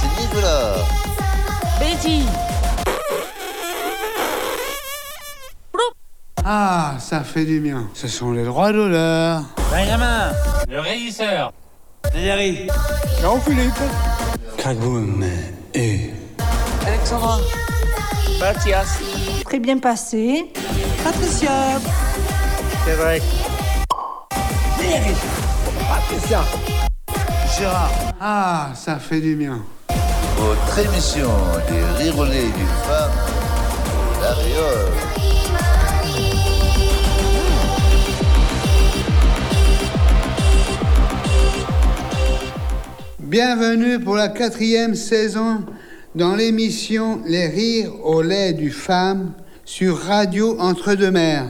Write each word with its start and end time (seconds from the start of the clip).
c'est 0.00 0.22
Nicolas. 0.22 0.74
Betty. 1.78 2.26
Ah, 6.44 6.96
ça 6.98 7.20
fait 7.20 7.44
du 7.44 7.60
bien. 7.60 7.88
Ce 7.94 8.06
sont 8.06 8.32
les 8.32 8.44
droits 8.44 8.72
d'honneur. 8.72 9.42
Benjamin. 9.70 10.32
Le 10.68 10.80
régisseur. 10.80 11.52
Thierry. 12.12 12.68
Jean-Philippe. 13.22 13.72
Kagoum 14.58 15.24
et... 15.74 16.10
Alexandra. 16.86 17.38
Mathias. 18.38 18.98
Très 19.44 19.58
bien 19.58 19.78
passé. 19.78 20.52
Patricia. 21.02 21.80
Cédric. 22.84 23.22
Patricia. 25.88 26.42
Gérard. 27.58 27.90
Ah, 28.20 28.68
ça 28.74 28.98
fait 28.98 29.20
du 29.20 29.34
bien. 29.34 29.62
Votre 30.36 30.78
émission 30.78 31.28
des 31.68 31.82
rirolets 32.04 32.46
du 32.46 32.66
femme, 32.86 33.10
la. 34.20 34.34
Bienvenue 43.20 44.00
pour 44.00 44.16
la 44.16 44.28
quatrième 44.28 44.94
saison 44.94 45.64
dans 46.14 46.36
l'émission 46.36 47.20
Les 47.26 47.48
rires 47.48 47.92
au 48.04 48.22
lait 48.22 48.52
du 48.52 48.70
femme 48.70 49.32
sur 49.64 49.98
Radio 49.98 50.56
Entre-deux-Mers 50.60 51.46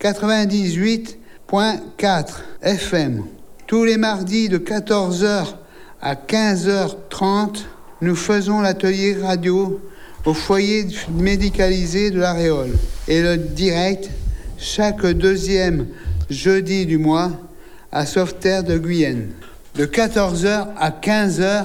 98.4 0.00 2.26
FM. 2.62 3.24
Tous 3.66 3.84
les 3.84 3.96
mardis 3.96 4.48
de 4.48 4.58
14h 4.58 5.54
à 6.02 6.14
15h30, 6.14 7.64
nous 8.04 8.14
faisons 8.14 8.60
l'atelier 8.60 9.16
radio 9.22 9.80
au 10.26 10.34
foyer 10.34 10.86
médicalisé 11.10 12.10
de 12.10 12.20
la 12.20 12.34
Réole 12.34 12.72
et 13.08 13.22
le 13.22 13.38
direct 13.38 14.10
chaque 14.58 15.06
deuxième 15.06 15.86
jeudi 16.28 16.84
du 16.84 16.98
mois 16.98 17.30
à 17.90 18.04
Sauveterre 18.04 18.62
de 18.62 18.76
Guyenne. 18.76 19.30
De 19.74 19.86
14h 19.86 20.66
à 20.76 20.90
15h, 20.90 21.64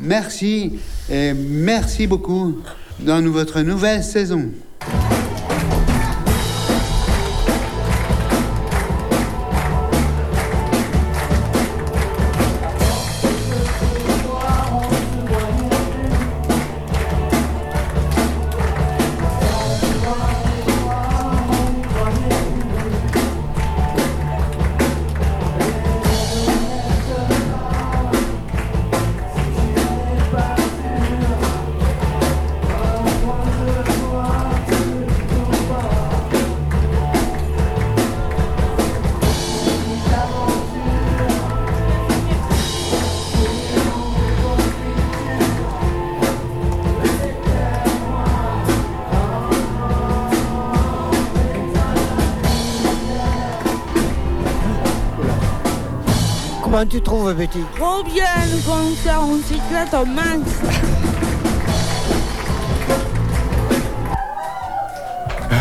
merci 0.00 0.78
et 1.10 1.34
merci 1.34 2.06
beaucoup 2.06 2.62
dans 3.00 3.22
votre 3.30 3.60
nouvelle 3.60 4.02
saison. 4.02 4.52
Comment 56.74 56.86
tu 56.86 57.00
trouves, 57.00 57.32
Betty 57.34 57.60
Trop 57.76 58.02
bien 58.02 58.24
le 58.50 58.56
concert, 58.66 59.20
on 59.22 59.38
s'éclate 59.38 59.94
au 59.94 60.04
max. 60.06 60.40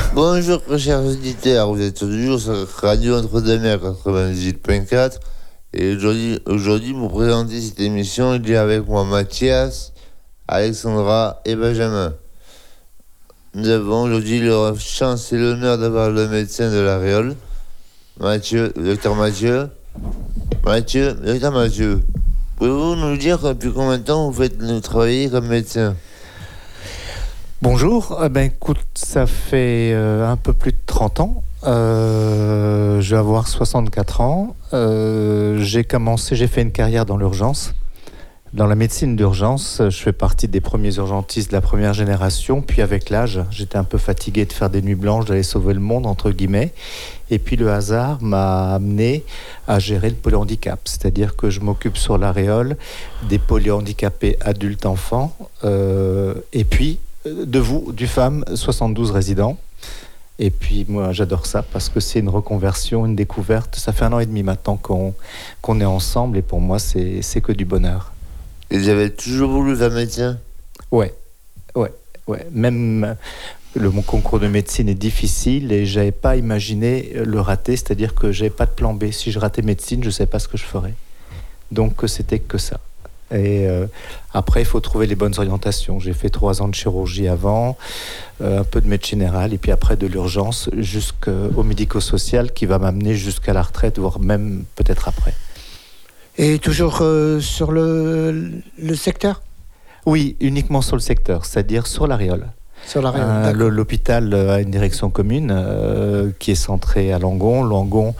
Bonjour, 0.16 0.60
chers 0.80 1.04
auditeurs. 1.04 1.72
Vous 1.72 1.84
êtes 1.84 2.00
toujours 2.00 2.40
sur 2.40 2.68
Radio 2.82 3.20
Entre-deux-Mers 3.20 3.78
98.4. 3.78 5.20
Et 5.74 5.96
aujourd'hui, 5.96 6.40
aujourd'hui, 6.48 6.94
pour 6.94 7.12
présenter 7.12 7.62
cette 7.62 7.80
émission, 7.80 8.34
il 8.34 8.50
y 8.50 8.56
a 8.56 8.64
avec 8.64 8.88
moi 8.88 9.04
Mathias, 9.04 9.94
Alexandra 10.48 11.42
et 11.46 11.56
Benjamin. 11.56 12.16
Nous 13.54 13.70
avons 13.70 14.02
aujourd'hui 14.06 14.42
la 14.42 14.74
chance 14.80 15.32
et 15.32 15.38
l'honneur 15.38 15.78
d'avoir 15.78 16.10
le 16.10 16.28
médecin 16.28 16.72
de 16.72 16.80
la 16.80 16.98
Réole, 16.98 17.36
Mathieu, 18.20 18.74
le 18.76 18.84
docteur 18.84 19.14
Mathieu. 19.14 19.70
Mathieu, 20.62 21.14
docteur 21.14 21.52
Mathieu, 21.52 22.02
pouvez-vous 22.58 22.96
nous 22.96 23.18
dire 23.18 23.40
depuis 23.40 23.72
combien 23.72 23.98
de 23.98 24.04
temps 24.04 24.30
vous 24.30 24.42
faites 24.42 24.62
nous 24.62 24.80
travailler 24.80 25.30
comme 25.30 25.48
médecin? 25.48 25.96
Bonjour, 27.62 28.22
Eh 28.24 28.30
ben 28.30 28.46
écoute, 28.46 28.78
ça 28.94 29.26
fait 29.26 29.92
euh, 29.94 30.30
un 30.30 30.38
peu 30.38 30.54
plus 30.54 30.72
de 30.72 30.78
30 30.86 31.20
ans. 31.22 31.44
Euh, 31.66 33.02
je 33.02 33.16
vais 33.16 33.20
avoir 33.20 33.48
64 33.48 34.22
ans. 34.22 34.56
Euh, 34.74 35.62
j'ai 35.62 35.84
commencé, 35.84 36.36
j'ai 36.36 36.48
fait 36.48 36.62
une 36.62 36.72
carrière 36.72 37.06
dans 37.06 37.18
l'urgence. 37.18 37.74
Dans 38.54 38.68
la 38.68 38.76
médecine 38.76 39.16
d'urgence, 39.16 39.82
je 39.82 39.98
fais 39.98 40.12
partie 40.14 40.48
des 40.48 40.62
premiers 40.62 40.94
urgentistes 40.98 41.50
de 41.50 41.56
la 41.56 41.62
première 41.62 41.96
génération. 41.96 42.62
Puis 42.62 42.84
avec 42.84 43.10
l'âge, 43.10 43.42
j'étais 43.50 43.80
un 43.80 43.84
peu 43.84 43.98
fatigué 43.98 44.46
de 44.46 44.54
faire 44.54 44.70
des 44.70 44.84
nuits 44.84 44.94
blanches, 44.94 45.26
d'aller 45.26 45.42
sauver 45.42 45.74
le 45.74 45.80
monde, 45.80 46.06
entre 46.06 46.30
guillemets. 46.30 46.72
Et 47.32 47.40
puis 47.40 47.56
le 47.56 47.72
hasard 47.72 48.22
m'a 48.22 48.76
amené 48.76 49.24
à 49.68 49.80
gérer 49.80 50.08
le 50.08 50.16
polyhandicap. 50.16 50.80
C'est-à-dire 50.86 51.36
que 51.36 51.50
je 51.50 51.62
m'occupe 51.62 51.98
sur 51.98 52.20
l'aréole 52.20 52.78
des 53.28 53.40
polyhandicapés 53.40 54.38
adultes 54.40 54.86
enfants. 54.86 55.36
euh, 55.64 56.36
et 56.54 56.64
puis 56.64 57.00
euh, 57.26 57.48
de 57.48 57.58
vous, 57.58 57.92
du 57.92 58.06
femme, 58.06 58.46
72 58.54 59.10
résidents. 59.10 59.58
Et 60.38 60.52
puis 60.52 60.86
moi 60.88 61.12
j'adore 61.12 61.48
ça 61.48 61.64
parce 61.64 61.90
que 61.90 62.00
c'est 62.00 62.20
une 62.20 62.30
reconversion, 62.30 63.08
une 63.08 63.16
découverte. 63.16 63.78
Ça 63.78 63.94
fait 63.94 64.06
un 64.06 64.14
an 64.14 64.20
et 64.20 64.28
demi 64.28 64.44
maintenant 64.44 64.78
qu'on 64.78 65.16
qu'on 65.64 65.82
est 65.82 65.86
ensemble 65.86 66.38
et 66.38 66.44
pour 66.44 66.62
moi 66.62 66.78
c'est 66.78 67.42
que 67.42 67.52
du 67.52 67.66
bonheur. 67.66 68.13
Vous 68.72 68.90
avez 68.90 69.12
toujours 69.12 69.52
voulu 69.52 69.76
faire 69.76 69.92
médecin? 69.92 70.40
Ouais, 70.92 71.14
ouais, 71.76 71.92
ouais. 72.28 72.48
Même 72.52 73.04
euh, 73.04 73.14
le 73.76 73.90
mon 73.90 74.02
concours 74.02 74.40
de 74.40 74.48
médecine 74.48 74.90
est 74.90 74.96
difficile 74.96 75.72
et 75.72 75.86
j'avais 75.86 76.12
pas 76.12 76.36
imaginé 76.38 77.14
le 77.14 77.40
rater, 77.40 77.76
c'est-à-dire 77.76 78.16
que 78.16 78.32
j'avais 78.32 78.50
pas 78.50 78.66
de 78.66 78.72
plan 78.72 78.94
B. 78.94 79.12
Si 79.12 79.32
je 79.32 79.40
ratais 79.40 79.62
médecine, 79.62 80.04
je 80.04 80.10
sais 80.10 80.26
pas 80.26 80.40
ce 80.40 80.48
que 80.48 80.58
je 80.58 80.64
ferais. 80.64 80.94
Donc 81.72 82.04
euh, 82.04 82.08
c'était 82.08 82.40
que 82.40 82.58
ça. 82.58 82.80
Et 83.32 83.68
euh, 83.68 83.88
après, 84.34 84.62
il 84.62 84.66
faut 84.66 84.80
trouver 84.80 85.08
les 85.08 85.16
bonnes 85.16 85.34
orientations. 85.38 86.00
J'ai 86.00 86.14
fait 86.14 86.30
trois 86.30 86.62
ans 86.62 86.68
de 86.68 86.76
chirurgie 86.76 87.28
avant, 87.28 87.78
un 88.44 88.64
peu 88.64 88.80
de 88.80 88.88
médecine 88.88 89.20
générale, 89.20 89.54
et 89.54 89.58
puis 89.58 89.72
après 89.72 89.96
de 89.96 90.06
l'urgence 90.06 90.70
jusqu'au 90.78 91.64
médico-social 91.64 92.52
qui 92.54 92.68
va 92.68 92.78
m'amener 92.78 93.16
jusqu'à 93.16 93.54
la 93.54 93.64
retraite, 93.64 93.98
voire 93.98 94.20
même 94.20 94.66
peut-être 94.76 95.08
après. 95.08 95.34
Et 96.38 96.60
toujours 96.60 97.00
euh, 97.02 97.40
sur 97.40 97.72
le, 97.72 98.52
le 98.80 98.96
secteur? 98.96 99.42
Oui, 100.06 100.36
uniquement 100.40 100.82
sur 100.82 100.96
le 100.96 101.02
secteur, 101.02 101.46
c'est-à-dire 101.46 101.88
sur 101.88 102.08
l'aréole. 102.08 102.48
Euh, 102.98 103.54
L'hôpital 103.54 104.34
euh, 104.34 104.56
a 104.56 104.60
une 104.60 104.70
direction 104.70 105.10
commune 105.10 105.52
euh, 105.56 106.32
qui 106.38 106.52
est 106.52 106.56
centrée 106.56 107.14
à 107.14 107.20
Langon. 107.20 107.64
Langon, 107.64 108.14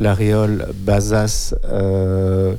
l'Aréole, 0.00 0.66
Bazas 0.74 1.54
euh, 1.66 2.56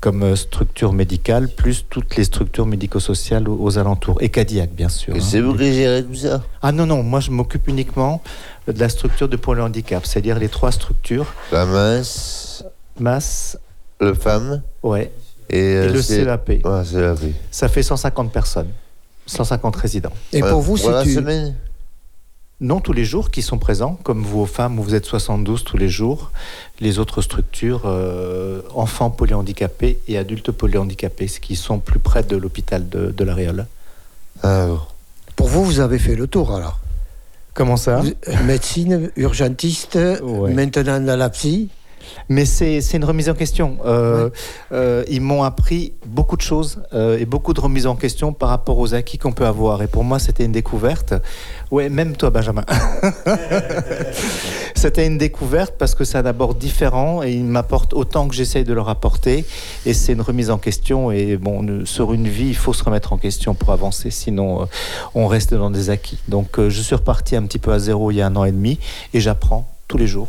comme 0.00 0.34
structure 0.34 0.94
médicale, 0.94 1.48
plus 1.48 1.84
toutes 1.90 2.16
les 2.16 2.24
structures 2.24 2.64
médico-sociales 2.64 3.48
aux, 3.50 3.58
aux 3.60 3.76
alentours. 3.76 4.22
Et 4.22 4.30
Cadillac, 4.30 4.70
bien 4.70 4.88
sûr. 4.88 5.14
Et 5.14 5.18
hein. 5.18 5.22
c'est 5.22 5.40
vous 5.40 5.54
qui 5.54 5.74
gérez 5.74 6.02
tout 6.04 6.14
ça? 6.14 6.42
Ah 6.62 6.72
non, 6.72 6.86
non, 6.86 7.02
moi 7.02 7.20
je 7.20 7.30
m'occupe 7.30 7.68
uniquement 7.68 8.22
de 8.66 8.80
la 8.80 8.88
structure 8.88 9.28
de 9.28 9.36
pôle 9.36 9.60
handicap, 9.60 10.06
c'est-à-dire 10.06 10.38
les 10.38 10.48
trois 10.48 10.72
structures, 10.72 11.34
La 11.52 11.66
masse, 11.66 13.58
le 14.00 14.14
femme 14.14 14.62
ouais, 14.82 15.10
et, 15.50 15.58
et 15.58 15.76
euh, 15.76 15.92
le 15.92 16.02
c'est- 16.02 16.24
CEAP. 16.24 16.48
Ouais, 16.64 16.82
c'est 16.84 17.00
la 17.00 17.14
vie. 17.14 17.32
Ça 17.50 17.68
fait 17.68 17.82
150 17.82 18.32
personnes, 18.32 18.68
150 19.26 19.76
résidents. 19.76 20.12
Et 20.32 20.40
pour 20.40 20.60
vous, 20.60 20.76
c'est 20.76 21.02
tu... 21.02 21.14
semaine 21.14 21.54
Non 22.60 22.80
tous 22.80 22.92
les 22.92 23.04
jours 23.04 23.30
qui 23.30 23.42
sont 23.42 23.58
présents, 23.58 23.98
comme 24.02 24.22
vous 24.22 24.40
aux 24.40 24.46
femmes, 24.46 24.78
où 24.78 24.82
vous 24.82 24.94
êtes 24.94 25.04
72 25.06 25.64
tous 25.64 25.76
les 25.76 25.88
jours. 25.88 26.30
Les 26.80 26.98
autres 26.98 27.20
structures, 27.22 27.82
euh, 27.84 28.62
enfants 28.74 29.10
polyhandicapés 29.10 29.98
et 30.08 30.18
adultes 30.18 30.50
polyhandicapés, 30.52 31.28
ce 31.28 31.40
qui 31.40 31.56
sont 31.56 31.78
plus 31.78 31.98
près 31.98 32.22
de 32.22 32.36
l'hôpital 32.36 32.88
de, 32.88 33.10
de 33.10 33.24
la 33.24 33.34
Réole. 33.34 33.66
Pour 35.36 35.48
vous, 35.48 35.64
vous 35.64 35.80
avez 35.80 35.98
fait 35.98 36.14
le 36.14 36.26
tour 36.26 36.54
alors. 36.54 36.78
Comment 37.54 37.76
ça? 37.76 37.98
Vous- 38.00 38.10
euh, 38.28 38.42
médecine, 38.44 39.10
urgentiste, 39.16 39.98
Ouais. 40.22 40.52
maintenant 40.52 41.00
dans 41.00 41.16
la 41.18 41.30
psy. 41.30 41.68
Mais 42.28 42.44
c'est 42.44 42.80
une 42.94 43.04
remise 43.04 43.28
en 43.28 43.34
question. 43.34 43.78
Euh, 43.84 44.30
euh, 44.72 45.04
ils 45.08 45.20
m'ont 45.20 45.42
appris 45.42 45.92
beaucoup 46.06 46.36
de 46.36 46.42
choses 46.42 46.82
euh, 46.92 47.18
et 47.18 47.26
beaucoup 47.26 47.52
de 47.52 47.60
remises 47.60 47.86
en 47.86 47.96
question 47.96 48.32
par 48.32 48.48
rapport 48.48 48.78
aux 48.78 48.94
acquis 48.94 49.18
qu'on 49.18 49.32
peut 49.32 49.46
avoir. 49.46 49.82
Et 49.82 49.86
pour 49.86 50.04
moi, 50.04 50.18
c'était 50.18 50.44
une 50.44 50.52
découverte. 50.52 51.14
Ouais, 51.70 51.88
même 51.88 52.16
toi, 52.16 52.30
Benjamin. 52.30 52.64
c'était 54.74 55.06
une 55.06 55.18
découverte 55.18 55.74
parce 55.78 55.94
que 55.94 56.04
c'est 56.04 56.18
un 56.18 56.26
abord 56.26 56.54
différent 56.54 57.22
et 57.22 57.32
ils 57.32 57.44
m'apportent 57.44 57.94
autant 57.94 58.28
que 58.28 58.34
j'essaye 58.34 58.64
de 58.64 58.72
leur 58.72 58.88
apporter. 58.88 59.44
Et 59.86 59.94
c'est 59.94 60.12
une 60.12 60.22
remise 60.22 60.50
en 60.50 60.58
question. 60.58 61.10
Et 61.10 61.36
bon, 61.36 61.84
sur 61.84 62.12
une 62.12 62.28
vie, 62.28 62.48
il 62.48 62.56
faut 62.56 62.72
se 62.72 62.84
remettre 62.84 63.12
en 63.12 63.18
question 63.18 63.54
pour 63.54 63.70
avancer. 63.70 64.10
Sinon, 64.10 64.68
on 65.14 65.26
reste 65.26 65.54
dans 65.54 65.70
des 65.70 65.90
acquis. 65.90 66.18
Donc, 66.28 66.58
je 66.58 66.80
suis 66.80 66.94
reparti 66.94 67.36
un 67.36 67.42
petit 67.42 67.58
peu 67.58 67.72
à 67.72 67.78
zéro 67.78 68.10
il 68.10 68.16
y 68.16 68.22
a 68.22 68.26
un 68.26 68.36
an 68.36 68.44
et 68.44 68.52
demi 68.52 68.78
et 69.12 69.20
j'apprends 69.20 69.68
tous 69.88 69.98
les 69.98 70.06
jours. 70.06 70.28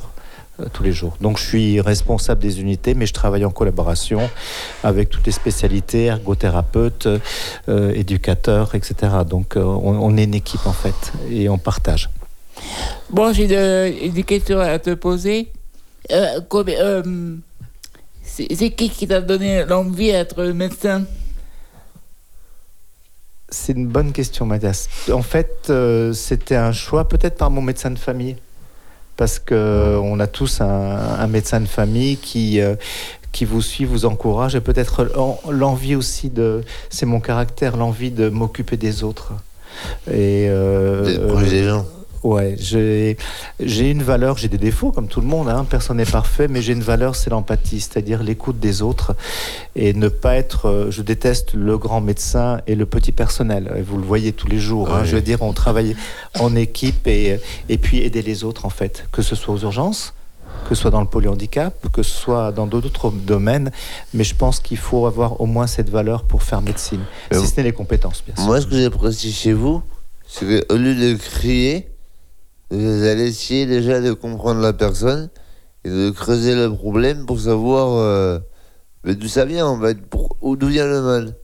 Euh, 0.59 0.65
tous 0.73 0.83
les 0.83 0.91
jours. 0.91 1.17
Donc 1.21 1.37
je 1.37 1.43
suis 1.43 1.81
responsable 1.81 2.41
des 2.41 2.61
unités, 2.61 2.93
mais 2.93 3.05
je 3.05 3.13
travaille 3.13 3.45
en 3.45 3.51
collaboration 3.51 4.29
avec 4.83 5.09
toutes 5.09 5.25
les 5.25 5.31
spécialités, 5.31 6.05
ergothérapeutes, 6.05 7.07
euh, 7.69 7.91
éducateurs, 7.93 8.75
etc. 8.75 8.95
Donc 9.27 9.57
euh, 9.57 9.63
on, 9.63 9.97
on 10.01 10.17
est 10.17 10.23
une 10.25 10.33
équipe 10.35 10.65
en 10.65 10.73
fait 10.73 11.11
et 11.29 11.49
on 11.49 11.57
partage. 11.57 12.09
Bon, 13.09 13.33
j'ai 13.33 13.47
de- 13.47 14.09
des 14.09 14.23
questions 14.23 14.59
à 14.59 14.79
te 14.79 14.93
poser. 14.93 15.51
Euh, 16.11 16.39
c'est 18.23 18.69
qui 18.71 18.89
qui 18.89 19.07
t'a 19.07 19.21
donné 19.21 19.65
l'envie 19.65 20.11
d'être 20.11 20.43
médecin? 20.45 21.05
C'est 23.49 23.73
une 23.73 23.87
bonne 23.87 24.11
question, 24.11 24.45
Mathias. 24.45 24.89
En 25.11 25.21
fait, 25.21 25.71
c'était 26.13 26.55
un 26.55 26.71
choix 26.73 27.07
peut-être 27.07 27.37
par 27.37 27.49
mon 27.51 27.61
médecin 27.61 27.91
de 27.91 27.99
famille. 27.99 28.35
Parce 29.17 29.39
que 29.39 29.55
euh, 29.55 29.97
on 29.99 30.19
a 30.19 30.27
tous 30.27 30.61
un, 30.61 30.67
un 30.67 31.27
médecin 31.27 31.61
de 31.61 31.67
famille 31.67 32.17
qui, 32.17 32.59
euh, 32.59 32.75
qui 33.31 33.45
vous 33.45 33.61
suit, 33.61 33.85
vous 33.85 34.05
encourage, 34.05 34.55
et 34.55 34.61
peut-être 34.61 35.05
l'en- 35.15 35.39
l'envie 35.49 35.95
aussi 35.95 36.29
de... 36.29 36.63
C'est 36.89 37.05
mon 37.05 37.19
caractère, 37.21 37.77
l'envie 37.77 38.11
de 38.11 38.27
m'occuper 38.29 38.77
des 38.77 39.03
autres. 39.03 39.31
Et, 40.07 40.47
euh, 40.49 41.39
des 41.43 41.63
gens. 41.63 41.85
Ouais, 42.25 42.55
j'ai 42.57 43.17
j'ai 43.59 43.91
une 43.91 44.01
valeur, 44.01 44.35
j'ai 44.37 44.47
des 44.47 44.57
défauts 44.57 44.91
comme 44.91 45.07
tout 45.07 45.21
le 45.21 45.27
monde, 45.27 45.47
hein, 45.47 45.63
personne 45.69 45.97
n'est 45.97 46.05
parfait, 46.05 46.47
mais 46.47 46.59
j'ai 46.63 46.73
une 46.73 46.81
valeur, 46.81 47.15
c'est 47.15 47.29
l'empathie, 47.29 47.79
c'est-à-dire 47.79 48.23
l'écoute 48.23 48.59
des 48.59 48.81
autres 48.81 49.15
et 49.75 49.93
ne 49.93 50.07
pas 50.09 50.35
être. 50.35 50.65
euh, 50.67 50.89
je 50.89 51.03
déteste 51.03 51.53
le 51.53 51.77
grand 51.77 52.01
médecin 52.01 52.61
et 52.65 52.73
le 52.73 52.87
petit 52.87 53.11
personnel. 53.11 53.71
Et 53.77 53.81
vous 53.83 53.97
le 53.97 54.03
voyez 54.03 54.33
tous 54.33 54.47
les 54.47 54.57
jours. 54.59 54.87
hein, 54.91 55.03
je 55.05 55.15
veux 55.15 55.21
dire, 55.21 55.43
on 55.43 55.53
travaille 55.53 55.95
en 56.39 56.55
équipe 56.55 57.05
et, 57.05 57.39
et 57.69 57.77
puis 57.77 57.99
aider 58.01 58.23
les 58.23 58.43
autres 58.43 58.65
en 58.65 58.71
fait, 58.71 59.05
que 59.11 59.21
ce 59.21 59.35
soit 59.35 59.53
aux 59.53 59.59
urgences, 59.59 60.15
que 60.67 60.73
ce 60.73 60.81
soit 60.81 60.91
dans 60.91 61.01
le 61.01 61.07
polyhandicap, 61.07 61.73
que 61.91 62.01
ce 62.01 62.11
soit 62.17 62.51
dans 62.51 62.65
d'autres 62.65 63.11
domaines. 63.11 63.71
Mais 64.15 64.23
je 64.23 64.33
pense 64.33 64.59
qu'il 64.59 64.77
faut 64.77 65.05
avoir 65.05 65.39
au 65.41 65.45
moins 65.45 65.67
cette 65.67 65.91
valeur 65.91 66.23
pour 66.23 66.41
faire 66.41 66.61
médecine, 66.63 67.01
Mais 67.29 67.37
si 67.37 67.45
ce 67.45 67.57
n'est 67.57 67.63
les 67.63 67.71
compétences, 67.71 68.23
bien 68.25 68.35
sûr. 68.35 68.45
Moi, 68.45 68.61
ce 68.61 68.65
que 68.65 68.81
j'apprécie 68.81 69.31
chez 69.31 69.53
vous, 69.53 69.83
c'est 70.27 70.65
qu'au 70.67 70.75
lieu 70.77 70.95
de 70.95 71.13
crier, 71.17 71.87
vous 72.71 73.03
allez 73.03 73.27
essayer 73.27 73.65
déjà 73.65 74.01
de 74.01 74.11
comprendre 74.13 74.61
la 74.61 74.73
personne 74.73 75.29
et 75.83 75.89
de 75.89 76.09
creuser 76.09 76.55
le 76.55 76.73
problème 76.73 77.25
pour 77.25 77.39
savoir 77.39 77.93
euh, 77.99 78.39
d'où 79.03 79.27
ça 79.27 79.45
vient, 79.45 79.67
en 79.67 79.79
fait, 79.79 80.01
pour- 80.01 80.35
ou 80.41 80.55
d'où 80.55 80.67
vient 80.67 80.87
le 80.87 81.01
mal. 81.01 81.35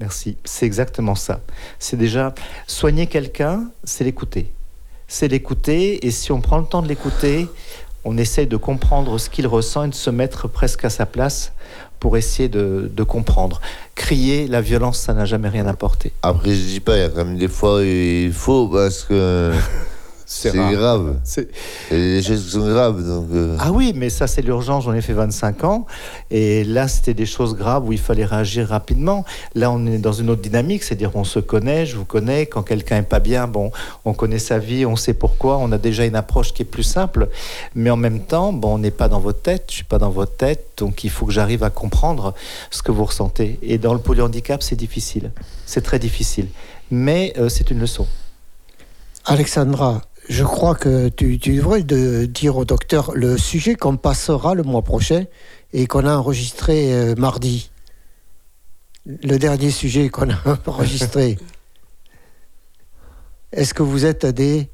Merci, 0.00 0.36
c'est 0.44 0.66
exactement 0.66 1.14
ça. 1.14 1.40
C'est 1.78 1.96
déjà 1.96 2.34
soigner 2.66 3.06
quelqu'un, 3.06 3.70
c'est 3.84 4.04
l'écouter. 4.04 4.52
C'est 5.08 5.28
l'écouter, 5.28 6.06
et 6.06 6.10
si 6.10 6.32
on 6.32 6.40
prend 6.40 6.58
le 6.58 6.66
temps 6.66 6.82
de 6.82 6.88
l'écouter, 6.88 7.46
on 8.04 8.18
essaye 8.18 8.46
de 8.46 8.56
comprendre 8.56 9.18
ce 9.18 9.30
qu'il 9.30 9.46
ressent 9.46 9.84
et 9.84 9.88
de 9.88 9.94
se 9.94 10.10
mettre 10.10 10.48
presque 10.48 10.84
à 10.84 10.90
sa 10.90 11.06
place 11.06 11.52
pour 11.98 12.16
essayer 12.16 12.48
de, 12.48 12.90
de 12.94 13.02
comprendre. 13.02 13.60
Crier, 13.94 14.48
la 14.48 14.60
violence, 14.60 14.98
ça 14.98 15.14
n'a 15.14 15.24
jamais 15.24 15.48
rien 15.48 15.66
apporté. 15.66 16.12
Après, 16.22 16.54
je 16.54 16.60
dis 16.60 16.80
pas, 16.80 16.96
il 16.96 17.00
y 17.00 17.04
a 17.04 17.08
quand 17.08 17.24
même 17.24 17.38
des 17.38 17.48
fois 17.48 17.82
il 17.82 18.32
faut 18.32 18.68
parce 18.68 19.02
que 19.04 19.52
c'est 20.28 20.52
grave. 20.72 21.16
C'est- 21.22 21.48
Il 21.92 21.96
y 21.98 22.00
a 22.00 22.20
des 22.20 22.22
choses 22.22 22.44
qui 22.44 22.50
sont 22.50 22.66
graves, 22.68 23.06
donc. 23.06 23.26
euh, 23.32 23.56
Ah 23.60 23.70
oui, 23.72 23.92
mais 23.94 24.10
ça 24.10 24.26
c'est 24.26 24.42
l'urgence, 24.42 24.84
j'en 24.84 24.92
ai 24.92 25.00
fait 25.00 25.12
25 25.12 25.62
ans. 25.64 25.86
Et 26.30 26.64
là, 26.64 26.88
c'était 26.88 27.14
des 27.14 27.26
choses 27.26 27.54
graves 27.54 27.86
où 27.86 27.92
il 27.92 27.98
fallait 27.98 28.24
réagir 28.24 28.68
rapidement. 28.68 29.24
Là, 29.54 29.70
on 29.70 29.86
est 29.86 29.98
dans 29.98 30.12
une 30.12 30.28
autre 30.30 30.42
dynamique, 30.42 30.82
c'est-à-dire 30.82 31.12
on 31.14 31.24
se 31.24 31.38
connaît, 31.38 31.86
je 31.86 31.96
vous 31.96 32.04
connais. 32.04 32.46
Quand 32.46 32.62
quelqu'un 32.62 32.98
est 32.98 33.02
pas 33.02 33.20
bien, 33.20 33.46
bon, 33.46 33.70
on 34.04 34.14
connaît 34.14 34.40
sa 34.40 34.58
vie, 34.58 34.84
on 34.84 34.96
sait 34.96 35.14
pourquoi, 35.14 35.58
on 35.58 35.70
a 35.70 35.78
déjà 35.78 36.04
une 36.04 36.16
approche 36.16 36.52
qui 36.52 36.62
est 36.62 36.66
plus 36.66 36.82
simple. 36.82 37.28
Mais 37.76 37.90
en 37.90 37.96
même 37.96 38.20
temps, 38.20 38.52
bon, 38.52 38.74
on 38.74 38.78
n'est 38.78 38.90
pas 38.90 39.08
dans 39.08 39.20
votre 39.20 39.40
tête, 39.42 39.66
je 39.70 39.74
suis 39.76 39.84
pas 39.84 39.98
dans 39.98 40.10
votre 40.10 40.36
tête, 40.36 40.70
donc 40.76 41.04
il 41.04 41.10
faut 41.10 41.24
que 41.26 41.32
j'arrive 41.32 41.62
à 41.62 41.70
comprendre 41.70 42.34
ce 42.70 42.82
que 42.82 42.90
vous 42.90 43.04
ressentez. 43.04 43.58
Et 43.62 43.78
dans 43.78 43.92
le 43.94 44.00
polyhandicap, 44.00 44.62
c'est 44.62 44.74
difficile, 44.76 45.30
c'est 45.66 45.82
très 45.82 45.98
difficile. 46.00 46.48
Mais 46.90 47.32
euh, 47.38 47.48
c'est 47.48 47.70
une 47.70 47.78
leçon. 47.78 48.06
Alexandra, 49.24 50.02
je 50.28 50.44
crois 50.44 50.74
que 50.74 51.08
tu, 51.08 51.38
tu 51.38 51.56
devrais 51.56 51.82
de 51.82 52.26
dire 52.26 52.56
au 52.56 52.64
docteur 52.64 53.12
le 53.14 53.38
sujet 53.38 53.74
qu'on 53.74 53.96
passera 53.96 54.54
le 54.54 54.62
mois 54.62 54.82
prochain 54.82 55.24
et 55.72 55.86
qu'on 55.86 56.06
a 56.06 56.16
enregistré 56.16 56.92
euh, 56.92 57.14
mardi. 57.16 57.70
Le 59.06 59.38
dernier 59.38 59.70
sujet 59.70 60.08
qu'on 60.08 60.30
a 60.30 60.38
enregistré. 60.66 61.38
Est-ce 63.52 63.72
que 63.74 63.82
vous 63.82 64.04
êtes 64.04 64.26
des... 64.26 64.68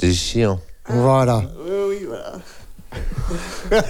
C'est 0.00 0.12
chiant. 0.12 0.60
Voilà. 0.88 1.42
Oui, 1.64 1.72
oui, 1.88 2.06
voilà. 2.08 2.38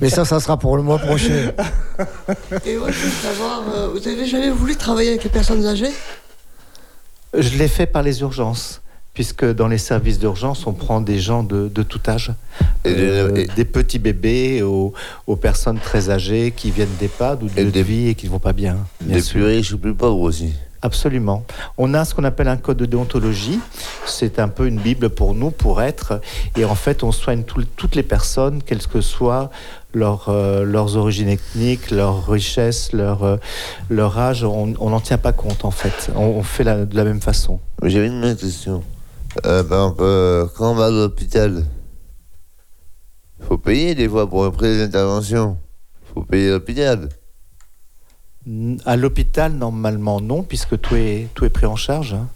Mais 0.00 0.08
ça, 0.08 0.24
ça 0.24 0.40
sera 0.40 0.58
pour 0.58 0.76
le 0.76 0.82
mois 0.82 0.98
prochain. 0.98 1.52
Et 2.64 2.76
moi, 2.76 2.90
je 2.90 2.98
veux 3.04 3.10
savoir, 3.10 3.62
euh, 3.72 3.88
vous 3.88 4.08
avez 4.08 4.26
jamais 4.26 4.50
voulu 4.50 4.74
travailler 4.74 5.10
avec 5.10 5.24
les 5.24 5.30
personnes 5.30 5.64
âgées? 5.66 5.92
Je 7.36 7.56
l'ai 7.58 7.68
fait 7.68 7.86
par 7.86 8.02
les 8.02 8.20
urgences, 8.22 8.80
puisque 9.14 9.44
dans 9.44 9.68
les 9.68 9.78
services 9.78 10.18
d'urgence, 10.18 10.66
on 10.66 10.72
prend 10.72 11.00
des 11.00 11.18
gens 11.18 11.42
de, 11.42 11.68
de 11.68 11.82
tout 11.82 12.00
âge, 12.08 12.32
Euh, 12.86 13.34
et- 13.34 13.46
des 13.54 13.64
petits 13.64 13.98
bébés 13.98 14.62
aux, 14.62 14.92
aux 15.26 15.36
personnes 15.36 15.78
très 15.78 16.10
âgées 16.10 16.52
qui 16.56 16.70
viennent 16.70 16.94
d'EHPAD 17.00 17.42
ou 17.42 17.48
de 17.48 17.64
de 17.64 17.70
des- 17.70 17.82
vie 17.82 18.08
et 18.08 18.14
qui 18.14 18.26
ne 18.26 18.30
vont 18.30 18.38
pas 18.38 18.52
bien. 18.54 18.78
bien 19.00 19.16
Des 19.16 19.22
sûr. 19.22 19.40
plus 19.40 19.44
riches 19.44 19.72
ou 19.72 19.78
plus 19.78 19.94
pauvres 19.94 20.20
aussi. 20.20 20.52
Absolument. 20.80 21.44
On 21.76 21.92
a 21.92 22.04
ce 22.04 22.14
qu'on 22.14 22.22
appelle 22.22 22.46
un 22.46 22.56
code 22.56 22.76
de 22.76 22.86
déontologie. 22.86 23.58
C'est 24.06 24.38
un 24.38 24.46
peu 24.46 24.68
une 24.68 24.78
bible 24.78 25.10
pour 25.10 25.34
nous, 25.34 25.50
pour 25.50 25.82
être. 25.82 26.20
Et 26.56 26.64
en 26.64 26.76
fait, 26.76 27.02
on 27.02 27.10
soigne 27.10 27.42
tout- 27.42 27.64
toutes 27.76 27.96
les 27.96 28.04
personnes, 28.04 28.62
quelles 28.62 28.86
que 28.86 29.00
soient 29.00 29.50
leur, 29.94 30.28
euh, 30.28 30.64
leurs 30.64 30.96
origines 30.96 31.28
ethniques, 31.28 31.90
leur 31.90 32.26
richesse, 32.28 32.92
leur, 32.92 33.22
euh, 33.24 33.36
leur 33.90 34.18
âge. 34.18 34.44
On 34.44 34.66
n'en 34.66 35.00
tient 35.00 35.18
pas 35.18 35.32
compte, 35.32 35.64
en 35.64 35.70
fait. 35.70 36.10
On, 36.14 36.20
on 36.24 36.42
fait 36.42 36.64
la- 36.64 36.84
de 36.84 36.94
la 36.96 37.04
même 37.04 37.20
façon. 37.20 37.60
J'avais 37.82 38.08
une 38.08 38.36
question. 38.36 38.82
Euh, 39.46 39.62
euh, 40.00 40.46
quand 40.56 40.72
on 40.72 40.74
va 40.74 40.86
à 40.86 40.90
l'hôpital, 40.90 41.64
faut 43.40 43.58
payer 43.58 43.94
des 43.94 44.08
fois 44.08 44.28
pour 44.28 44.50
les 44.62 44.82
interventions. 44.82 45.56
faut 46.14 46.22
payer 46.22 46.50
l'hôpital. 46.50 47.08
À 48.86 48.96
l'hôpital, 48.96 49.52
normalement, 49.52 50.20
non, 50.20 50.42
puisque 50.42 50.80
tout 50.80 50.96
est, 50.96 51.28
tout 51.34 51.44
est 51.44 51.50
pris 51.50 51.66
en 51.66 51.76
charge. 51.76 52.14
hein. 52.14 52.28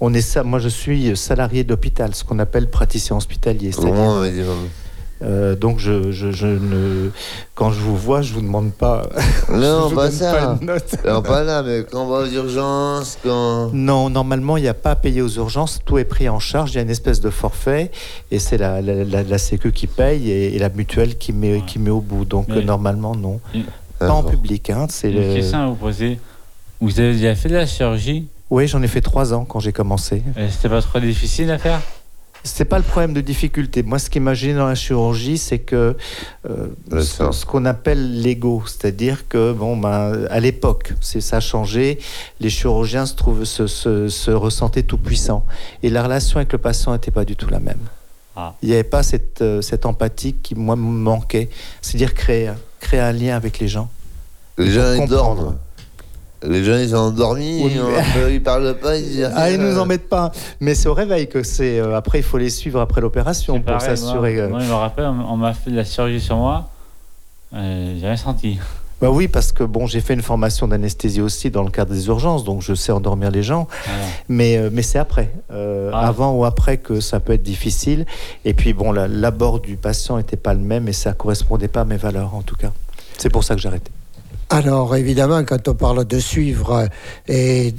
On 0.00 0.14
est 0.14 0.20
ça, 0.20 0.44
moi, 0.44 0.60
je 0.60 0.68
suis 0.68 1.16
salarié 1.16 1.64
d'hôpital, 1.64 2.14
ce 2.14 2.22
qu'on 2.22 2.38
appelle 2.38 2.70
praticien 2.70 3.16
hospitalier. 3.16 3.72
Comment 3.74 4.14
on 4.14 4.20
va 4.20 4.30
dire 4.30 4.46
euh, 5.22 5.56
donc, 5.56 5.78
je, 5.78 6.12
je- 6.12 6.30
je 6.30 6.46
ne, 6.46 7.10
quand 7.54 7.70
je 7.72 7.80
vous 7.80 7.96
vois, 7.96 8.22
je 8.22 8.32
vous 8.32 8.40
demande 8.40 8.72
pas. 8.72 9.02
Non, 9.50 9.84
je 9.88 9.88
vous 9.90 9.94
pas 9.96 10.08
donne 10.08 10.12
ça. 10.12 10.32
pas 10.32 10.58
une 10.60 10.66
note. 10.66 10.94
Non, 11.06 11.22
pas 11.22 11.42
là, 11.42 11.62
mais 11.62 11.84
quand 11.90 12.04
on 12.04 12.08
va 12.08 12.18
aux 12.18 12.26
urgences, 12.30 13.18
quand. 13.22 13.70
Non, 13.72 14.10
normalement, 14.10 14.56
il 14.56 14.62
n'y 14.62 14.68
a 14.68 14.74
pas 14.74 14.90
à 14.92 14.96
payer 14.96 15.22
aux 15.22 15.28
urgences. 15.28 15.80
Tout 15.84 15.98
est 15.98 16.04
pris 16.04 16.28
en 16.28 16.38
charge. 16.38 16.72
Il 16.72 16.76
y 16.76 16.78
a 16.78 16.82
une 16.82 16.90
espèce 16.90 17.20
de 17.20 17.30
forfait 17.30 17.90
et 18.30 18.38
c'est 18.38 18.58
la, 18.58 18.80
la, 18.80 19.04
la- 19.04 19.22
la 19.22 19.38
Sécu 19.38 19.72
qui 19.72 19.86
paye 19.86 20.30
et, 20.30 20.54
et 20.54 20.58
la 20.58 20.68
mutuelle 20.68 21.16
qui 21.18 21.32
met, 21.32 21.62
qui 21.66 21.78
met 21.78 21.90
au 21.90 22.00
bout. 22.00 22.24
Donc, 22.24 22.46
Mais- 22.48 22.62
normalement, 22.62 23.14
non. 23.16 23.40
Et- 23.54 23.64
Pas 23.98 24.10
en 24.10 24.22
public. 24.22 24.70
Hein, 24.70 24.86
c'est 24.90 25.10
Une 25.10 25.28
le... 25.28 25.34
question 25.34 25.58
à 25.58 25.66
vous 25.66 25.74
poser. 25.74 26.18
Vous 26.80 27.00
avez 27.00 27.14
déjà 27.14 27.34
fait 27.34 27.48
de 27.48 27.54
la 27.54 27.66
chirurgie? 27.66 28.28
Oui, 28.50 28.68
j'en 28.68 28.82
ai 28.82 28.88
fait 28.88 29.00
trois 29.00 29.34
ans 29.34 29.44
quand 29.44 29.58
j'ai 29.60 29.72
commencé. 29.72 30.22
Euh, 30.38 30.48
C'était 30.50 30.68
pas 30.68 30.80
trop 30.80 31.00
difficile 31.00 31.50
à 31.50 31.58
faire? 31.58 31.80
C'est 32.54 32.64
pas 32.64 32.78
le 32.78 32.84
problème 32.84 33.12
de 33.12 33.20
difficulté. 33.20 33.82
Moi, 33.82 33.98
ce 33.98 34.10
qui 34.10 34.20
m'a 34.20 34.34
gêné 34.34 34.54
dans 34.54 34.66
la 34.66 34.74
chirurgie, 34.74 35.38
c'est 35.38 35.58
que 35.58 35.96
euh, 36.48 36.66
Le 36.90 37.02
ce, 37.02 37.44
qu'on 37.44 37.64
appelle 37.64 38.20
l'ego, 38.20 38.62
c'est-à-dire 38.66 39.28
que 39.28 39.52
bon, 39.52 39.76
ben, 39.76 40.26
à 40.30 40.40
l'époque, 40.40 40.94
c'est 41.00 41.20
ça 41.20 41.36
a 41.36 41.40
changé. 41.40 41.98
Les 42.40 42.50
chirurgiens 42.50 43.06
se 43.06 43.14
trouvent 43.14 43.44
se, 43.44 43.66
se, 43.66 44.08
se 44.08 44.30
ressentaient 44.30 44.82
tout 44.82 44.98
puissants 44.98 45.44
et 45.82 45.90
la 45.90 46.02
relation 46.02 46.38
avec 46.38 46.52
le 46.52 46.58
patient 46.58 46.92
n'était 46.92 47.10
pas 47.10 47.24
du 47.24 47.36
tout 47.36 47.48
la 47.50 47.60
même. 47.60 47.80
Ah. 48.36 48.54
Il 48.62 48.68
n'y 48.68 48.74
avait 48.74 48.84
pas 48.84 49.02
cette, 49.02 49.42
euh, 49.42 49.60
cette 49.60 49.84
empathie 49.84 50.34
qui 50.34 50.54
moi 50.54 50.76
me 50.76 50.82
manquait, 50.82 51.48
c'est-à-dire 51.82 52.14
créer 52.14 52.52
créer 52.80 53.00
un 53.00 53.12
lien 53.12 53.36
avec 53.36 53.58
les 53.58 53.68
gens. 53.68 53.88
Les 54.56 54.70
gens, 54.70 54.96
comprendre. 54.96 55.56
Les 56.46 56.62
gens, 56.62 56.76
ils 56.78 56.90
sont 56.90 56.96
endormis, 56.96 57.62
Oui, 57.64 57.76
mais- 58.16 58.34
ils 58.34 58.42
parlent 58.42 58.76
pas, 58.78 58.96
ils 58.96 59.04
disent 59.04 59.30
Ah, 59.34 59.50
ils 59.50 59.58
nous 59.60 59.78
embêtent 59.78 60.08
pas. 60.08 60.30
Mais 60.60 60.74
c'est 60.74 60.88
au 60.88 60.94
réveil 60.94 61.28
que 61.28 61.42
c'est. 61.42 61.80
euh, 61.80 61.96
après, 61.96 62.18
il 62.20 62.24
faut 62.24 62.38
les 62.38 62.50
suivre 62.50 62.80
après 62.80 63.00
l'opération 63.00 63.60
pour 63.60 63.80
s'assurer. 63.80 64.34
Moi, 64.36 64.42
euh, 64.44 64.48
moi, 64.48 64.60
je 64.60 64.68
me 64.68 64.74
rappelle, 64.74 65.06
on 65.06 65.36
m'a 65.36 65.52
fait 65.52 65.70
de 65.70 65.76
la 65.76 65.84
chirurgie 65.84 66.20
sur 66.20 66.36
moi. 66.36 66.68
Euh, 67.54 67.96
j'ai 67.98 68.06
rien 68.06 68.16
senti. 68.16 68.58
Bah 69.00 69.10
oui, 69.10 69.28
parce 69.28 69.52
que 69.52 69.62
bon, 69.62 69.86
j'ai 69.86 70.00
fait 70.00 70.14
une 70.14 70.22
formation 70.22 70.66
d'anesthésie 70.66 71.20
aussi 71.20 71.50
dans 71.50 71.62
le 71.62 71.70
cadre 71.70 71.92
des 71.92 72.06
urgences, 72.08 72.42
donc 72.44 72.62
je 72.62 72.74
sais 72.74 72.90
endormir 72.92 73.30
les 73.30 73.44
gens. 73.44 73.68
Voilà. 73.84 74.00
Mais, 74.28 74.56
euh, 74.56 74.70
mais 74.72 74.82
c'est 74.82 74.98
après, 74.98 75.32
euh, 75.52 75.90
Ah. 75.94 76.08
avant 76.08 76.32
ou 76.32 76.44
après 76.44 76.78
que 76.78 76.98
ça 77.00 77.20
peut 77.20 77.32
être 77.32 77.42
difficile. 77.44 78.06
Et 78.44 78.54
puis 78.54 78.72
bon, 78.74 78.90
la- 78.90 79.06
l'abord 79.08 79.60
du 79.60 79.76
patient 79.76 80.16
n'était 80.16 80.36
pas 80.36 80.52
le 80.52 80.60
même 80.60 80.88
et 80.88 80.92
ça 80.92 81.12
correspondait 81.12 81.68
pas 81.68 81.82
à 81.82 81.84
mes 81.84 81.96
valeurs 81.96 82.34
en 82.34 82.42
tout 82.42 82.56
cas. 82.56 82.72
C'est 83.18 83.30
pour 83.30 83.44
ça 83.44 83.54
que 83.54 83.60
j'ai 83.60 83.68
arrêté. 83.68 83.90
Alors 84.50 84.96
évidemment, 84.96 85.44
quand 85.44 85.68
on 85.68 85.74
parle 85.74 86.04
de 86.06 86.18
suivre, 86.18 86.72
euh, 86.72 86.86
et, 87.28 87.74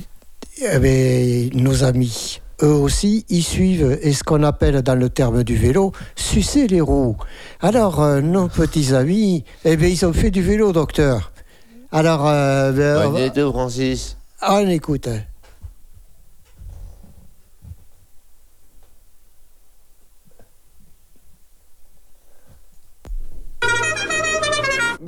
eh 0.61 0.79
ben, 0.79 1.49
nos 1.53 1.83
amis, 1.83 2.41
eux 2.61 2.73
aussi, 2.73 3.25
ils 3.29 3.43
suivent 3.43 3.97
et 4.01 4.13
ce 4.13 4.23
qu'on 4.23 4.43
appelle 4.43 4.81
dans 4.83 4.95
le 4.95 5.09
terme 5.09 5.43
du 5.43 5.55
vélo, 5.55 5.93
sucer 6.15 6.67
les 6.67 6.81
roues. 6.81 7.17
Alors 7.61 8.01
euh, 8.01 8.21
nos 8.21 8.49
petits 8.49 8.93
amis, 8.93 9.45
eh 9.65 9.77
bien, 9.77 9.87
ils 9.87 10.05
ont 10.05 10.13
fait 10.13 10.29
du 10.29 10.43
vélo, 10.43 10.71
docteur. 10.71 11.31
Alors, 11.91 12.27
euh, 12.27 12.71
ben, 12.71 13.07
on, 13.07 13.19
nuit, 13.19 13.31
tout, 13.31 13.51
Francis. 13.51 14.17
on 14.47 14.67
écoute. 14.67 15.09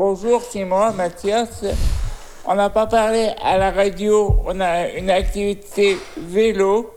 Bonjour, 0.03 0.41
moi, 0.65 0.91
Mathias. 0.98 1.63
On 2.48 2.55
n'a 2.55 2.72
pas 2.72 2.88
parlé 2.88 3.29
à 3.46 3.60
la 3.60 3.70
radio, 3.70 4.36
on 4.48 4.60
a 4.60 4.89
une 4.89 5.12
activité 5.12 5.96
vélo 6.17 6.91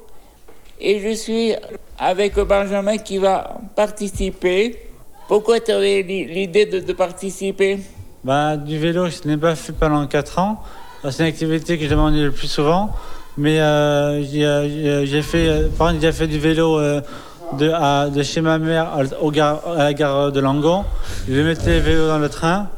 et 0.80 1.00
je 1.00 1.14
suis 1.14 1.52
avec 1.98 2.34
Benjamin 2.36 2.96
qui 2.96 3.18
va 3.18 3.58
participer. 3.76 4.88
Pourquoi 5.28 5.60
tu 5.60 5.70
avais 5.72 6.00
l'idée 6.00 6.64
de, 6.64 6.92
participer? 6.94 7.80
Bah, 8.24 8.56
du 8.56 8.78
vélo, 8.78 9.10
je 9.10 9.28
n'ai 9.28 9.36
pas 9.36 9.54
fait 9.54 9.74
pendant 9.74 10.06
4 10.06 10.38
ans. 10.38 10.62
C'est 11.10 11.24
une 11.24 11.28
activité 11.28 11.76
que 11.76 11.84
je 11.84 11.90
demandais 11.90 12.22
le 12.22 12.32
plus 12.32 12.48
souvent. 12.48 12.88
Mais 13.36 13.60
euh, 13.60 14.24
j'ai 14.24 14.46
euh, 14.46 15.04
j'ai 15.04 15.20
fait, 15.20 15.46
euh, 15.46 15.68
par 15.76 15.90
exemple, 15.90 16.06
j'ai 16.06 16.12
fait 16.12 16.26
du 16.26 16.38
vélo 16.38 16.80
de, 16.80 18.22
chez 18.22 18.40
ma 18.40 18.58
mère 18.58 18.94
à 18.94 19.76
la 19.76 19.92
gare 19.92 20.32
de 20.32 20.40
Langon. 20.40 20.86
Je 21.28 21.38
mettais 21.42 21.80
le 21.80 21.80
vélo 21.80 22.08
dans 22.08 22.18
le 22.18 22.30
train 22.30 22.70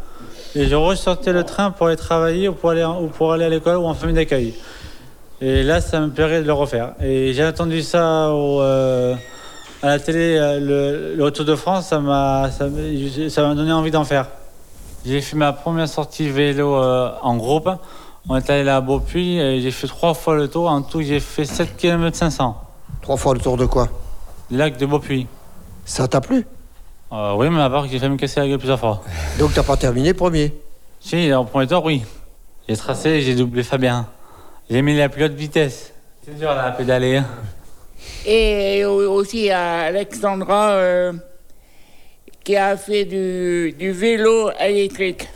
et 0.56 0.66
je 0.66 0.74
ressortais 0.74 1.32
le 1.32 1.44
train 1.44 1.70
pour 1.70 1.88
aller 1.88 1.96
travailler 1.96 2.48
ou 2.48 2.54
pour 2.54 2.70
aller, 2.70 2.84
ou 2.84 3.08
pour 3.08 3.32
aller 3.32 3.44
à 3.44 3.48
l'école 3.48 3.76
ou 3.76 3.84
en 3.84 3.94
famille 3.94 4.14
d'accueil. 4.14 4.54
Et 5.42 5.62
là, 5.62 5.82
ça 5.82 6.00
me 6.00 6.08
plairait 6.08 6.40
de 6.40 6.46
le 6.46 6.52
refaire. 6.54 6.94
Et 7.02 7.34
j'ai 7.34 7.44
entendu 7.44 7.82
ça 7.82 8.30
au, 8.30 8.62
euh, 8.62 9.14
à 9.82 9.88
la 9.88 9.98
télé, 9.98 10.36
euh, 10.38 10.58
le, 10.58 11.14
le 11.22 11.30
Tour 11.30 11.44
de 11.44 11.54
France, 11.54 11.88
ça 11.88 12.00
m'a 12.00 12.50
ça 12.50 12.68
ça 13.28 13.54
donné 13.54 13.72
envie 13.72 13.90
d'en 13.90 14.04
faire. 14.04 14.28
J'ai 15.04 15.20
fait 15.20 15.36
ma 15.36 15.52
première 15.52 15.88
sortie 15.88 16.30
vélo 16.30 16.74
euh, 16.74 17.10
en 17.22 17.36
groupe. 17.36 17.68
On 18.28 18.36
est 18.36 18.50
allé 18.50 18.64
là 18.64 18.76
à 18.76 18.80
Beaupuy 18.80 19.38
et 19.38 19.60
j'ai 19.60 19.70
fait 19.70 19.86
trois 19.86 20.14
fois 20.14 20.36
le 20.36 20.48
tour. 20.48 20.68
En 20.70 20.80
tout, 20.82 21.02
j'ai 21.02 21.20
fait 21.20 21.44
7 21.44 21.76
km 21.76 22.16
500. 22.16 22.56
Trois 23.02 23.16
fois 23.16 23.34
le 23.34 23.40
tour 23.40 23.56
de 23.56 23.66
quoi? 23.66 23.88
Lac 24.50 24.78
de 24.78 24.86
Beaupuy. 24.86 25.26
Ça 25.84 26.08
t'a 26.08 26.20
plu? 26.20 26.46
Euh, 27.12 27.34
oui, 27.36 27.48
mais 27.50 27.60
à 27.62 27.70
part 27.70 27.84
que 27.84 27.88
j'ai 27.90 27.98
fait 27.98 28.08
me 28.08 28.16
casser 28.16 28.40
la 28.40 28.48
gueule 28.48 28.58
plusieurs 28.58 28.80
fois. 28.80 29.02
Donc 29.38 29.52
t'as 29.54 29.62
pas 29.62 29.76
terminé 29.76 30.12
premier? 30.14 30.52
Si, 31.00 31.32
au 31.32 31.44
premier 31.44 31.66
tour, 31.66 31.84
oui. 31.84 32.02
J'ai 32.68 32.76
tracé, 32.76 33.20
j'ai 33.20 33.34
doublé 33.36 33.62
Fabien. 33.62 34.06
J'ai 34.68 34.82
mis 34.82 34.96
la 34.96 35.08
plus 35.08 35.24
haute 35.24 35.32
vitesse. 35.34 35.92
C'est 36.24 36.36
dur 36.36 36.48
là, 36.52 36.64
à 36.64 36.70
pédaler. 36.72 37.16
hein. 37.18 37.26
Et 38.26 38.84
au- 38.84 39.12
aussi 39.12 39.48
à 39.50 39.82
Alexandra 39.82 40.70
euh, 40.70 41.12
qui 42.42 42.56
a 42.56 42.76
fait 42.76 43.04
du, 43.04 43.72
du 43.78 43.92
vélo 43.92 44.50
électrique. 44.60 45.28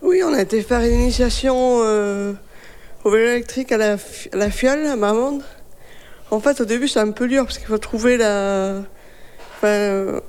Oui, 0.00 0.22
on 0.24 0.32
a 0.32 0.40
été 0.42 0.62
faire 0.62 0.80
une 0.80 1.00
initiation 1.00 1.80
euh, 1.82 2.32
au 3.04 3.10
vélo 3.10 3.26
électrique 3.32 3.70
à 3.72 3.76
la, 3.76 3.98
fi- 3.98 4.30
à 4.32 4.36
la 4.36 4.50
fiole, 4.50 4.86
à 4.86 4.96
Marmande. 4.96 5.42
En 6.30 6.40
fait, 6.40 6.58
au 6.60 6.64
début, 6.64 6.88
c'est 6.88 7.00
un 7.00 7.10
peu 7.10 7.28
dur 7.28 7.44
parce 7.44 7.58
qu'il 7.58 7.66
faut 7.66 7.76
trouver 7.78 8.16
la. 8.16 8.76
Enfin, 9.56 9.68
euh, 9.68 10.20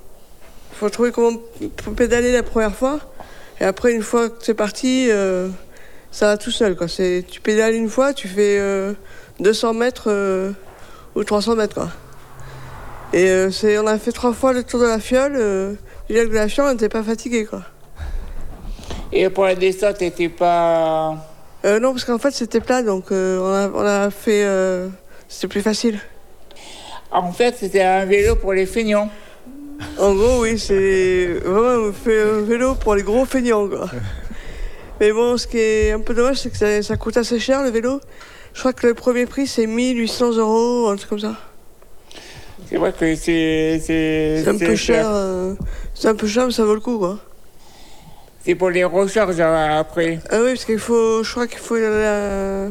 faut 0.78 0.90
trouver 0.90 1.12
comment 1.12 1.38
pédaler 1.96 2.32
la 2.32 2.44
première 2.44 2.76
fois. 2.76 3.00
Et 3.60 3.64
après, 3.64 3.94
une 3.94 4.04
fois 4.04 4.30
que 4.30 4.36
c'est 4.42 4.54
parti, 4.54 5.08
euh, 5.10 5.50
ça 6.12 6.28
va 6.28 6.38
tout 6.38 6.52
seul. 6.52 6.76
Quoi. 6.76 6.88
Tu 6.88 7.42
pédales 7.42 7.74
une 7.74 7.90
fois, 7.90 8.14
tu 8.14 8.28
fais 8.28 8.58
euh, 8.60 8.94
200 9.40 9.74
mètres 9.74 10.06
euh, 10.08 10.52
ou 11.16 11.24
300 11.24 11.56
mètres. 11.56 11.74
Quoi. 11.74 11.90
Et 13.14 13.30
euh, 13.30 13.52
c'est, 13.52 13.78
on 13.80 13.88
a 13.88 13.98
fait 13.98 14.12
trois 14.12 14.34
fois 14.34 14.54
le 14.54 14.64
tour 14.64 14.80
de 14.80 14.86
la 14.86 15.00
fiole. 15.00 15.36
Euh, 15.36 15.74
du 16.08 16.16
lac 16.16 16.30
de 16.30 16.34
la 16.36 16.48
fiole, 16.48 16.68
on 16.68 16.72
n'était 16.74 16.90
pas 16.90 17.04
fatigué. 17.04 17.46
Quoi. 17.46 17.64
Et 19.12 19.30
pour 19.30 19.46
la 19.46 19.56
descente, 19.56 19.98
t'étais 19.98 20.30
pas. 20.30 21.16
Euh, 21.66 21.80
non, 21.80 21.92
parce 21.94 22.06
qu'en 22.06 22.20
fait, 22.20 22.32
c'était 22.32 22.60
plat, 22.62 22.84
donc 22.84 23.12
euh, 23.12 23.40
on, 23.40 23.54
a, 23.54 23.70
on 23.84 23.86
a 24.06 24.10
fait. 24.12 24.44
euh, 24.46 24.90
c'était 25.28 25.48
plus 25.48 25.62
facile. 25.62 26.00
En 27.12 27.32
fait, 27.32 27.56
c'était 27.58 27.82
un 27.82 28.06
vélo 28.06 28.36
pour 28.36 28.54
les 28.54 28.66
feignants. 28.66 29.10
En 30.00 30.14
gros, 30.16 30.42
oui, 30.42 30.58
c'est 30.60 31.28
vraiment 31.44 31.88
un 32.08 32.42
vélo 32.42 32.76
pour 32.76 32.96
les 32.96 33.04
gros 33.04 33.26
feignants, 33.26 33.68
quoi. 33.68 33.90
Mais 35.00 35.12
bon, 35.12 35.38
ce 35.38 35.46
qui 35.48 35.60
est 35.60 35.92
un 35.92 36.00
peu 36.00 36.14
dommage, 36.14 36.38
c'est 36.38 36.50
que 36.50 36.58
ça, 36.58 36.82
ça 36.82 36.98
coûte 36.98 37.18
assez 37.18 37.40
cher, 37.40 37.62
le 37.64 37.70
vélo. 37.70 38.00
Je 38.54 38.60
crois 38.60 38.74
que 38.74 38.88
le 38.88 38.94
premier 38.96 39.26
prix, 39.28 39.46
c'est 39.46 39.68
1800 39.68 40.38
euros, 40.38 40.90
un 40.90 40.96
truc 40.96 41.10
comme 41.10 41.20
ça. 41.20 41.36
C'est 42.70 42.78
vrai 42.78 42.92
que 42.92 43.16
c'est. 43.16 43.80
C'est 43.86 44.48
un 44.48 44.58
peu 44.58 44.76
cher. 44.76 45.06
euh, 45.08 45.54
c'est 45.94 46.08
un 46.08 46.16
peu 46.16 46.28
cher, 46.28 46.48
mais 46.48 46.52
ça 46.52 46.66
vaut 46.66 46.74
le 46.74 46.80
coup, 46.82 46.98
quoi. 46.98 47.20
C'est 48.44 48.56
pour 48.56 48.70
les 48.72 48.84
recharges 48.84 49.40
euh, 49.40 49.80
après. 49.80 50.20
Ah 50.32 50.38
oui, 50.42 50.50
parce 50.54 50.66
qu'il 50.66 50.80
faut. 50.80 51.24
Je 51.24 51.32
crois 51.32 51.48
qu'il 51.48 51.60
faut 51.60 51.78
la. 51.78 52.68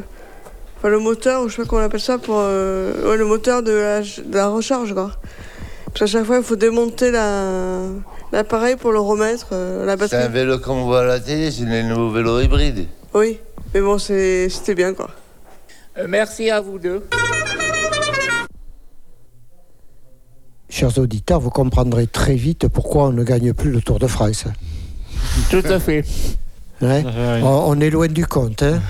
Enfin, 0.77 0.89
le 0.89 0.99
moteur, 0.99 1.41
ou 1.43 1.49
je 1.49 1.55
sais 1.55 1.61
pas 1.63 1.67
comment 1.67 1.81
on 1.81 1.85
appelle 1.85 1.99
ça, 2.01 2.17
pour. 2.17 2.35
euh, 2.39 3.09
ouais, 3.09 3.17
le 3.17 3.25
moteur 3.25 3.63
de 3.63 3.71
la, 3.71 4.01
de 4.01 4.35
la 4.35 4.47
recharge, 4.49 4.93
quoi. 4.93 5.11
Parce 5.93 5.99
qu'à 5.99 6.05
chaque 6.19 6.25
fois, 6.25 6.37
il 6.37 6.43
faut 6.43 6.55
démonter 6.55 7.11
la- 7.11 7.87
l'appareil 8.31 8.75
pour 8.75 8.91
le 8.91 8.99
remettre, 8.99 9.47
euh, 9.53 9.85
la 9.85 9.97
C'est 10.07 10.15
un 10.15 10.27
vélo 10.27 10.59
comme 10.59 10.77
on 10.77 10.85
voit 10.85 11.01
à 11.01 11.05
la 11.05 11.19
télé, 11.19 11.49
c'est 11.51 11.65
les 11.65 11.83
nouveaux 11.83 12.11
vélos 12.11 12.39
hybrides. 12.41 12.87
Oui, 13.13 13.39
mais 13.73 13.81
bon, 13.81 13.97
c'est- 13.97 14.49
c'était 14.49 14.75
bien, 14.75 14.93
quoi. 14.93 15.09
Euh, 15.97 16.05
merci 16.07 16.49
à 16.51 16.61
vous 16.61 16.77
deux. 16.77 17.03
Chers 20.69 20.97
auditeurs, 20.99 21.39
vous 21.39 21.49
comprendrez 21.49 22.05
très 22.07 22.35
vite 22.35 22.67
pourquoi 22.67 23.05
on 23.05 23.11
ne 23.13 23.23
gagne 23.23 23.53
plus 23.53 23.71
le 23.71 23.81
Tour 23.81 23.97
de 23.99 24.07
France. 24.07 24.43
Tout 25.49 25.63
à 25.65 25.79
fait. 25.79 26.03
À 26.81 26.85
on 27.45 27.79
est 27.79 27.89
loin 27.89 28.07
du 28.07 28.25
compte. 28.27 28.61
hein. 28.61 28.81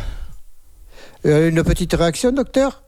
Euh, 1.25 1.49
une 1.49 1.63
petite 1.63 1.93
réaction, 1.93 2.31
docteur? 2.31 2.83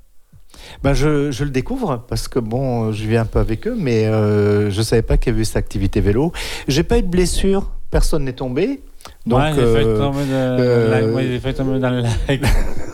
Ben 0.84 0.94
je, 0.94 1.32
je 1.32 1.44
le 1.44 1.50
découvre 1.50 2.04
parce 2.08 2.28
que 2.28 2.40
bon, 2.40 2.92
je 2.92 3.06
vis 3.06 3.18
un 3.18 3.26
peu 3.26 3.40
avec 3.40 3.68
eux, 3.68 3.76
mais 3.78 4.06
euh, 4.06 4.70
je 4.70 4.82
savais 4.82 5.02
pas 5.02 5.18
qu'il 5.18 5.34
y 5.34 5.36
avait 5.36 5.44
cette 5.44 5.58
activité 5.58 6.02
vélo. 6.02 6.32
J'ai 6.68 6.84
pas 6.84 6.98
eu 6.98 7.02
de 7.02 7.08
blessure, 7.08 7.70
personne 7.92 8.26
n'est 8.26 8.34
tombé. 8.34 8.82
Donc, 9.26 9.40
ouais, 9.40 9.54
euh, 9.58 9.98
tomber 9.98 10.26
dans 10.26 10.58
le 10.58 10.64
euh, 10.64 10.90
lac. 10.90 11.06
Moi, 11.12 11.22
j'ai 11.24 11.40
failli 11.40 11.56
tomber 11.56 11.80
dans 11.80 11.90
le 11.90 12.02
lac. 12.02 12.42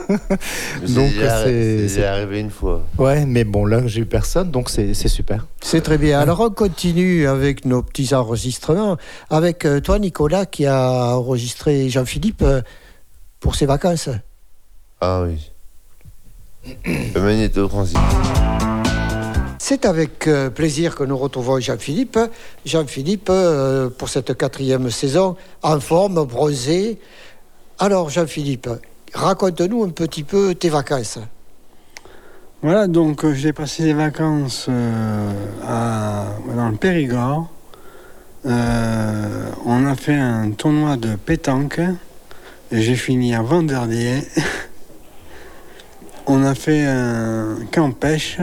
Donc, 0.89 1.12
c'est 1.17 2.05
arrivé 2.05 2.39
une 2.39 2.51
fois. 2.51 2.84
ouais, 2.98 3.25
mais 3.25 3.44
bon, 3.44 3.65
là, 3.65 3.88
j'ai 3.88 4.01
eu 4.01 4.05
personne, 4.05 4.51
donc 4.51 4.70
c'est 4.70 4.94
c'est 4.94 5.08
super. 5.08 5.48
C'est 5.62 5.82
très 5.82 5.98
bien. 5.98 6.20
Alors 6.20 6.41
on 6.41 6.50
continue 6.50 7.27
avec 7.27 7.65
nos 7.65 7.82
petits 7.82 8.13
enregistrements. 8.13 8.98
Avec 9.29 9.65
euh, 9.65 9.79
toi, 9.79 9.98
Nicolas, 10.00 10.46
qui 10.46 10.65
a 10.65 11.15
enregistré 11.17 11.89
Jean-Philippe 11.89 12.44
euh, 12.44 12.62
pour 13.39 13.55
ses 13.55 13.65
vacances. 13.65 14.10
Ah 15.01 15.24
oui. 15.24 15.51
Le 16.86 17.22
magnéto, 17.22 17.67
Francis. 17.69 17.98
C'est 19.60 19.86
avec 19.86 20.27
euh, 20.27 20.50
plaisir 20.50 20.95
que 20.95 21.03
nous 21.03 21.17
retrouvons 21.17 21.60
Jean-Philippe. 21.60 22.19
Jean-Philippe, 22.65 23.29
euh, 23.29 23.89
pour 23.89 24.10
cette 24.10 24.38
quatrième 24.38 24.89
saison, 24.91 25.36
en 25.63 25.79
forme, 25.79 26.24
bronzé. 26.25 27.00
Alors, 27.79 28.10
Jean-Philippe, 28.10 28.69
raconte-nous 29.13 29.84
un 29.84 29.89
petit 29.89 30.24
peu 30.24 30.53
tes 30.55 30.69
vacances. 30.69 31.19
Voilà, 32.62 32.88
donc 32.88 33.25
euh, 33.25 33.34
j'ai 33.34 33.53
passé 33.53 33.84
des 33.84 33.93
vacances 33.93 34.67
euh, 34.69 35.31
à- 35.67 36.27
dans 36.55 36.69
le 36.69 36.75
Périgord. 36.77 37.50
Euh, 38.45 39.50
on 39.65 39.86
a 39.88 39.95
fait 39.95 40.13
un 40.15 40.51
tournoi 40.51 40.98
de 40.98 41.15
pétanque 41.15 41.79
et 42.72 42.81
j'ai 42.81 42.95
fini 42.95 43.34
avant-dernier. 43.36 44.19
on 46.27 46.44
a 46.44 46.55
fait 46.55 46.86
un 46.86 47.58
camp 47.72 47.91
pêche. 47.91 48.39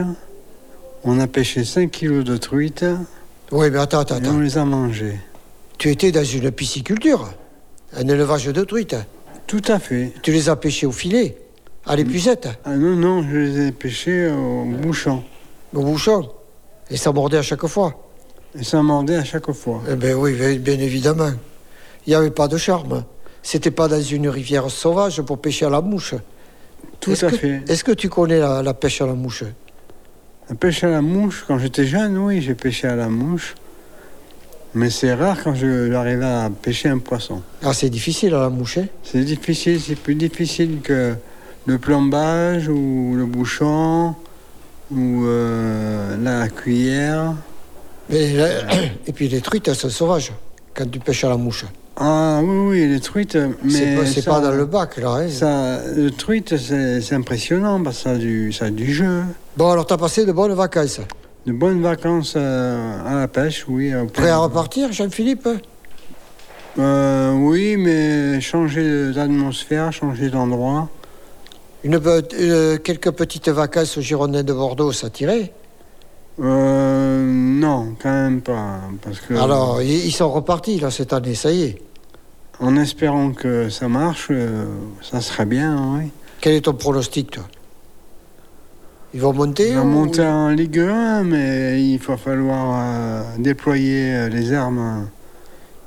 On 1.03 1.19
a 1.19 1.27
pêché 1.27 1.65
5 1.65 1.91
kilos 1.91 2.23
de 2.23 2.37
truites 2.37 2.85
Oui, 3.51 3.69
mais 3.69 3.79
attends, 3.79 3.99
attends, 3.99 4.23
et 4.23 4.27
on 4.27 4.39
les 4.39 4.57
a 4.57 4.63
mangées. 4.63 5.19
Tu 5.77 5.89
étais 5.89 6.11
dans 6.11 6.23
une 6.23 6.49
pisciculture, 6.51 7.33
un 7.93 8.07
élevage 8.07 8.45
de 8.45 8.63
truites. 8.63 8.95
Tout 9.47 9.61
à 9.67 9.79
fait. 9.79 10.13
Tu 10.21 10.31
les 10.31 10.47
as 10.47 10.55
pêchées 10.55 10.85
au 10.85 10.91
filet. 10.91 11.37
À 11.85 11.97
l'épuisette 11.97 12.47
Ah 12.63 12.77
non, 12.77 12.95
non, 12.95 13.23
je 13.29 13.35
les 13.35 13.67
ai 13.67 13.71
pêchés 13.73 14.29
au 14.29 14.63
bouchon. 14.63 15.23
Au 15.73 15.81
bouchon 15.81 16.29
Et 16.89 16.95
ça 16.95 17.11
mordait 17.11 17.37
à 17.37 17.41
chaque 17.41 17.65
fois 17.67 18.09
Et 18.57 18.63
ça 18.63 18.81
mordait 18.81 19.17
à 19.17 19.25
chaque 19.25 19.51
fois. 19.51 19.81
Eh 19.89 19.95
bien 19.95 20.15
oui, 20.15 20.33
bien 20.33 20.55
bien 20.55 20.79
évidemment. 20.79 21.31
Il 22.07 22.11
n'y 22.11 22.15
avait 22.15 22.31
pas 22.31 22.47
de 22.47 22.55
charme. 22.55 23.03
C'était 23.41 23.71
pas 23.71 23.89
dans 23.89 24.01
une 24.01 24.29
rivière 24.29 24.71
sauvage 24.71 25.21
pour 25.23 25.39
pêcher 25.39 25.65
à 25.65 25.69
la 25.69 25.81
mouche. 25.81 26.15
Tout 26.99 27.11
Est-ce 27.11 27.25
à 27.25 27.31
que- 27.31 27.37
fait. 27.37 27.61
Est-ce 27.67 27.83
que 27.83 27.91
tu 27.91 28.09
connais 28.09 28.39
la, 28.39 28.61
la 28.63 28.73
pêche 28.73 29.01
à 29.01 29.05
la 29.05 29.13
mouche? 29.13 29.43
La 30.49 30.55
pêche 30.55 30.83
à 30.83 30.89
la 30.89 31.01
mouche, 31.01 31.43
quand 31.47 31.57
j'étais 31.57 31.85
jeune, 31.85 32.17
oui, 32.17 32.41
j'ai 32.41 32.53
pêché 32.55 32.87
à 32.87 32.95
la 32.95 33.07
mouche. 33.09 33.55
Mais 34.75 34.89
c'est 34.89 35.13
rare 35.13 35.37
quand 35.43 35.53
je 35.53 35.91
j'arrivais 35.91 36.25
à 36.25 36.49
pêcher 36.49 36.89
un 36.89 36.97
poisson. 36.97 37.41
Ah, 37.63 37.73
c'est 37.73 37.89
difficile 37.89 38.33
à 38.33 38.39
la 38.39 38.49
mouche. 38.49 38.77
hein? 38.79 38.87
C'est 39.03 39.23
difficile, 39.23 39.79
c'est 39.79 39.95
plus 39.95 40.15
difficile 40.15 40.79
que 40.81 41.13
le 41.65 41.77
plombage 41.77 42.67
ou 42.69 43.13
le 43.15 43.25
bouchon 43.25 44.15
ou 44.91 45.25
euh, 45.25 46.17
la 46.21 46.49
cuillère. 46.49 47.35
Là- 48.09 48.73
et 49.07 49.13
puis 49.13 49.27
les 49.29 49.41
truites, 49.41 49.67
elles 49.67 49.75
sont 49.75 49.89
sauvages 49.89 50.31
quand 50.73 50.89
tu 50.89 50.99
pêches 50.99 51.23
à 51.23 51.29
la 51.29 51.37
mouche. 51.37 51.65
Ah 51.95 52.41
oui, 52.43 52.57
oui, 52.69 52.87
les 52.87 52.99
truites, 52.99 53.37
mais 53.63 54.05
C'est 54.05 54.25
pas, 54.25 54.39
dans 54.41 54.51
le 54.51 54.65
bac, 54.65 54.97
là. 54.97 55.11
hein. 55.11 55.29
Ça, 55.29 55.79
le 55.95 56.09
truite, 56.09 56.55
c'est 56.57 57.13
impressionnant 57.13 57.81
parce 57.83 57.97
que 57.97 58.03
ça 58.03 58.09
a 58.11 58.15
du, 58.17 58.51
ça 58.51 58.65
a 58.65 58.69
du 58.71 58.91
jeu. 58.91 59.21
Bon, 59.57 59.69
alors 59.69 59.85
t'as 59.85 59.97
passé 59.97 60.25
de 60.25 60.31
bonnes 60.31 60.53
vacances. 60.53 60.99
De 61.45 61.51
bonnes 61.51 61.81
vacances 61.81 62.33
euh, 62.35 62.97
à 63.05 63.15
la 63.19 63.27
pêche, 63.27 63.65
oui. 63.67 63.91
Prêt 64.11 64.29
à 64.29 64.37
repartir, 64.37 64.91
Jean-Philippe? 64.91 65.47
Euh, 66.79 67.33
Oui, 67.33 67.77
mais 67.77 68.41
changer 68.41 69.11
d'atmosphère, 69.13 69.93
changer 69.93 70.29
d'endroit. 70.29 70.89
Une, 71.83 71.99
euh, 72.03 72.77
Quelques 72.77 73.11
petites 73.11 73.49
vacances 73.49 73.97
au 73.97 74.01
Girondin 74.01 74.41
de 74.41 74.53
Bordeaux, 74.53 74.91
ça 74.91 75.09
tirait? 75.11 75.51
Euh, 76.41 77.23
non, 77.25 77.95
quand 78.01 78.11
même 78.11 78.41
pas. 78.41 78.79
Parce 79.01 79.19
que, 79.19 79.33
Alors, 79.35 79.81
ils 79.81 80.11
sont 80.11 80.31
repartis, 80.31 80.79
là, 80.79 80.89
cette 80.91 81.13
année, 81.13 81.35
ça 81.35 81.51
y 81.51 81.63
est. 81.63 81.81
en 82.59 82.75
espérant 82.77 83.31
que 83.31 83.69
ça 83.69 83.87
marche, 83.87 84.27
euh, 84.31 84.65
ça 85.01 85.21
serait 85.21 85.45
bien, 85.45 85.97
oui. 85.99 86.09
Quel 86.41 86.53
est 86.55 86.61
ton 86.61 86.73
pronostic, 86.73 87.31
toi? 87.31 87.43
Ils 89.13 89.21
vont 89.21 89.33
monter 89.33 89.69
Ils 89.69 89.75
vont 89.75 89.81
ou- 89.83 89.85
monter 89.85 90.23
en 90.25 90.49
Ligue 90.49 90.79
1, 90.79 91.23
mais 91.23 91.83
il 91.83 91.97
va 91.99 92.17
falloir 92.17 92.79
euh, 92.81 93.21
déployer 93.37 94.13
euh, 94.13 94.29
les 94.29 94.53
armes 94.53 95.07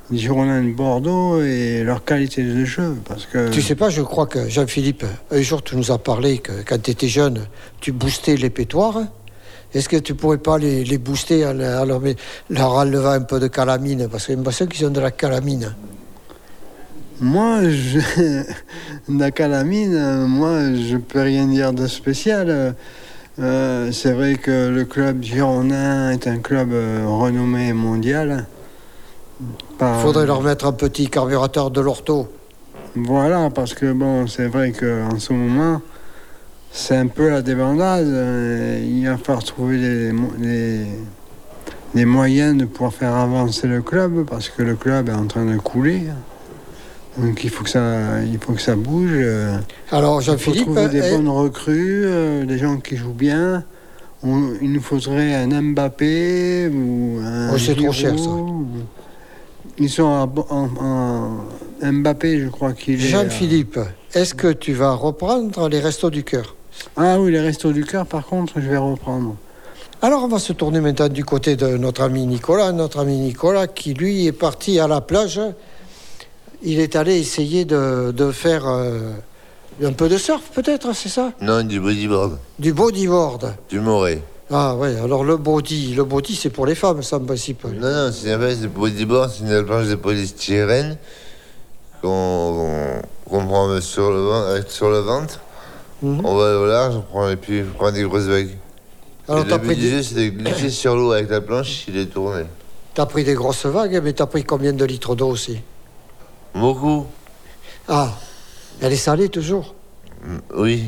des 0.09 0.17
Girondins 0.17 0.63
de 0.63 0.71
Bordeaux 0.71 1.41
et 1.41 1.83
leur 1.83 2.05
qualité 2.05 2.41
de 2.43 2.63
jeu. 2.63 2.95
Parce 3.05 3.25
que 3.25 3.49
Tu 3.49 3.61
sais 3.61 3.75
pas, 3.75 3.89
je 3.89 4.01
crois 4.01 4.27
que 4.27 4.47
Jean-Philippe, 4.47 5.03
un 5.31 5.41
jour 5.41 5.61
tu 5.61 5.75
nous 5.75 5.91
as 5.91 5.97
parlé 5.97 6.37
que 6.37 6.53
quand 6.65 6.81
tu 6.81 6.91
étais 6.91 7.09
jeune, 7.09 7.47
tu 7.81 7.91
boostais 7.91 8.37
les 8.37 8.49
pétoires. 8.49 9.01
Est-ce 9.73 9.89
que 9.89 9.97
tu 9.97 10.15
pourrais 10.15 10.37
pas 10.37 10.57
les, 10.57 10.83
les 10.83 10.97
booster 10.97 11.45
en, 11.45 11.51
en 11.51 11.85
leur, 11.85 12.01
leur 12.49 12.71
enlevant 12.71 13.11
un 13.11 13.21
peu 13.21 13.39
de 13.39 13.47
calamine? 13.47 14.07
Parce 14.09 14.25
que 14.25 14.31
j'ai 14.31 14.37
l'impression 14.37 14.65
qu'ils 14.65 14.85
ont 14.85 14.91
de 14.91 15.01
la 15.01 15.11
calamine. 15.11 15.75
moi, 17.19 17.61
je... 17.69 17.99
la 19.09 19.31
calamine, 19.31 20.25
moi, 20.25 20.73
je 20.73 20.97
peux 20.97 21.21
rien 21.21 21.47
dire 21.47 21.73
de 21.73 21.87
spécial. 21.87 22.75
Euh, 23.39 23.91
c'est 23.91 24.13
vrai 24.13 24.35
que 24.35 24.69
le 24.69 24.85
club 24.85 25.21
girondin 25.21 26.09
est 26.09 26.27
un 26.27 26.39
club 26.39 26.71
euh, 26.73 27.03
renommé 27.05 27.71
mondial. 27.73 28.47
Il 29.39 30.01
faudrait 30.01 30.25
leur 30.25 30.41
mettre 30.41 30.65
un 30.65 30.71
petit 30.71 31.07
carburateur 31.07 31.69
de 31.69 31.79
l'orto. 31.81 32.27
Voilà, 32.95 33.51
parce 33.51 33.75
que 33.75 33.91
bon, 33.91 34.25
c'est 34.25 34.47
vrai 34.47 34.71
qu'en 34.71 35.19
ce 35.19 35.33
moment, 35.33 35.81
c'est 36.71 36.95
un 36.95 37.07
peu 37.07 37.29
la 37.29 37.41
débandade. 37.41 38.07
Euh, 38.07 38.79
Il 38.87 39.05
va 39.07 39.17
falloir 39.17 39.43
trouver 39.43 39.77
les, 39.77 40.11
les, 40.39 40.85
les 41.95 42.05
moyens 42.05 42.55
de 42.57 42.65
pouvoir 42.65 42.93
faire 42.93 43.15
avancer 43.15 43.67
le 43.67 43.81
club, 43.81 44.25
parce 44.29 44.49
que 44.49 44.61
le 44.63 44.75
club 44.75 45.09
est 45.09 45.13
en 45.13 45.25
train 45.27 45.45
de 45.45 45.57
couler. 45.57 46.03
Donc 47.17 47.43
il 47.43 47.49
faut 47.49 47.63
que 47.63 47.69
ça, 47.71 48.21
il 48.23 48.37
faut 48.37 48.53
que 48.53 48.61
ça 48.61 48.75
bouge. 48.75 49.11
Alors 49.91 50.21
Il 50.21 50.25
faut 50.25 50.31
Jean-Philippe, 50.33 50.61
trouver 50.65 50.87
des 50.89 51.01
eh, 51.03 51.15
bonnes 51.15 51.29
recrues, 51.29 52.03
euh, 52.05 52.45
des 52.45 52.59
gens 52.59 52.77
qui 52.77 52.95
jouent 52.95 53.11
bien. 53.13 53.63
On- 54.23 54.51
il 54.61 54.71
nous 54.71 54.81
faudrait 54.81 55.33
un 55.33 55.47
Mbappé 55.61 56.67
ou 56.73 57.19
un. 57.23 57.53
Oh, 57.53 57.57
c'est 57.57 57.75
trop 57.75 57.91
cher, 57.91 58.17
ça. 58.19 58.29
Ils 59.79 59.89
sont 59.89 60.03
en, 60.03 60.31
en- 60.49 60.69
en- 61.83 61.91
Mbappé, 61.91 62.39
je 62.39 62.49
crois 62.49 62.73
qu'il 62.73 62.95
est. 62.95 62.97
Jean-Philippe, 63.07 63.79
est-ce 64.13 64.33
que 64.35 64.51
tu 64.51 64.73
vas 64.73 64.91
reprendre 64.93 65.69
les 65.69 65.79
restos 65.79 66.09
du 66.11 66.23
cœur? 66.23 66.55
Ah 66.95 67.19
oui, 67.19 67.31
les 67.31 67.39
restos 67.39 67.71
du 67.71 67.85
cœur, 67.85 68.05
par 68.05 68.25
contre, 68.25 68.59
je 68.59 68.67
vais 68.69 68.77
reprendre. 68.77 69.35
Alors 70.01 70.23
on 70.23 70.27
va 70.27 70.37
se 70.39 70.53
tourner 70.53 70.79
maintenant 70.79 71.09
du 71.09 71.25
côté 71.25 71.55
de 71.55 71.75
notre 71.77 72.01
ami 72.03 72.25
Nicolas. 72.27 72.71
Notre 72.71 72.99
ami 72.99 73.17
Nicolas 73.17 73.65
qui 73.67 73.95
lui 73.95 74.27
est 74.27 74.31
parti 74.31 74.79
à 74.79 74.87
la 74.87 75.01
plage. 75.01 75.41
Il 76.61 76.79
est 76.79 76.95
allé 76.95 77.17
essayer 77.17 77.65
de, 77.65 78.11
de 78.15 78.31
faire 78.31 78.67
euh, 78.67 79.11
un 79.83 79.93
peu 79.93 80.07
de 80.07 80.17
surf 80.17 80.43
peut-être, 80.53 80.93
c'est 80.93 81.09
ça? 81.09 81.31
Non, 81.41 81.63
du 81.63 81.79
bodyboard, 81.79 82.37
Du 82.59 82.73
bodyboard. 82.73 83.55
du 83.69 83.79
moré. 83.79 84.21
Ah 84.51 84.75
ouais, 84.75 84.95
alors 85.03 85.23
le 85.23 85.35
body, 85.37 85.93
le 85.95 86.03
body 86.03 86.35
c'est 86.35 86.49
pour 86.51 86.65
les 86.67 86.75
femmes 86.75 87.01
ça 87.01 87.17
en 87.17 87.21
principe. 87.25 87.63
Non, 87.65 87.91
non, 87.91 88.11
c'est 88.13 88.37
c'est 88.55 88.67
bodyboard, 88.67 89.31
c'est 89.31 89.43
une 89.51 89.63
planche 89.65 89.87
de 89.87 89.95
polystyrène 89.95 90.97
qu'on 92.01 93.01
qu'on 93.29 93.45
prend 93.45 93.81
sur 93.81 94.11
le, 94.11 94.63
sur 94.67 94.89
le 94.89 94.99
ventre. 94.99 95.41
Mhm. 96.01 96.25
On 96.25 96.35
va 96.35 96.59
au 96.59 96.65
large, 96.65 96.95
on 96.95 97.01
prend, 97.01 97.29
et 97.29 97.35
puis 97.35 97.63
on 97.63 97.73
prend 97.77 97.91
des 97.91 98.03
grosses 98.03 98.23
vagues. 98.25 98.55
Alors 99.27 99.45
et 99.45 99.49
le 99.49 99.57
pris, 99.57 99.75
du 99.75 99.81
des- 99.81 99.89
jeu, 99.89 100.03
c'est 100.03 100.15
de 100.15 100.29
glisser 100.29 100.69
sur 100.69 100.95
l'eau 100.95 101.11
avec 101.11 101.29
la 101.29 101.41
planche, 101.41 101.85
il 101.87 101.97
est 101.97 102.05
tourné. 102.05 102.43
t'as 102.93 103.05
pris 103.05 103.23
des 103.23 103.33
grosses 103.33 103.65
vagues, 103.65 103.99
mais 104.03 104.13
t'as 104.13 104.25
pris 104.25 104.43
combien 104.43 104.73
de 104.73 104.85
litres 104.85 105.15
d'eau 105.15 105.27
aussi? 105.29 105.59
Beaucoup 106.55 107.05
Ah, 107.87 108.11
elle 108.81 108.93
est 108.93 108.95
salée 108.95 109.29
toujours? 109.29 109.73
Mm, 110.23 110.37
Oui. 110.55 110.83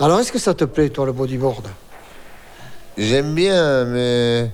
Alors 0.00 0.18
est-ce 0.20 0.32
que 0.32 0.38
ça 0.38 0.54
te 0.54 0.64
plaît 0.64 0.88
toi 0.88 1.06
le 1.06 1.12
bodyboard 1.12 1.68
J'aime 2.98 3.34
bien, 3.34 3.84
mais 3.84 4.50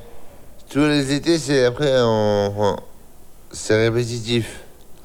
tous 0.71 0.81
les 0.87 1.13
étés, 1.13 1.39
c'est 1.39 1.65
après, 1.65 1.93
on- 2.01 2.77
c'est 3.53 3.89
répétitif. 3.89 4.61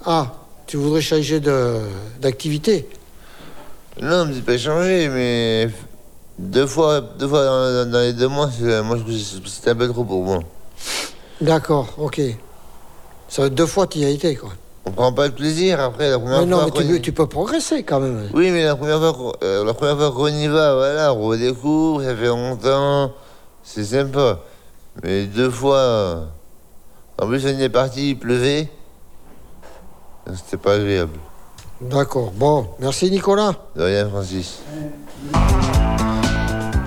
Ah, 0.05 0.33
tu 0.67 0.77
voudrais 0.77 1.01
changer 1.01 1.39
de 1.39 1.79
d'activité? 2.19 2.87
Non, 4.01 4.25
mais 4.25 4.33
c'est 4.35 4.41
pas 4.45 4.57
changé, 4.57 5.07
mais 5.09 5.69
deux 6.39 6.65
fois, 6.65 7.01
deux 7.01 7.27
fois 7.27 7.45
dans, 7.45 7.91
dans 7.91 7.99
les 7.99 8.13
deux 8.13 8.27
mois, 8.27 8.49
moi 8.83 8.97
je 8.97 9.13
c'est 9.47 9.69
un 9.69 9.75
peu 9.75 9.87
trop 9.87 10.03
pour 10.03 10.23
moi. 10.23 10.39
D'accord, 11.41 11.93
ok. 11.97 12.21
Ça 13.27 13.49
deux 13.49 13.65
fois 13.65 13.87
tu 13.87 13.99
y 13.99 14.05
as 14.05 14.09
été 14.09 14.35
quoi. 14.35 14.49
On 14.85 14.91
prend 14.91 15.13
pas 15.13 15.29
de 15.29 15.33
plaisir 15.33 15.79
après 15.79 16.09
la 16.09 16.19
première 16.19 16.39
Mais 16.41 16.45
non, 16.45 16.57
fois. 16.57 16.65
mais 16.65 16.71
tu, 16.81 16.87
peux- 16.87 16.95
y- 16.97 17.01
tu 17.01 17.11
peux 17.13 17.27
progresser 17.27 17.83
quand 17.83 17.99
même. 18.01 18.29
Oui, 18.33 18.51
mais 18.51 18.65
la 18.65 18.75
première 18.75 18.99
fois, 18.99 19.13
qu'on- 19.13 19.33
euh, 19.43 19.63
la 19.63 19.73
première 19.73 19.97
fois 19.97 20.11
qu'on 20.11 20.27
y 20.27 20.47
va, 20.47 20.75
voilà, 20.75 21.13
on 21.13 21.21
redécouvre, 21.27 22.03
ça 22.03 22.15
fait 22.15 22.25
longtemps, 22.27 23.11
c'est 23.63 23.85
sympa. 23.85 24.39
Mais 25.03 25.25
deux 25.25 25.49
fois, 25.49 26.25
en 27.21 27.27
plus 27.27 27.45
on 27.45 27.49
y 27.57 27.63
est 27.63 27.69
parti, 27.69 28.09
il 28.11 28.19
pleuvait, 28.19 28.69
c'était 30.35 30.57
pas 30.57 30.73
agréable. 30.73 31.17
D'accord, 31.89 32.31
bon, 32.31 32.67
merci 32.79 33.11
Nicolas. 33.11 33.53
De 33.75 33.83
rien, 33.83 34.09
Francis. 34.09 34.61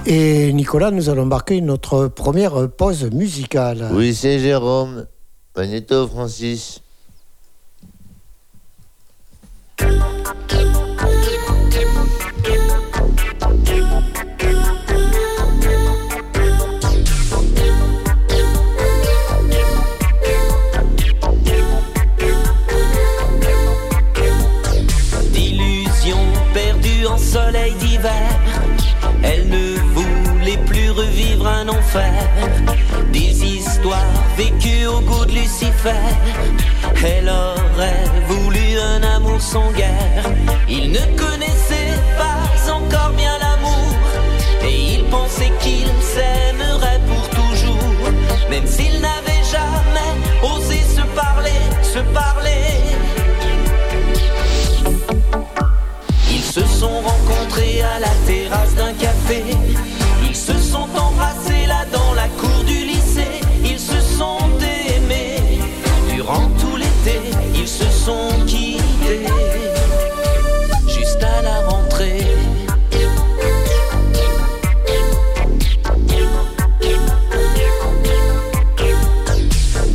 Et 0.07 0.53
Nicolas, 0.53 0.91
nous 0.91 1.09
allons 1.09 1.27
marquer 1.27 1.61
notre 1.61 2.07
première 2.07 2.69
pause 2.71 3.11
musicale. 3.13 3.89
Oui, 3.93 4.15
c'est 4.15 4.39
Jérôme. 4.39 5.07
Magnéto, 5.57 6.07
Francis. 6.07 6.81
Elle 37.05 37.29
aurait 37.29 38.05
voulu 38.29 38.79
un 38.79 39.03
amour 39.03 39.41
sans 39.41 39.71
guerre. 39.73 40.25
Il 40.69 40.91
ne 40.91 41.05
connaissait 41.17 41.95
pas 42.19 42.73
encore 42.73 43.11
bien 43.11 43.33
l'amour. 43.39 43.95
Et 44.65 44.95
il 44.95 45.05
pensait 45.05 45.53
qu'il 45.61 45.89
s'aimerait 46.03 47.01
pour 47.09 47.29
toujours. 47.31 48.11
Même 48.51 48.67
s'il 48.67 49.01
n'avait 49.01 49.45
jamais 49.57 50.13
osé 50.43 50.79
se 50.97 51.03
parler, 51.15 51.61
se 51.83 52.01
parler. 52.13 52.67
Ils 56.31 56.43
se 56.43 56.63
sont 56.63 57.01
rencontrés 57.01 57.83
café. 58.99 59.43
Ils 60.29 60.37
se 60.37 60.53
sont 60.59 60.89
embrassés 60.97 61.67
là 61.67 61.85
dans 61.93 62.15
la 62.15 62.29
cour 62.41 62.56
juste 70.87 71.23
à 71.23 71.43
la 71.43 71.61
rentrée. 71.69 72.21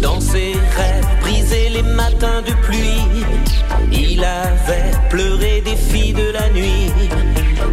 Dans 0.02 0.20
ses 0.20 0.54
rêves 0.76 1.08
brisés 1.22 1.70
les 1.70 1.84
matins 1.84 2.42
de 2.46 2.52
pluie, 2.66 3.26
il 3.94 4.24
avait 4.24 4.92
pleuré 5.10 5.62
des 5.62 5.78
filles 5.78 6.14
de 6.14 6.32
la 6.32 6.50
nuit, 6.50 6.92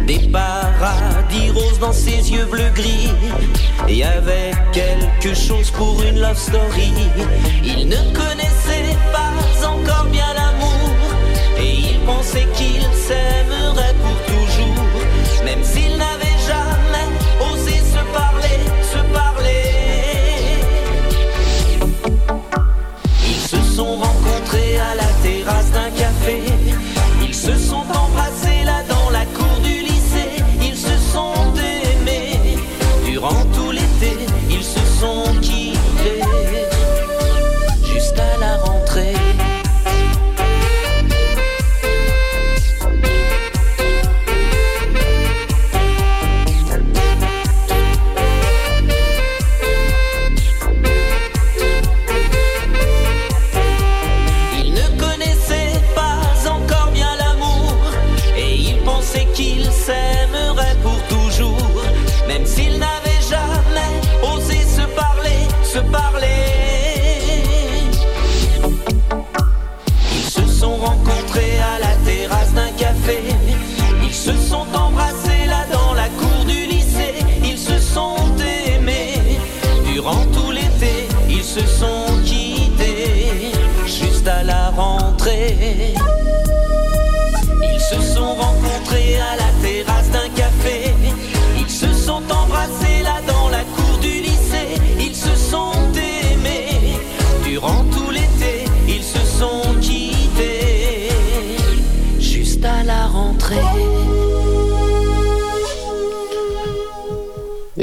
des 0.07 0.19
paradis 0.29 1.49
roses 1.51 1.79
dans 1.79 1.91
ses 1.93 2.31
yeux 2.31 2.45
bleu 2.45 2.69
gris. 2.73 3.11
Et 3.89 4.05
avec 4.05 4.55
quelque 4.71 5.33
chose 5.33 5.69
pour 5.71 6.01
une 6.01 6.21
love 6.21 6.37
story, 6.37 6.93
il 7.63 7.89
ne 7.89 7.97
connaissait 8.13 8.38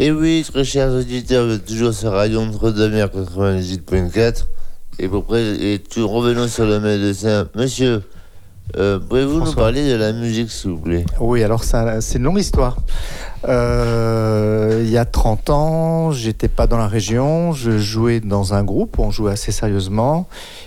Et 0.06 0.12
oui, 0.12 0.46
très 0.48 0.62
chers 0.62 0.92
auditeurs, 0.92 1.46
vous 1.46 1.54
êtes 1.54 1.66
toujours 1.66 1.92
sur 1.92 2.12
Radio 2.12 2.40
Entre-deux-Mers 2.40 3.08
98.4. 3.08 4.44
Et, 5.00 5.08
pour 5.08 5.36
et 5.36 5.80
tout, 5.80 6.06
revenons 6.06 6.46
sur 6.46 6.64
le 6.64 6.78
médecin. 6.78 7.48
Monsieur, 7.56 8.02
euh, 8.76 9.00
pouvez-vous 9.00 9.40
nous 9.40 9.52
parler 9.52 9.90
de 9.90 9.96
la 9.96 10.12
musique, 10.12 10.52
s'il 10.52 10.70
vous 10.70 10.78
plaît? 10.78 11.04
Oui, 11.18 11.42
alors 11.42 11.64
c'est 11.64 12.18
une 12.18 12.22
longue 12.22 12.38
histoire. 12.38 12.76
Euh, 13.48 14.82
il 14.82 14.90
y 14.90 14.98
a 14.98 15.04
30 15.04 15.50
ans, 15.50 16.10
j'étais 16.10 16.48
pas 16.48 16.66
dans 16.66 16.78
la 16.78 16.88
région, 16.88 17.52
je 17.52 17.78
jouais 17.78 18.18
dans 18.18 18.54
un 18.54 18.64
groupe, 18.64 18.98
on 18.98 19.10
jouait 19.10 19.30
assez 19.30 19.52
sérieusement, 19.52 20.26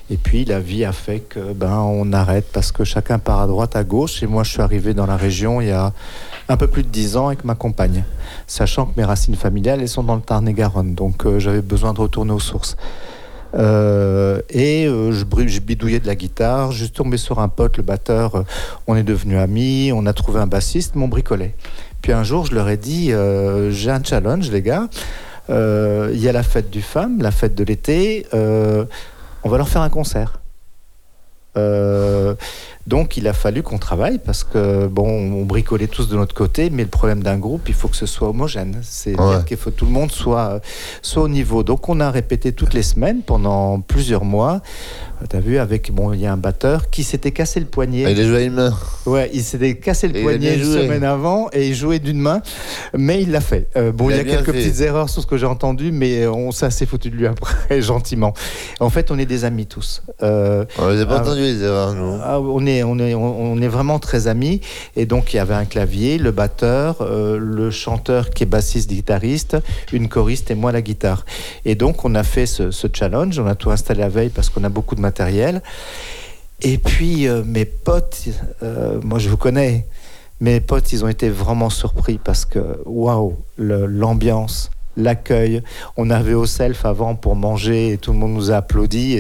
et 0.10 0.16
puis 0.16 0.46
la 0.46 0.62
vie 0.62 0.86
a 0.86 0.94
fait 0.94 1.20
que 1.20 1.52
ben 1.52 1.78
on 1.78 2.14
arrête 2.14 2.46
parce 2.54 2.72
que 2.72 2.86
chacun 2.86 3.20
part 3.20 3.42
à 3.42 3.48
droite, 3.48 3.76
à 3.76 3.84
gauche, 3.84 4.24
et 4.24 4.28
moi 4.28 4.44
je 4.44 4.52
suis 4.52 4.62
arrivé 4.62 4.94
dans 4.94 5.08
la 5.08 5.18
région 5.18 5.60
il 5.60 5.68
y 5.68 5.72
a 5.72 5.92
un 6.48 6.56
peu 6.56 6.68
plus 6.68 6.84
de 6.84 6.88
10 6.88 7.18
ans 7.18 7.28
avec 7.28 7.44
ma 7.44 7.56
compagne, 7.56 8.06
sachant 8.48 8.86
que 8.86 8.94
mes 8.96 9.04
racines 9.04 9.36
familiales 9.36 9.82
elles 9.82 9.90
sont 9.90 10.04
dans 10.04 10.16
le 10.16 10.22
Tarn-et-Garonne, 10.22 10.96
donc 10.96 11.26
euh, 11.26 11.38
j'avais 11.38 11.62
besoin 11.62 11.94
de 11.94 12.00
retourner 12.00 12.32
aux 12.32 12.40
sources. 12.40 12.78
Euh, 13.56 14.42
et 14.52 14.86
je, 14.86 15.60
bidouillais 15.60 16.00
de 16.00 16.06
la 16.06 16.16
guitare. 16.16 16.72
Je 16.72 16.84
suis 16.84 16.94
tombé 16.94 17.18
sur 17.18 17.40
un 17.40 17.48
pote, 17.48 17.78
le 17.78 17.84
batteur. 17.84 18.44
on 18.86 18.96
est 18.96 19.02
devenus 19.02 19.40
amis. 19.40 19.92
On 19.92 20.06
a 20.06 20.14
trouvé 20.14 20.40
un 20.40 20.46
bassiste, 20.46 20.94
mais 20.94 21.04
on 21.04 21.08
bricolait. 21.08 21.56
Puis 22.02 22.12
un 22.12 22.24
jour, 22.24 22.46
je 22.46 22.56
leur 22.56 22.70
ai 22.70 22.78
dit 22.78 23.12
euh, 23.12 23.72
J'ai 23.72 23.92
un 23.92 24.04
challenge, 24.04 24.50
les 24.52 24.62
gars. 24.62 24.88
Euh, 25.50 26.10
Il 26.14 26.20
y 26.20 26.30
a 26.30 26.32
la 26.32 26.44
fête 26.44 26.70
du 26.70 26.82
femme, 26.82 27.22
la 27.22 27.32
fête 27.32 27.56
de 27.56 27.64
l'été. 27.64 28.26
Euh, 28.34 28.86
on 29.44 29.50
va 29.50 29.58
leur 29.58 29.70
faire 29.70 29.82
un 29.82 29.90
concert. 29.90 30.40
Euh, 32.88 32.90
donc 32.90 33.18
il 33.18 33.28
a 33.28 33.34
fallu 33.34 33.62
qu'on 33.64 33.78
travaille 33.78 34.18
parce 34.20 34.44
que 34.44 34.88
bon, 34.88 35.08
on 35.08 35.46
bricolait 35.46 35.88
tous 35.88 36.08
de 36.10 36.16
notre 36.16 36.34
côté, 36.34 36.70
mais 36.70 36.84
le 36.84 36.90
problème 36.90 37.22
d'un 37.22 37.38
groupe, 37.38 37.68
il 37.70 37.76
faut 37.76 37.88
que 37.88 37.96
ce 37.98 38.06
soit 38.06 38.30
homogène. 38.30 38.80
C'est 38.82 39.20
Ouais. 39.20 39.44
qu'il 39.46 39.58
faut 39.58 39.70
que 39.70 39.76
tout 39.76 39.86
le 39.86 39.92
monde 39.92 40.12
soit 40.12 40.60
soit 41.02 41.24
au 41.24 41.28
niveau. 41.30 41.64
Donc 41.64 41.88
on 41.90 42.00
a 42.00 42.10
répété 42.10 42.52
toutes 42.52 42.74
les 42.74 42.84
semaines 42.84 43.22
pendant 43.22 43.80
plusieurs 43.80 44.26
mois. 44.26 44.62
Tu 45.30 45.36
as 45.36 45.42
vu 45.42 45.58
avec 45.60 45.92
bon, 45.92 46.14
il 46.14 46.22
y 46.22 46.26
a 46.26 46.32
un 46.32 46.38
batteur 46.38 46.90
qui 46.90 47.04
s'était 47.04 47.32
cassé 47.32 47.60
le 47.60 47.66
poignet. 47.66 48.10
Il 48.10 48.20
a 48.20 48.24
joué 48.26 48.38
à 48.38 48.42
une 48.42 48.54
main. 48.54 48.74
Ouais, 49.06 49.30
il 49.34 49.44
s'était 49.44 49.76
cassé 49.76 50.08
le 50.08 50.16
Et 50.18 50.24
poignet 50.24 50.56
une 50.56 50.64
semaine 50.64 51.04
avant 51.04 51.50
et 51.52 51.68
il 51.68 51.76
jouait 51.76 52.00
d'une 52.00 52.20
main, 52.20 52.42
mais 52.98 53.22
il 53.22 53.32
l'a 53.32 53.42
fait. 53.42 53.68
Euh, 53.76 53.92
bon, 53.92 54.10
Il 54.10 54.14
il, 54.14 54.18
y 54.18 54.22
a 54.22 54.24
quelques 54.24 54.46
fait. 54.46 54.54
petites 54.54 54.80
erreurs 54.80 55.10
sur 55.10 55.22
ce 55.22 55.28
que 55.28 55.36
j'ai 55.36 55.46
entendu, 55.46 55.92
mais 55.92 56.26
on 56.28 56.52
s'est 56.52 56.68
assez 56.68 56.86
foutu 56.86 57.10
de 57.10 57.16
lui 57.18 57.28
après, 57.28 57.82
gentiment. 57.82 58.34
En 58.80 58.90
fait, 58.90 59.12
on 59.12 59.20
est 59.20 59.26
des 59.26 59.44
amis 59.44 59.66
tous. 59.66 60.04
Euh, 60.24 60.64
On 60.78 60.90
n'a 60.94 61.06
pas 61.06 61.18
Ah, 61.18 61.22
entendu 61.22 61.42
les 61.42 61.62
erreurs, 61.64 61.94
nous. 61.96 62.18
ah, 62.24 62.40
on, 62.40 62.66
est, 62.66 62.69
on, 62.84 62.98
est, 63.00 63.68
vraiment 63.68 64.00
très 64.00 64.28
amis. 64.28 64.62
Et 64.96 65.06
donc, 65.06 65.34
il 65.34 65.38
y 65.38 65.40
avait 65.40 65.54
un 65.54 65.66
clavier, 65.66 66.18
le 66.18 66.32
batteur, 66.32 66.98
euh, 67.02 67.38
le 67.38 67.72
chanteur 67.72 68.30
qui 68.30 68.44
est 68.44 68.46
bassiste, 68.46 68.90
guitariste, 68.90 69.58
une 69.94 70.08
choriste 70.10 70.52
et 70.52 70.56
moi 70.56 70.72
la 70.72 70.82
guitare. 70.82 71.26
Et 71.66 71.76
donc, 71.76 72.06
on 72.06 72.16
a 72.16 72.24
fait 72.24 72.46
ce, 72.46 72.72
challenge. 72.94 73.40
On 73.40 73.48
a 73.48 73.56
tout 73.56 73.72
installé 73.72 74.02
la 74.02 74.10
veille 74.10 74.30
parce 74.30 74.50
qu'on 74.50 74.64
a 74.64 74.70
beaucoup 74.70 74.96
de 74.96 75.02
matériel. 75.02 75.62
Et 76.62 76.78
puis, 76.78 77.28
euh, 77.28 77.44
mes 77.46 77.66
potes, 77.66 78.26
euh, 78.64 79.00
moi 79.02 79.18
je 79.18 79.30
vous 79.30 79.38
connais, 79.38 79.86
mes 80.42 80.60
potes, 80.60 80.92
ils 80.92 81.06
ont 81.06 81.08
été 81.08 81.30
vraiment 81.30 81.70
surpris 81.70 82.18
parce 82.18 82.46
que, 82.46 82.82
waouh, 82.86 83.38
l'ambiance, 83.58 84.72
l'accueil. 84.98 85.62
On 85.98 86.10
avait 86.10 86.34
au 86.34 86.46
self 86.46 86.86
avant 86.86 87.16
pour 87.16 87.36
manger 87.36 87.94
et 87.94 87.98
tout 87.98 88.12
le 88.12 88.18
monde 88.18 88.34
nous 88.34 88.52
a 88.52 88.58
applaudi. 88.58 89.14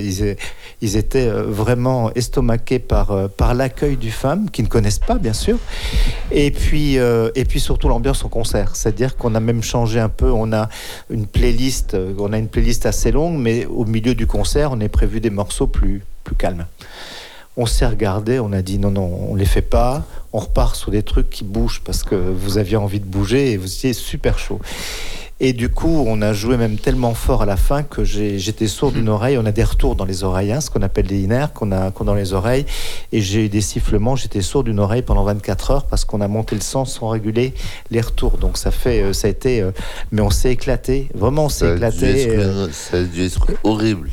Ils, 0.81 0.97
étaient 0.97 1.27
euh, 1.27 1.43
vraiment 1.43 2.11
estomaqués 2.13 2.79
par, 2.79 3.11
euh, 3.11 3.27
par 3.27 3.53
l'accueil 3.53 3.97
du 3.97 4.11
femme, 4.11 4.49
qui 4.49 4.63
ne 4.63 4.67
connaissent 4.67 4.99
pas, 4.99 5.17
bien 5.17 5.33
sûr. 5.33 5.57
Et 6.31 6.51
puis, 6.51 6.97
euh, 6.97 7.31
et 7.35 7.45
puis 7.45 7.59
surtout 7.59 7.89
l'ambiance 7.89 8.23
au 8.23 8.29
concert. 8.29 8.75
C'est-à-dire 8.75 9.17
qu'on 9.17 9.35
a 9.35 9.39
même 9.39 9.63
changé 9.63 9.99
un 9.99 10.09
peu. 10.09 10.31
On 10.31 10.51
a 10.53 10.69
une 11.09 11.27
playlist, 11.27 11.97
on 12.17 12.33
a 12.33 12.37
une 12.37 12.47
playlist 12.49 12.85
assez 12.85 13.11
longue, 13.11 13.37
mais 13.37 13.65
au 13.65 13.85
milieu 13.85 14.15
du 14.15 14.27
concert, 14.27 14.71
on 14.71 14.79
est 14.79 14.89
prévu 14.89 15.19
des 15.19 15.29
morceaux 15.29 15.67
plus, 15.67 16.03
plus 16.23 16.35
calmes. 16.35 16.65
On 17.57 17.65
s'est 17.65 17.85
regardé, 17.85 18.39
on 18.39 18.53
a 18.53 18.61
dit 18.61 18.79
non, 18.79 18.91
non, 18.91 19.27
on 19.29 19.35
les 19.35 19.45
fait 19.45 19.61
pas. 19.61 20.05
On 20.31 20.39
repart 20.39 20.75
sur 20.75 20.91
des 20.91 21.03
trucs 21.03 21.29
qui 21.29 21.43
bougent 21.43 21.81
parce 21.83 22.03
que 22.03 22.15
vous 22.15 22.57
aviez 22.57 22.77
envie 22.77 23.01
de 23.01 23.05
bouger 23.05 23.51
et 23.51 23.57
vous 23.57 23.65
étiez 23.65 23.91
super 23.91 24.39
chaud. 24.39 24.61
Et 25.41 25.53
du 25.53 25.69
coup, 25.69 26.03
on 26.05 26.21
a 26.21 26.33
joué 26.33 26.57
même 26.57 26.77
tellement 26.77 27.13
fort 27.13 27.43
à 27.43 27.45
la 27.45 27.55
fin 27.55 27.81
que 27.83 28.03
j'ai- 28.03 28.39
j'étais 28.39 28.67
sourd 28.67 28.91
d'une 28.91 29.07
oreille. 29.07 29.37
On 29.37 29.45
a 29.45 29.53
des 29.53 29.63
retours 29.63 29.95
dans 29.95 30.03
les 30.03 30.25
oreilles, 30.25 30.51
hein, 30.51 30.59
ce 30.59 30.69
qu'on 30.69 30.81
appelle 30.81 31.07
des 31.07 31.21
iners 31.21 31.45
qu'on 31.55 31.71
a, 31.71 31.91
qu'on 31.91 32.03
a 32.03 32.07
dans 32.07 32.13
les 32.15 32.33
oreilles. 32.33 32.65
Et 33.13 33.21
j'ai 33.21 33.45
eu 33.45 33.49
des 33.49 33.61
sifflements. 33.61 34.17
J'étais 34.17 34.41
sourd 34.41 34.65
d'une 34.65 34.79
oreille 34.79 35.01
pendant 35.01 35.23
24 35.23 35.71
heures 35.71 35.85
parce 35.85 36.03
qu'on 36.03 36.19
a 36.19 36.27
monté 36.27 36.55
le 36.55 36.61
son 36.61 36.83
sans 36.83 37.07
réguler 37.07 37.53
les 37.89 38.01
retours. 38.01 38.37
Donc 38.37 38.57
ça 38.57 38.71
fait, 38.71 39.01
euh, 39.01 39.13
ça 39.13 39.27
a 39.27 39.31
été, 39.31 39.61
euh, 39.61 39.71
mais 40.11 40.21
on 40.21 40.29
s'est 40.29 40.51
éclaté. 40.51 41.07
Vraiment, 41.15 41.45
on 41.45 41.49
s'est 41.49 41.67
dû 41.69 41.75
éclaté. 41.77 42.21
être- 42.23 42.39
euh, 42.39 42.67
ça 42.73 42.97
a 42.97 43.03
dû 43.03 43.23
être 43.23 43.47
horrible. 43.63 44.09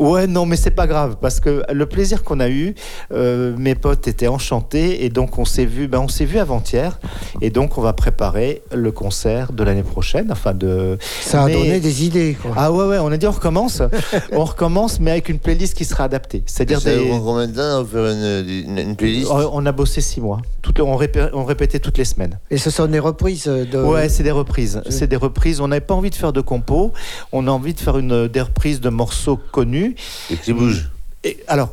Ouais, 0.00 0.26
non, 0.26 0.46
mais 0.46 0.56
c'est 0.56 0.70
pas 0.70 0.86
grave 0.86 1.16
parce 1.20 1.40
que 1.40 1.62
le 1.70 1.86
plaisir 1.86 2.24
qu'on 2.24 2.40
a 2.40 2.48
eu, 2.48 2.74
euh, 3.12 3.54
mes 3.58 3.74
potes 3.74 4.08
étaient 4.08 4.28
enchantés 4.28 5.04
et 5.04 5.10
donc 5.10 5.38
on 5.38 5.44
s'est 5.44 5.66
vu, 5.66 5.88
ben 5.88 6.00
on 6.00 6.08
s'est 6.08 6.24
vu 6.24 6.38
avant-hier 6.38 6.98
et 7.42 7.50
donc 7.50 7.76
on 7.76 7.82
va 7.82 7.92
préparer 7.92 8.62
le 8.74 8.92
concert 8.92 9.52
de 9.52 9.62
l'année 9.62 9.82
prochaine, 9.82 10.28
enfin 10.32 10.54
de. 10.54 10.96
Ça 11.20 11.42
a 11.42 11.46
Mais- 11.46 11.52
donné 11.52 11.80
des 11.80 12.04
idées. 12.06 12.36
Quoi. 12.40 12.52
Ah 12.56 12.72
ouais, 12.72 12.86
ouais, 12.86 12.98
on 12.98 13.08
a 13.12 13.16
dit 13.18 13.26
on 13.26 13.30
recommence, 13.30 13.82
on 14.32 14.44
recommence, 14.44 15.00
mais 15.00 15.10
avec 15.10 15.28
une 15.28 15.38
playlist 15.38 15.74
qui 15.76 15.84
sera 15.84 16.04
adaptée. 16.04 16.42
C'est-à-dire 16.46 16.80
Ça 16.80 16.94
des. 16.96 17.06
combien 17.22 17.46
de 17.46 17.54
temps 17.54 17.84
une, 17.94 18.48
une, 18.70 18.78
une 18.78 18.96
playlist? 18.96 19.30
On 19.30 19.66
a 19.66 19.72
bossé 19.72 20.00
six 20.00 20.20
mois. 20.22 20.40
Toutes- 20.62 20.80
on, 20.80 20.96
répé- 20.96 21.28
on 21.34 21.44
répétait 21.44 21.78
toutes 21.78 21.98
les 21.98 22.04
semaines. 22.06 22.38
Et 22.50 22.56
ce 22.56 22.70
sont 22.70 22.86
des 22.86 22.98
reprises 23.00 23.44
de. 23.44 23.82
Ouais, 23.82 24.08
c'est 24.08 24.22
des 24.22 24.30
reprises. 24.30 24.80
C'est 24.88 25.08
des 25.08 25.16
reprises. 25.16 25.60
On 25.60 25.68
n'avait 25.68 25.80
pas 25.80 25.94
envie 25.94 26.10
de 26.10 26.14
faire 26.14 26.32
de 26.32 26.40
compos. 26.40 26.92
On 27.32 27.46
a 27.46 27.50
envie 27.50 27.74
de 27.74 27.80
faire 27.80 27.98
une, 27.98 28.28
des 28.28 28.40
reprises 28.40 28.80
de 28.80 28.88
morceaux 28.88 29.38
connus. 29.52 29.89
Et 30.30 30.36
qui 30.36 30.52
bouge. 30.52 30.90
Et 31.24 31.38
alors, 31.48 31.70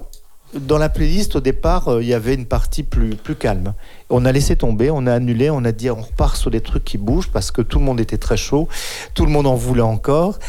dans 0.53 0.77
la 0.77 0.89
playlist, 0.89 1.35
au 1.35 1.39
départ, 1.41 1.89
euh, 1.89 2.01
il 2.01 2.07
y 2.07 2.13
avait 2.13 2.33
une 2.33 2.45
partie 2.45 2.83
plus, 2.83 3.15
plus 3.15 3.35
calme. 3.35 3.73
On 4.09 4.23
a 4.25 4.31
laissé 4.31 4.55
tomber, 4.55 4.89
on 4.91 5.05
a 5.05 5.13
annulé, 5.13 5.49
on 5.49 5.63
a 5.65 5.71
dit 5.71 5.89
on 5.89 6.01
repart 6.01 6.35
sur 6.37 6.49
des 6.51 6.61
trucs 6.61 6.85
qui 6.85 6.97
bougent 6.97 7.29
parce 7.29 7.51
que 7.51 7.61
tout 7.61 7.79
le 7.79 7.85
monde 7.85 7.99
était 7.99 8.17
très 8.17 8.37
chaud, 8.37 8.67
tout 9.13 9.25
le 9.25 9.31
monde 9.31 9.45
en 9.47 9.55
voulait 9.55 9.81
encore. 9.81 10.39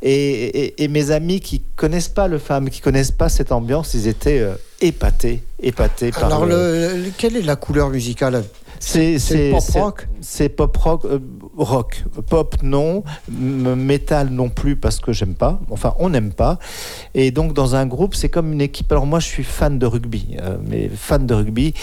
Et, 0.00 0.12
et- 0.12 0.84
et 0.84 0.88
mes 0.88 1.10
amis 1.10 1.40
qui 1.40 1.60
connaissent 1.74 2.08
pas 2.08 2.28
le 2.28 2.38
femme, 2.38 2.70
qui 2.70 2.80
connaissent 2.80 3.10
pas 3.10 3.28
cette 3.28 3.50
ambiance, 3.50 3.94
ils 3.94 4.06
étaient 4.06 4.38
euh, 4.38 4.54
épatés, 4.80 5.42
épatés 5.60 6.12
par 6.12 6.26
Alors, 6.26 6.46
le- 6.46 6.54
le, 6.94 7.02
le- 7.06 7.10
quelle 7.18 7.36
est 7.36 7.42
la 7.42 7.56
couleur 7.56 7.90
musicale? 7.90 8.44
C'est 8.80 9.18
c'est 9.18 9.50
pop 9.50 9.64
rock? 9.74 10.08
C'est 10.20 10.48
pop 10.50 10.76
rock, 10.76 11.04
euh, 11.04 11.18
rock. 11.58 12.04
Pop 12.30 12.56
non, 12.62 13.02
métal 13.28 14.28
non 14.30 14.48
plus 14.48 14.76
parce 14.76 15.00
que 15.00 15.12
j'aime 15.12 15.34
pas. 15.34 15.60
Enfin, 15.70 15.94
on 15.98 16.08
n'aime 16.10 16.32
pas. 16.32 16.58
Et 17.14 17.30
donc 17.30 17.52
dans 17.52 17.74
un 17.74 17.86
groupe, 17.86 18.14
c'est 18.14 18.28
comme 18.28 18.52
une 18.52 18.60
équipe. 18.60 18.90
Alors 18.92 19.06
moi, 19.06 19.18
je 19.20 19.26
suis 19.26 19.44
fan 19.44 19.78
de 19.78 19.86
rugby, 19.86 20.36
euh, 20.40 20.56
mais 20.66 20.88
fan 20.88 21.26
de 21.26 21.34
rugby. 21.34 21.74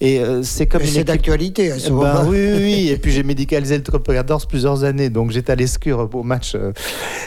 Et 0.00 0.20
euh, 0.20 0.42
c'est 0.42 0.66
comme 0.66 0.82
C'est 0.82 0.88
équipe. 0.96 1.06
d'actualité. 1.06 1.72
à 1.72 1.78
ce 1.78 1.88
Ben 1.88 1.94
moment. 1.94 2.22
oui, 2.26 2.38
oui, 2.38 2.58
oui. 2.62 2.88
Et 2.92 2.96
puis 2.96 3.10
j'ai 3.12 3.22
médicalisé 3.22 3.76
le 3.76 3.82
Trop 3.82 3.98
14 3.98 4.46
plusieurs 4.46 4.84
années, 4.84 5.10
donc 5.10 5.30
j'étais 5.30 5.52
à 5.52 5.56
l'escure 5.56 6.08
au 6.12 6.22
match. 6.22 6.54
euh, 6.54 6.72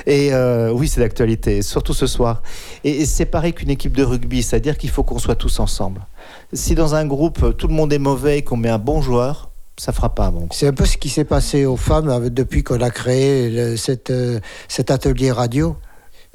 Et 0.06 0.34
euh, 0.34 0.72
oui, 0.72 0.88
c'est 0.88 1.02
d'actualité, 1.02 1.62
surtout 1.62 1.94
ce 1.94 2.08
soir. 2.08 2.42
Et, 2.84 3.02
et 3.02 3.06
c'est 3.06 3.26
pareil 3.26 3.54
qu'une 3.54 3.70
équipe 3.72 3.96
de 3.98 4.04
rugby, 4.04 4.44
c'est-à-dire 4.44 4.78
qu'il 4.78 4.90
faut 4.90 5.04
qu'on 5.04 5.20
soit 5.20 5.36
tous 5.36 5.60
ensemble. 5.60 6.06
Si 6.54 6.76
dans 6.76 6.96
un 6.96 7.06
groupe 7.06 7.56
tout 7.58 7.68
le 7.68 7.74
monde 7.74 7.92
est 7.94 8.00
mauvais 8.00 8.40
et 8.40 8.42
qu'on 8.44 8.58
met 8.58 8.70
un 8.70 8.78
bon 8.78 9.02
joueur, 9.02 9.52
ça 9.78 9.92
fera 9.92 10.14
pas 10.16 10.32
bon. 10.32 10.48
C'est 10.52 10.68
un 10.68 10.74
peu 10.74 10.86
ce 10.86 10.98
qui 10.98 11.10
s'est 11.10 11.26
passé 11.26 11.66
aux 11.66 11.78
femmes 11.78 12.10
avec- 12.10 12.34
depuis 12.34 12.64
qu'on 12.64 12.82
a 12.82 12.90
créé 12.90 13.50
le- 13.50 13.78
cette, 13.78 14.10
euh, 14.10 14.40
cet 14.68 14.92
atelier 14.92 15.32
radio. 15.32 15.76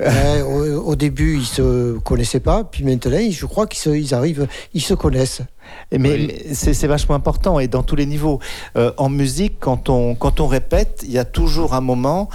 Euh, 0.03 0.42
au, 0.44 0.92
au 0.92 0.96
début, 0.96 1.37
ils 1.37 1.44
se 1.44 1.98
connaissaient 1.98 2.40
pas, 2.40 2.64
puis 2.64 2.85
maintenant, 2.85 3.18
je 3.31 3.44
crois 3.44 3.66
qu'ils 3.66 3.96
ils 3.96 4.14
arrivent, 4.14 4.48
ils 4.72 4.81
se 4.81 4.94
connaissent. 4.94 5.42
Et 5.92 5.98
Mais, 5.98 6.12
Oui. 6.12 6.35
mais 6.48 6.55
c'est 6.55 6.87
vachement 6.87 7.14
important 7.14 7.61
et 7.61 7.68
dans 7.68 7.83
tous 7.83 7.96
les 7.96 8.07
niveaux. 8.07 8.40
Euh, 8.76 8.92
en 8.96 9.11
musique, 9.11 9.57
quand 9.61 9.90
on, 9.90 10.14
quand 10.14 10.40
on 10.40 10.46
répète, 10.46 11.00
il 11.05 11.12
y 11.12 11.18
a 11.18 11.26
toujours 11.26 11.74
un 11.74 11.83
moment 11.83 12.31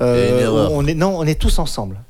euh, 0.00 0.50
où 0.50 0.74
on 0.74 0.84
est, 0.88 0.94
non, 0.94 1.16
on 1.16 1.24
est 1.24 1.40
tous 1.40 1.60
ensemble. 1.60 2.00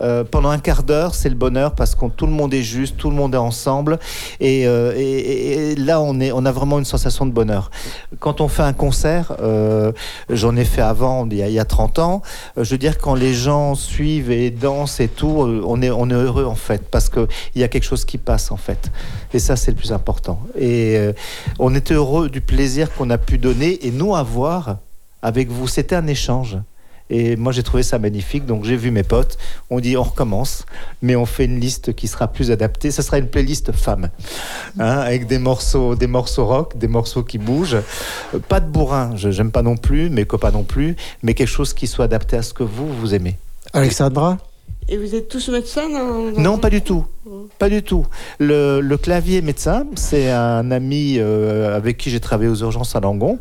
Euh, 0.00 0.24
pendant 0.24 0.48
un 0.50 0.58
quart 0.58 0.82
d'heure, 0.82 1.14
c'est 1.14 1.28
le 1.28 1.34
bonheur 1.34 1.74
parce 1.74 1.94
que 1.94 2.06
tout 2.06 2.26
le 2.26 2.32
monde 2.32 2.54
est 2.54 2.62
juste, 2.62 2.96
tout 2.96 3.10
le 3.10 3.16
monde 3.16 3.34
est 3.34 3.38
ensemble, 3.38 3.98
et, 4.40 4.66
euh, 4.66 4.92
et- 4.96 5.74
là 5.76 6.00
on 6.00 6.18
est, 6.18 6.32
on 6.32 6.44
a 6.46 6.50
vraiment 6.52 6.78
une 6.78 6.84
sensation 6.84 7.26
de 7.26 7.30
bonheur. 7.32 7.70
Quand 8.18 8.40
on 8.40 8.48
fait 8.48 8.62
un 8.62 8.72
concert, 8.72 9.32
euh, 9.40 9.92
j'en 10.30 10.56
ai 10.56 10.64
fait 10.64 10.80
avant, 10.80 11.26
il 11.30 11.36
y 11.36 11.42
a, 11.42 11.48
il 11.48 11.54
y 11.54 11.58
a 11.58 11.64
30 11.64 11.98
ans. 11.98 12.22
je 12.56 12.70
veux 12.70 12.78
dire 12.78 12.98
quand 12.98 13.14
les 13.14 13.34
gens 13.34 13.74
suivent 13.74 14.30
et 14.30 14.50
dansent 14.50 15.00
et 15.00 15.08
tout, 15.08 15.26
on 15.66 15.82
est, 15.82 15.90
on 15.90 16.08
est 16.10 16.14
heureux 16.14 16.46
en 16.46 16.54
fait 16.54 16.82
parce 16.90 17.08
que 17.08 17.28
il 17.54 17.60
y 17.60 17.64
a 17.64 17.68
quelque 17.68 17.84
chose 17.84 18.04
qui 18.04 18.18
passe 18.18 18.50
en 18.50 18.56
fait, 18.56 18.90
et 19.34 19.38
ça 19.38 19.56
c'est 19.56 19.72
le 19.72 19.76
plus 19.76 19.92
important. 19.92 20.40
Et 20.58 20.98
on 21.58 21.74
était 21.74 21.94
heureux 21.94 22.28
du 22.30 22.40
plaisir 22.40 22.92
qu'on 22.94 23.10
a 23.10 23.18
pu 23.18 23.36
donner 23.38 23.86
et 23.86 23.90
nous 23.90 24.14
avoir 24.16 24.78
avec 25.22 25.50
vous. 25.50 25.68
C'était 25.68 25.96
un 25.96 26.06
échange. 26.06 26.56
Et 27.12 27.36
moi, 27.36 27.52
j'ai 27.52 27.62
trouvé 27.62 27.82
ça 27.82 27.98
magnifique. 27.98 28.46
Donc, 28.46 28.64
j'ai 28.64 28.74
vu 28.74 28.90
mes 28.90 29.02
potes. 29.02 29.36
On 29.68 29.80
dit, 29.80 29.98
on 29.98 30.02
recommence, 30.02 30.64
mais 31.02 31.14
on 31.14 31.26
fait 31.26 31.44
une 31.44 31.60
liste 31.60 31.94
qui 31.94 32.08
sera 32.08 32.26
plus 32.26 32.50
adaptée. 32.50 32.90
Ça 32.90 33.02
sera 33.02 33.18
une 33.18 33.28
playlist 33.28 33.70
femme, 33.72 34.08
hein, 34.78 34.98
avec 34.98 35.26
des 35.26 35.38
morceaux, 35.38 35.94
des 35.94 36.06
morceaux 36.06 36.46
rock, 36.46 36.78
des 36.78 36.88
morceaux 36.88 37.22
qui 37.22 37.36
bougent. 37.36 37.82
Euh, 38.34 38.38
Pas 38.48 38.60
de 38.60 38.68
bourrin, 38.68 39.14
j'aime 39.16 39.50
pas 39.50 39.62
non 39.62 39.76
plus, 39.76 40.08
mes 40.08 40.24
copains 40.24 40.52
non 40.52 40.64
plus, 40.64 40.96
mais 41.22 41.34
quelque 41.34 41.48
chose 41.48 41.74
qui 41.74 41.86
soit 41.86 42.06
adapté 42.06 42.38
à 42.38 42.42
ce 42.42 42.54
que 42.54 42.62
vous 42.62 42.88
vous 42.88 43.14
aimez. 43.14 43.36
Alexandra? 43.74 44.38
Et 44.88 44.98
vous 44.98 45.14
êtes 45.14 45.28
tous 45.28 45.48
médecins 45.48 45.88
dans, 45.88 46.30
dans- 46.32 46.40
Non, 46.40 46.58
pas 46.58 46.68
du 46.70 46.82
tout. 46.82 47.04
Pas 47.58 47.68
du 47.68 47.82
tout. 47.82 48.04
Le, 48.38 48.80
le 48.80 48.96
clavier 48.96 49.40
médecin, 49.40 49.86
c'est 49.94 50.30
un 50.30 50.70
ami 50.70 51.16
euh, 51.18 51.74
avec 51.76 51.96
qui 51.96 52.10
j'ai 52.10 52.20
travaillé 52.20 52.50
aux 52.50 52.56
urgences 52.56 52.94
à 52.96 53.00
Langon. 53.00 53.38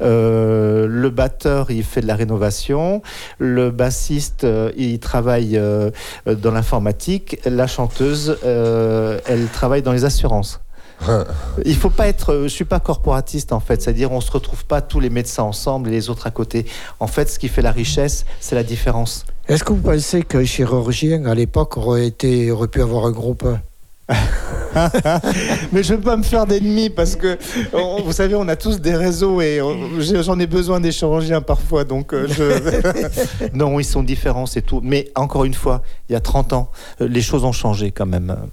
Euh, 0.00 0.86
le 0.88 1.10
batteur, 1.10 1.70
il 1.70 1.84
fait 1.84 2.00
de 2.00 2.06
la 2.06 2.16
rénovation. 2.16 3.02
Le 3.38 3.70
bassiste, 3.70 4.44
euh, 4.44 4.72
il 4.76 4.98
travaille 4.98 5.56
euh, 5.58 5.90
dans 6.26 6.50
l'informatique. 6.50 7.38
La 7.44 7.66
chanteuse, 7.66 8.38
euh, 8.44 9.20
elle 9.26 9.46
travaille 9.48 9.82
dans 9.82 9.92
les 9.92 10.04
assurances. 10.04 10.60
Il 11.64 11.76
faut 11.76 11.90
pas 11.90 12.08
être. 12.08 12.40
Je 12.42 12.48
suis 12.48 12.64
pas 12.64 12.80
corporatiste 12.80 13.52
en 13.52 13.60
fait, 13.60 13.80
c'est-à-dire 13.80 14.10
on 14.10 14.20
se 14.20 14.32
retrouve 14.32 14.64
pas 14.64 14.80
tous 14.80 14.98
les 14.98 15.10
médecins 15.10 15.44
ensemble 15.44 15.90
et 15.90 15.92
les 15.92 16.10
autres 16.10 16.26
à 16.26 16.32
côté. 16.32 16.66
En 16.98 17.06
fait, 17.06 17.30
ce 17.30 17.38
qui 17.38 17.46
fait 17.46 17.62
la 17.62 17.70
richesse, 17.70 18.24
c'est 18.40 18.56
la 18.56 18.64
différence. 18.64 19.24
Est-ce 19.48 19.64
que 19.64 19.72
vous 19.72 19.80
pensez 19.80 20.22
qu'un 20.22 20.44
chirurgien, 20.44 21.24
à 21.24 21.34
l'époque, 21.34 21.76
aurait, 21.78 22.06
été, 22.06 22.50
aurait 22.50 22.68
pu 22.68 22.82
avoir 22.82 23.06
un 23.06 23.10
groupe 23.12 23.46
Mais 25.72 25.82
je 25.82 25.92
ne 25.92 25.96
veux 25.98 26.02
pas 26.02 26.16
me 26.16 26.22
faire 26.22 26.46
d'ennemis 26.46 26.90
parce 26.90 27.16
que, 27.16 27.36
on- 27.72 28.02
vous 28.02 28.12
savez, 28.12 28.34
on 28.34 28.46
a 28.48 28.56
tous 28.56 28.80
des 28.80 28.94
réseaux 28.94 29.40
et 29.40 29.60
on- 29.60 30.00
j'ai- 30.00 30.22
j'en 30.22 30.38
ai 30.38 30.46
besoin 30.46 30.80
des 30.80 30.92
chirurgiens 30.92 31.40
parfois. 31.40 31.84
Donc, 31.84 32.12
euh, 32.12 32.26
je... 32.28 33.48
non, 33.56 33.78
ils 33.80 33.84
sont 33.84 34.02
différents, 34.02 34.46
c'est 34.46 34.62
tout. 34.62 34.80
Mais 34.82 35.10
encore 35.14 35.44
une 35.44 35.54
fois, 35.54 35.82
il 36.08 36.12
y 36.12 36.16
a 36.16 36.20
30 36.20 36.52
ans, 36.52 36.70
euh, 37.00 37.08
les 37.08 37.22
choses 37.22 37.44
ont 37.44 37.52
changé 37.52 37.90
quand 37.90 38.06
même. 38.06 38.30
euh, 38.30 38.46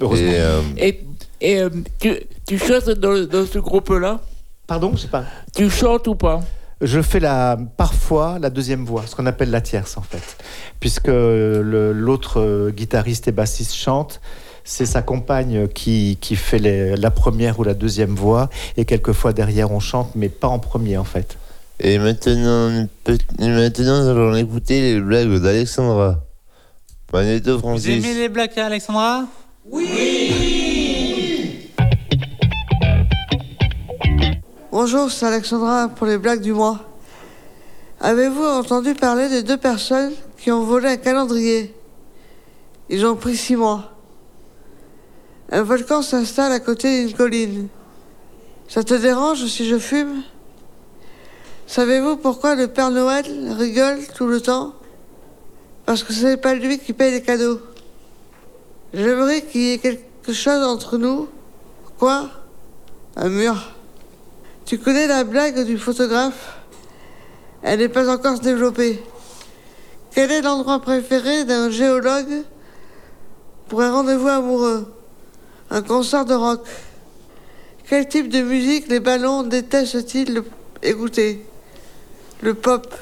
Heureusement. 0.00 0.26
Et, 0.32 0.40
euh, 0.40 0.60
Et, 0.78 1.00
et 1.40 1.60
euh, 1.62 1.70
tu, 2.00 2.14
tu 2.46 2.58
chantes 2.58 2.90
dans, 2.90 3.24
dans 3.26 3.46
ce 3.46 3.58
groupe-là? 3.58 4.20
Pardon, 4.66 4.92
je 4.94 5.02
sais 5.02 5.08
pas. 5.08 5.24
Tu 5.54 5.68
chantes 5.70 6.06
ou 6.08 6.14
pas? 6.14 6.40
Je 6.84 7.00
fais 7.00 7.20
la, 7.20 7.56
parfois 7.76 8.38
la 8.40 8.50
deuxième 8.50 8.84
voix, 8.84 9.04
ce 9.06 9.14
qu'on 9.14 9.26
appelle 9.26 9.50
la 9.50 9.60
tierce 9.60 9.96
en 9.96 10.02
fait. 10.02 10.36
Puisque 10.80 11.06
l'autre 11.08 12.40
euh, 12.40 12.70
guitariste 12.70 13.28
et 13.28 13.32
bassiste 13.32 13.74
chante, 13.74 14.20
c'est 14.64 14.86
sa 14.86 15.00
compagne 15.02 15.68
qui, 15.68 16.18
qui 16.20 16.34
fait 16.36 16.58
les- 16.58 16.96
la 16.96 17.10
première 17.10 17.58
ou 17.60 17.64
la 17.64 17.74
deuxième 17.74 18.14
voix. 18.14 18.50
Et 18.76 18.84
quelquefois 18.84 19.32
derrière 19.32 19.70
on 19.72 19.80
chante, 19.80 20.10
mais 20.16 20.28
pas 20.28 20.48
en 20.48 20.58
premier 20.58 20.96
en 20.98 21.04
fait. 21.04 21.36
et 21.80 21.98
maintenant, 21.98 22.86
maintenant, 23.38 24.02
nous 24.02 24.08
allons 24.08 24.34
écouter 24.36 24.80
les 24.94 25.00
blagues 25.00 25.40
d'Alexandra. 25.40 26.20
Magneto 27.12 27.54
Vous 27.54 27.60
Francis. 27.60 28.04
aimez 28.04 28.14
les 28.14 28.28
blagues 28.28 28.58
à 28.58 28.66
Alexandra 28.66 29.26
Bonjour, 34.72 35.10
c'est 35.10 35.26
Alexandra 35.26 35.88
pour 35.88 36.06
les 36.06 36.16
blagues 36.16 36.40
du 36.40 36.54
mois. 36.54 36.80
Avez-vous 38.00 38.42
entendu 38.42 38.94
parler 38.94 39.28
des 39.28 39.42
deux 39.42 39.58
personnes 39.58 40.14
qui 40.38 40.50
ont 40.50 40.64
volé 40.64 40.88
un 40.88 40.96
calendrier? 40.96 41.74
Ils 42.88 43.04
ont 43.04 43.14
pris 43.14 43.36
six 43.36 43.54
mois. 43.54 43.92
Un 45.50 45.62
volcan 45.62 46.00
s'installe 46.00 46.52
à 46.52 46.58
côté 46.58 47.04
d'une 47.04 47.14
colline. 47.14 47.68
Ça 48.66 48.82
te 48.82 48.94
dérange 48.94 49.44
si 49.44 49.68
je 49.68 49.78
fume? 49.78 50.22
Savez-vous 51.66 52.16
pourquoi 52.16 52.54
le 52.54 52.68
Père 52.68 52.90
Noël 52.90 53.26
rigole 53.58 53.98
tout 54.14 54.26
le 54.26 54.40
temps? 54.40 54.72
Parce 55.84 56.02
que 56.02 56.14
ce 56.14 56.24
n'est 56.24 56.36
pas 56.38 56.54
lui 56.54 56.78
qui 56.78 56.94
paye 56.94 57.12
les 57.12 57.22
cadeaux. 57.22 57.60
J'aimerais 58.94 59.42
qu'il 59.42 59.60
y 59.60 59.72
ait 59.72 59.78
quelque 59.78 60.32
chose 60.32 60.64
entre 60.64 60.96
nous. 60.96 61.28
Quoi? 61.98 62.30
Un 63.16 63.28
mur. 63.28 63.74
Tu 64.64 64.78
connais 64.78 65.06
la 65.06 65.24
blague 65.24 65.64
du 65.64 65.76
photographe? 65.76 66.58
Elle 67.62 67.80
n'est 67.80 67.88
pas 67.88 68.08
encore 68.08 68.38
développée. 68.38 69.02
Quel 70.14 70.30
est 70.30 70.42
l'endroit 70.42 70.80
préféré 70.80 71.44
d'un 71.44 71.70
géologue 71.70 72.42
pour 73.68 73.82
un 73.82 73.92
rendez-vous 73.92 74.28
amoureux? 74.28 74.92
Un 75.70 75.82
concert 75.82 76.24
de 76.24 76.34
rock? 76.34 76.66
Quel 77.88 78.08
type 78.08 78.28
de 78.28 78.40
musique 78.40 78.88
les 78.88 79.00
ballons 79.00 79.42
détestent-ils 79.42 80.42
écouter? 80.82 81.44
Le 82.40 82.54
pop? 82.54 82.94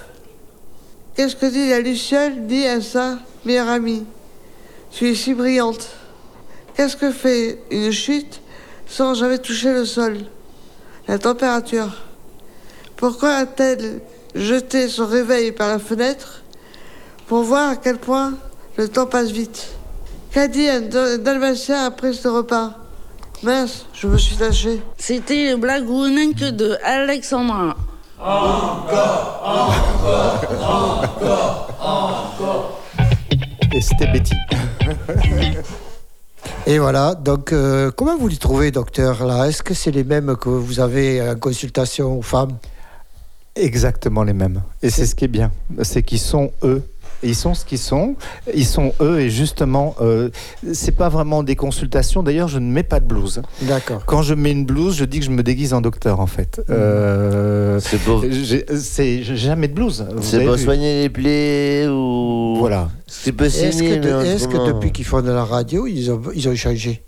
Qu'est-ce 1.15 1.37
que 1.37 1.47
dit 1.47 1.69
la 1.69 1.81
Luciole? 1.81 2.47
Dit 2.47 2.67
à 2.67 2.81
sa 2.81 3.19
meilleure 3.45 3.69
amie 3.69 4.05
Tu 4.93 5.11
es 5.11 5.15
si 5.15 5.35
brillante. 5.35 5.91
Qu'est-ce 6.75 6.97
que 6.97 7.13
fait 7.13 7.63
une 7.71 7.93
chute 7.93 8.41
sans 8.87 9.15
jamais 9.15 9.39
toucher 9.39 9.73
le 9.73 9.85
sol? 9.85 10.19
La 11.11 11.19
température. 11.19 11.89
Pourquoi 12.95 13.31
a-t-elle 13.31 14.01
jeté 14.37 14.87
son 14.87 15.07
réveil 15.07 15.51
par 15.51 15.67
la 15.67 15.81
fenêtre 15.81 16.43
Pour 17.27 17.43
voir 17.43 17.71
à 17.71 17.77
quel 17.77 17.99
point 17.99 18.35
le 18.77 18.89
temps 18.89 19.07
passe 19.07 19.33
vite? 19.33 19.71
qu'a 20.33 20.47
dit 20.47 20.69
un 20.69 20.83
Dalmatien 21.19 21.85
après 21.85 22.13
ce 22.13 22.29
repas? 22.29 22.75
Mince, 23.43 23.87
je 23.93 24.07
me 24.07 24.17
suis 24.19 24.37
lâché. 24.37 24.81
C'était 24.99 25.57
Blagouninque 25.57 26.37
de 26.37 26.79
Alexandra. 26.85 27.75
Et 33.73 33.81
c'était 33.81 34.07
Betty. 34.13 34.35
Et 36.67 36.79
voilà, 36.79 37.15
donc 37.15 37.53
euh, 37.53 37.91
comment 37.91 38.17
vous 38.17 38.29
les 38.29 38.37
trouvez, 38.37 38.71
docteur 38.71 39.25
là? 39.27 39.49
Est-ce 39.49 39.63
que 39.63 39.75
c'est 39.75 39.91
les 39.91 40.05
mêmes 40.05 40.37
que 40.37 40.49
vous 40.49 40.79
avez 40.79 41.21
en 41.29 41.35
consultation 41.35 42.19
aux 42.19 42.23
femmes? 42.23 42.59
Exactement 43.57 44.23
les 44.23 44.35
mêmes. 44.35 44.63
Et 44.83 44.91
c'est 44.91 45.07
ce 45.07 45.15
qui 45.15 45.25
est 45.25 45.29
bien, 45.29 45.51
c'est 45.83 46.03
qu'ils 46.03 46.21
sont 46.21 46.53
eux. 46.63 46.83
Ils 47.23 47.35
sont 47.35 47.53
ce 47.55 47.65
qu'ils 47.67 47.79
sont, 47.79 48.17
ils 48.55 48.65
sont 48.67 48.95
eux, 49.01 49.21
et 49.21 49.29
justement, 49.31 49.95
euh, 50.01 50.31
c'est 50.73 50.97
pas 50.97 51.09
vraiment 51.11 51.43
des 51.43 51.55
consultations. 51.57 52.23
D'ailleurs, 52.23 52.49
je 52.49 52.59
ne 52.59 52.71
mets 52.71 52.83
pas 52.83 52.99
de 53.01 53.05
blouse. 53.05 53.43
D'accord. 53.63 54.05
Quand 54.07 54.23
je 54.23 54.33
mets 54.35 54.53
une 54.53 54.65
blouse, 54.65 54.97
je 54.97 55.05
dis 55.05 55.19
que 55.21 55.25
je 55.27 55.31
me 55.31 55.43
déguise 55.43 55.75
en 55.75 55.81
docteur, 55.83 56.21
en 56.21 56.27
fait. 56.27 56.63
Euh, 56.71 57.79
C'est 57.81 57.99
pour, 57.99 58.25
j'ai- 58.31 58.65
c'est 58.79 59.23
jamais 59.23 59.69
de 59.69 59.75
blouse. 59.75 60.07
c'est 60.23 60.45
pour 60.45 60.55
vu. 60.55 60.65
soigner 60.65 61.03
les 61.03 61.09
plaies 61.11 61.87
ou. 61.89 62.57
Voilà. 62.59 62.89
C'est 63.07 63.33
pas 63.33 63.47
Est-ce 63.47 63.83
que, 63.83 63.99
de- 63.99 64.47
que 64.47 64.67
depuis 64.67 64.93
qu'ils 64.93 65.05
font 65.05 65.21
de 65.21 65.31
la 65.31 65.45
radio, 65.45 65.87
ils 65.87 66.11
ont, 66.11 66.21
ils 66.35 66.49
ont 66.49 66.55
changé? 66.57 67.03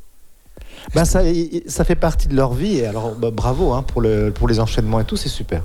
Ben 0.94 1.04
ça, 1.04 1.22
ça 1.66 1.84
fait 1.84 1.94
partie 1.94 2.28
de 2.28 2.34
leur 2.36 2.54
vie. 2.54 2.78
Et 2.78 2.86
alors, 2.86 3.14
bah, 3.14 3.30
bravo 3.32 3.72
hein, 3.72 3.82
pour, 3.82 4.00
le, 4.00 4.30
pour 4.30 4.48
les 4.48 4.60
enchaînements 4.60 5.00
et 5.00 5.04
tout, 5.04 5.16
c'est 5.16 5.28
super. 5.28 5.62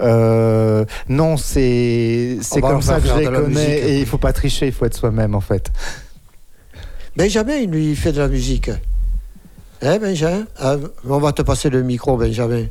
Euh, 0.00 0.84
non, 1.08 1.36
c'est 1.36 2.38
c'est 2.42 2.60
va 2.60 2.68
comme 2.68 2.76
leur 2.78 2.82
ça 2.82 3.00
que 3.00 3.08
je 3.08 3.14
les 3.14 3.24
connais. 3.26 3.48
musique. 3.48 3.68
Et 3.68 4.00
il 4.00 4.06
faut 4.06 4.18
pas 4.18 4.32
tricher, 4.32 4.66
il 4.66 4.72
faut 4.72 4.84
être 4.84 4.96
soi-même, 4.96 5.34
en 5.34 5.40
fait. 5.40 5.70
Benjamin, 7.16 7.56
il 7.56 7.70
lui 7.70 7.94
fait 7.96 8.12
de 8.12 8.18
la 8.18 8.28
musique. 8.28 8.70
Hein, 9.82 9.98
Benjamin? 9.98 10.44
Ah, 10.58 10.76
On 11.08 11.18
va 11.18 11.32
te 11.32 11.42
passer 11.42 11.68
le 11.68 11.82
micro, 11.82 12.16
Benjamin. 12.16 12.66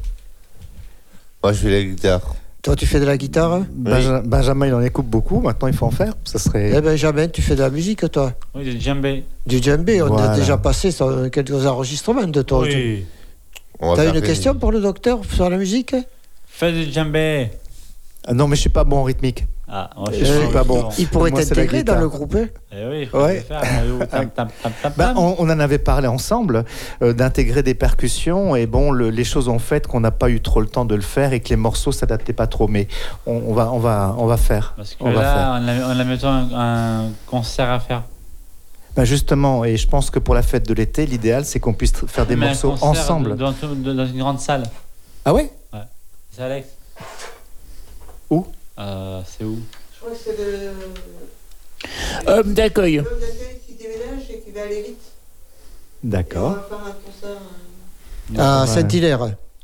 Moi, 1.43 1.54
je 1.54 1.58
fais 1.60 1.69
la 1.71 1.84
guitare. 1.84 2.36
Toi, 2.62 2.76
tu 2.76 2.86
fais 2.86 3.00
de 3.00 3.06
la 3.06 3.17
guitare 3.17 3.54
hein 3.54 3.67
Benja- 3.76 4.21
Benjamin, 4.24 4.67
il 4.67 4.74
en 4.76 4.82
écoute 4.82 5.08
beaucoup. 5.08 5.39
Maintenant, 5.41 5.67
il 5.67 5.74
faut 5.74 5.88
en 5.88 5.91
faire. 5.91 6.13
Ça 6.26 6.38
serait. 6.38 6.71
Eh, 6.76 6.82
Benjamin, 6.82 7.28
tu 7.28 7.41
fais 7.41 7.56
de 7.56 7.62
la 7.62 7.71
musique, 7.71 8.10
toi 8.12 8.34
Oui, 8.54 8.63
du 8.63 8.80
djembé. 8.80 9.24
Du 9.47 9.58
djembé, 9.62 10.02
on 10.04 10.08
Voilà. 10.08 10.32
a 10.34 10.36
déjà 10.38 10.58
passé 10.58 10.91
sur 10.91 11.32
quelques 11.32 11.65
enregistrements 11.65 12.28
de 12.28 12.41
toi. 12.43 12.62
Oui. 12.62 13.06
T'as 13.80 14.13
une 14.13 14.21
question 14.21 14.54
pour 14.54 14.71
le 14.71 14.80
docteur 14.80 15.21
sur 15.34 15.50
la 15.50 15.58
musique? 15.58 15.95
Fais 16.47 16.71
du 16.71 16.91
djembé. 16.91 17.50
Ah 18.28 18.34
non, 18.36 18.47
mais 18.47 18.56
je 18.56 18.62
suis 18.62 18.69
pas 18.69 18.84
bon 18.84 18.97
en 18.97 19.04
rythmique. 19.04 19.45
Ah, 19.73 19.89
moi, 19.95 20.10
Je 20.12 20.25
suis 20.25 20.47
pas 20.51 20.65
bon. 20.65 20.89
Il 20.97 21.07
pourrait 21.07 21.31
la 21.31 21.45
t'intégrer 21.45 21.84
dans 21.86 21.95
le 21.97 22.10
groupe 22.10 22.36
hein 22.36 22.47
Eh 22.73 22.86
oui, 22.88 22.99
il 23.03 23.07
faut 23.07 23.21
Ouais. 23.23 23.36
le 23.36 23.39
faire. 23.41 23.62
tam, 24.12 24.29
tam, 24.29 24.47
tam, 24.62 24.71
tam, 24.84 24.93
tam. 24.93 25.17
on, 25.17 25.36
on 25.39 25.49
en 25.49 25.60
avait 25.62 25.77
parlé 25.77 26.07
ensemble 26.07 26.65
euh, 27.01 27.13
d'intégrer 27.13 27.63
des 27.63 27.73
percussions 27.73 28.53
et 28.57 28.65
bon, 28.67 28.91
le- 28.91 29.10
les 29.12 29.23
choses 29.23 29.47
ont 29.47 29.60
fait 29.60 29.88
qu'on 29.88 30.01
n'a 30.01 30.12
pas 30.12 30.29
eu 30.29 30.41
trop 30.41 30.60
le 30.60 30.67
temps 30.67 30.84
de 30.84 30.93
le 30.95 31.01
faire 31.01 31.31
et 31.31 31.39
que 31.39 31.47
les 31.49 31.55
morceaux 31.55 31.93
s'adaptaient 31.93 32.34
pas 32.34 32.47
trop. 32.47 32.67
Mais 32.67 32.89
on, 33.25 33.41
on 33.47 33.53
va, 33.53 33.71
on 33.71 33.79
va, 33.79 34.13
on 34.17 34.25
va 34.25 34.36
faire. 34.36 34.73
Parce 34.75 34.91
que 34.95 35.03
on 35.05 35.12
va 35.13 35.21
faire. 35.21 35.47
on 35.62 35.67
a, 35.67 35.95
on 35.95 35.99
a 35.99 36.03
mettons 36.03 36.27
un, 36.27 36.49
un 37.05 37.10
concert 37.27 37.69
à 37.69 37.79
faire. 37.79 38.03
Ben 38.97 39.05
justement, 39.05 39.63
et 39.63 39.77
je 39.77 39.88
pense 39.88 40.10
que 40.10 40.19
pour 40.19 40.36
la 40.36 40.41
fête 40.41 40.67
de 40.67 40.73
l'été, 40.73 41.05
l'idéal 41.05 41.45
c'est 41.45 41.62
qu'on 41.62 41.71
puisse 41.73 41.93
faire 42.07 42.25
des 42.25 42.36
Mais 42.36 42.47
morceaux 42.47 42.75
ensemble. 42.81 43.38
Dans, 43.38 43.53
une 44.05 44.17
grande 44.19 44.39
salle. 44.41 44.63
Ah 45.23 45.34
ouais 45.34 45.49
C'est 46.29 46.41
Alex 46.43 46.67
Où? 48.29 48.45
Euh, 48.82 49.22
C'est 49.26 49.44
où? 49.44 49.60
Je 49.94 50.00
crois 50.00 50.12
que 50.12 50.17
c'est 50.24 50.36
le 50.38 50.72
Homme 52.39 52.54
d'accueil. 52.54 52.96
l'homme 52.98 53.06
d'accueil 53.06 53.60
qui 53.67 53.74
déménage 53.76 54.30
et 54.32 54.39
qui 54.39 54.52
va 54.52 54.62
aller 54.63 54.82
vite. 54.82 54.98
Et 56.04 56.08
on 56.08 56.10
D'accord. 56.10 56.52
va 56.54 56.62
faire 56.70 56.78
un 56.80 56.96
concert. 57.06 57.41
euh, 58.38 58.41
À 58.41 58.62
Ouais. 58.62 58.67
Saint-Hilaire. 58.67 59.20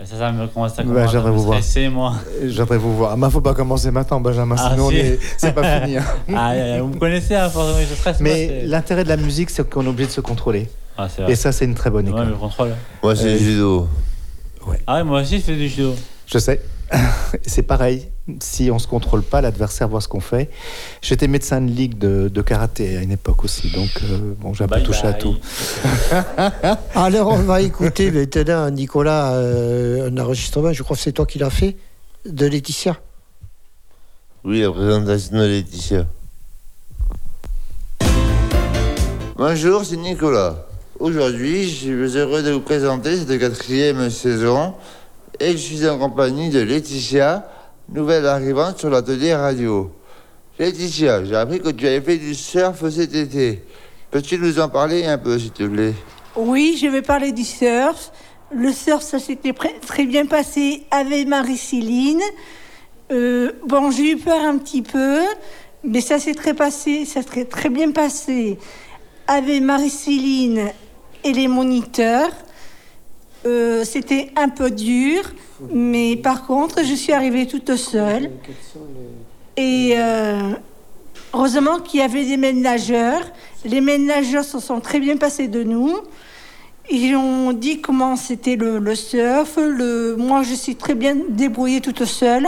Ça, 0.06 0.18
ça 0.18 0.32
me 0.32 0.46
commence 0.48 0.74
à, 0.78 0.84
Bah, 0.84 0.90
commencer 0.90 1.04
à 1.04 1.08
j'aimerais 1.12 1.32
me 1.32 1.36
vous 1.38 1.44
voir. 1.44 1.60
moi. 1.92 2.14
J'aimerais 2.46 2.78
vous 2.78 2.96
voir. 2.98 3.12
Ah, 3.14 3.16
bah, 3.18 3.30
faut 3.32 3.42
pas 3.42 3.56
commencer 3.56 3.90
maintenant, 3.90 4.20
Benjamin, 4.22 4.56
Ah, 4.60 4.70
sinon 4.72 4.86
on 4.88 4.90
si. 4.92 4.98
est- 4.98 5.20
c'est 5.38 5.54
pas 5.54 5.80
fini. 5.82 5.98
hein. 5.98 6.04
Ah, 6.36 6.52
euh, 6.52 6.80
vous 6.82 6.90
me 6.90 7.00
connaissez, 7.00 7.34
à 7.34 7.50
force 7.50 7.76
de 7.80 7.82
je 7.90 7.96
stresse. 7.96 8.18
Mais 8.20 8.64
l'intérêt 8.66 9.04
de 9.04 9.10
la 9.10 9.18
musique, 9.18 9.50
c'est 9.50 9.68
qu'on 9.68 9.84
est 9.86 9.90
obligé 9.90 10.08
de 10.08 10.14
se 10.14 10.22
contrôler. 10.22 10.70
Ah, 11.00 11.08
vrai. 11.08 11.32
Et 11.32 11.36
ça, 11.36 11.52
c'est 11.52 11.66
une 11.66 11.74
très 11.76 11.90
bonne 11.90 12.06
Ouais, 12.10 12.12
école. 12.14 12.30
le 12.30 12.36
contrôle. 12.36 12.76
Moi, 13.02 13.16
c'est 13.16 13.26
Euh, 13.26 13.32
le 13.34 13.38
judo. 13.40 13.88
Ah 14.86 14.96
ouais, 14.98 15.04
moi 15.04 15.22
aussi, 15.22 15.38
je 15.40 15.44
fais 15.46 15.56
du 15.56 15.68
judo. 15.70 15.96
Je 16.28 16.38
sais. 16.38 16.62
c'est 17.46 17.64
pareil. 17.64 18.08
Si 18.40 18.70
on 18.72 18.80
se 18.80 18.88
contrôle 18.88 19.24
pas, 19.24 19.42
l'adversaire 19.42 19.88
voit 19.88 20.02
ce 20.02 20.08
qu'on 20.08 20.20
fait. 20.20 20.50
J'étais 21.02 21.28
médecin 21.28 21.62
de 21.62 21.72
ligue 21.72 21.98
de, 21.98 22.28
de 22.28 22.42
karaté 22.42 22.98
à 22.98 23.02
une 23.02 23.12
époque 23.12 23.44
aussi, 23.44 23.70
donc 23.72 23.90
euh, 24.04 24.34
bon, 24.40 24.54
j'ai 24.54 24.66
un 24.66 24.68
peu 24.68 24.76
Bye 24.76 24.84
touché 24.84 25.08
à 25.08 25.14
tout. 25.14 25.36
Alors, 26.96 27.30
on 27.30 27.38
va 27.44 27.62
écouter 27.62 28.12
maintenant, 28.12 28.70
Nicolas, 28.70 29.34
euh, 29.34 30.10
un 30.10 30.18
enregistrement, 30.18 30.74
je 30.74 30.84
crois 30.84 30.96
que 30.98 31.04
c'est 31.04 31.14
toi 31.14 31.26
qui 31.26 31.40
l'as 31.40 31.50
fait, 31.50 31.78
de 32.26 32.46
Laetitia. 32.46 32.98
Oui, 34.44 34.62
la 34.62 34.72
présentation 34.72 35.38
de 35.38 35.44
Laetitia. 35.44 36.06
Bonjour, 39.38 39.86
c'est 39.86 39.98
Nicolas. 39.98 40.66
Aujourd'hui, 41.00 41.70
je 41.70 41.76
suis 41.76 42.18
heureux 42.18 42.42
de 42.42 42.52
vous 42.52 42.62
présenter 42.62 43.18
cette 43.18 43.40
quatrième 43.40 44.10
saison 44.10 44.74
et 45.40 45.52
je 45.52 45.58
suis 45.58 45.88
en 45.88 45.98
compagnie 45.98 46.50
de 46.50 46.60
Laetitia, 46.60 47.48
nouvelle 47.90 48.26
arrivante 48.26 48.80
sur 48.80 48.90
l'atelier 48.90 49.36
radio. 49.36 49.92
Laetitia, 50.58 51.24
j'ai 51.26 51.36
appris 51.36 51.60
que 51.60 51.70
tu 51.70 51.88
avais 51.88 52.02
fait 52.02 52.18
du 52.18 52.34
surf 52.34 52.90
cet 52.90 53.14
été. 53.14 53.64
Peux-tu 54.10 54.40
nous 54.40 54.60
en 54.60 54.70
parler 54.70 55.06
un 55.06 55.18
peu, 55.18 55.38
s'il 55.38 55.52
te 55.52 55.64
plaît? 55.64 55.94
Oui, 56.36 56.78
je 56.82 56.88
vais 56.88 57.02
parler 57.02 57.32
du 57.32 57.44
surf. 57.44 58.12
Le 58.52 58.72
surf, 58.72 59.02
ça 59.02 59.20
s'était 59.20 59.54
très 59.86 60.06
bien 60.06 60.26
passé 60.26 60.84
avec 60.90 61.28
Marie-Céline. 61.28 62.22
Euh, 63.12 63.52
bon, 63.66 63.92
j'ai 63.92 64.12
eu 64.12 64.18
peur 64.18 64.42
un 64.44 64.58
petit 64.58 64.82
peu, 64.82 65.20
mais 65.84 66.02
ça 66.02 66.20
s'est 66.20 66.34
très 66.34 66.54
bien 67.70 67.92
passé 67.92 68.58
avec 69.28 69.62
Marie-Céline 69.62 70.70
et 71.24 71.34
les 71.34 71.48
moniteurs. 71.48 72.32
Euh, 73.46 73.84
C'était 73.84 74.32
un 74.36 74.50
peu 74.50 74.72
dur, 74.72 75.22
mais 75.72 76.16
par 76.16 76.46
contre, 76.46 76.84
je 76.84 76.94
suis 76.94 77.14
arrivée 77.14 77.48
toute 77.48 77.76
seule. 77.76 78.32
Et 79.56 79.94
euh, 79.98 80.54
heureusement 81.34 81.80
qu'il 81.80 82.00
y 82.00 82.04
avait 82.04 82.26
des 82.26 82.38
ménageurs. 82.38 83.22
Les 83.66 83.82
ménageurs 83.82 84.44
se 84.44 84.60
sont 84.60 84.80
très 84.80 85.00
bien 85.00 85.18
passés 85.18 85.48
de 85.48 85.64
nous. 85.64 85.96
Ils 86.90 87.16
ont 87.16 87.52
dit 87.52 87.82
comment 87.82 88.16
c'était 88.16 88.56
le, 88.56 88.96
surf. 88.96 89.58
Moi, 90.18 90.44
je 90.44 90.54
suis 90.54 90.76
très 90.76 90.96
bien 90.96 91.18
débrouillée 91.30 91.82
toute 91.82 92.06
seule. 92.06 92.48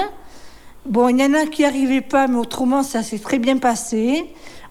Bon, 0.86 1.10
il 1.10 1.20
y 1.20 1.24
en 1.24 1.34
a 1.34 1.46
qui 1.46 1.64
n'arrivaient 1.64 2.02
pas, 2.02 2.28
mais 2.28 2.38
autrement, 2.38 2.84
ça 2.84 3.04
s'est 3.04 3.20
très 3.20 3.38
bien 3.38 3.58
passé. 3.58 4.26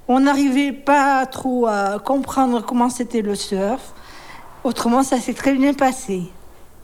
On 0.08 0.20
n'arrivait 0.20 0.72
pas 0.72 1.26
trop 1.26 1.66
à 1.66 1.98
comprendre 1.98 2.64
comment 2.64 2.88
c'était 2.88 3.20
le 3.20 3.34
surf. 3.34 3.94
Autrement, 4.68 5.02
ça 5.02 5.18
s'est 5.18 5.32
très 5.32 5.54
bien 5.54 5.72
passé. 5.72 6.24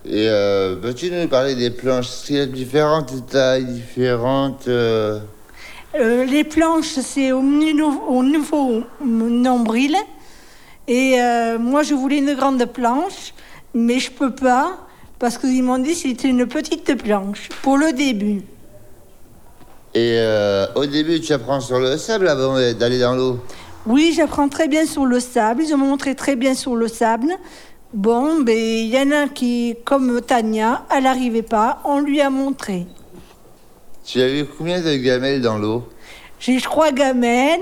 Et 0.07 0.27
euh, 0.31 0.75
peux-tu 0.77 1.11
nous 1.11 1.29
parler 1.29 1.55
des 1.55 1.69
planches? 1.69 2.07
Est-ce 2.07 2.27
qu'il 2.27 2.37
y 2.37 2.41
a 2.41 2.47
différentes 2.47 3.27
tailles, 3.29 3.67
différentes... 3.67 4.69
euh, 4.69 5.19
Euh, 5.95 6.25
les 6.25 6.45
planches, 6.45 6.95
c'est 7.13 7.31
au, 7.33 7.43
niveau- 7.43 8.05
au 8.09 8.23
nouveau 8.23 8.85
nombril. 9.05 9.97
Et 10.89 11.21
euh, 11.21 11.59
moi, 11.59 11.83
je 11.83 11.93
voulais 11.93 12.19
une 12.19 12.35
grande 12.35 12.65
planche, 12.65 13.35
mais 13.75 13.99
je 13.99 14.11
peux 14.11 14.35
pas 14.35 14.79
parce 15.19 15.37
qu'ils 15.37 15.63
m'ont 15.63 15.79
dit 15.79 15.93
que 15.93 15.99
c'était 16.09 16.29
une 16.29 16.47
petite 16.47 16.95
planche 17.03 17.51
pour 17.61 17.77
le 17.77 17.93
début. 17.93 18.41
Et 19.95 20.17
euh, 20.19 20.67
au 20.75 20.87
début, 20.87 21.21
tu 21.21 21.35
apprends 21.35 21.61
sur 21.61 21.79
le 21.79 21.99
sable 21.99 22.29
avant 22.29 22.55
d'aller 22.73 22.99
dans 22.99 23.15
l'eau? 23.15 23.41
Oui, 23.87 24.15
j'apprends 24.17 24.49
très 24.49 24.69
bien 24.69 24.87
sur 24.87 25.05
le 25.05 25.21
sable. 25.21 25.63
Ils 25.69 25.77
m'ont 25.77 25.89
montré 25.89 26.15
très 26.15 26.35
bien 26.35 26.55
sur 26.55 26.75
le 26.75 26.89
sable. 26.89 27.31
Bon, 27.95 28.41
ben 28.41 28.59
il 28.59 28.89
y 28.89 28.99
en 28.99 29.13
a 29.13 29.29
qui, 29.29 29.77
comme 29.85 30.21
Tania, 30.21 30.85
elle 30.91 31.05
n'arrivait 31.05 31.43
pas. 31.43 31.81
On 31.85 32.01
lui 32.01 32.21
a 32.21 32.29
montré. 32.29 32.89
Tu 34.05 34.21
as 34.21 34.27
vu 34.27 34.45
combien 34.59 34.81
de 34.81 34.97
gamelles 34.97 35.41
dans 35.41 35.59
l'eau? 35.59 35.85
J'ai 36.41 36.61
trois 36.61 36.91
gamelles. 36.91 37.61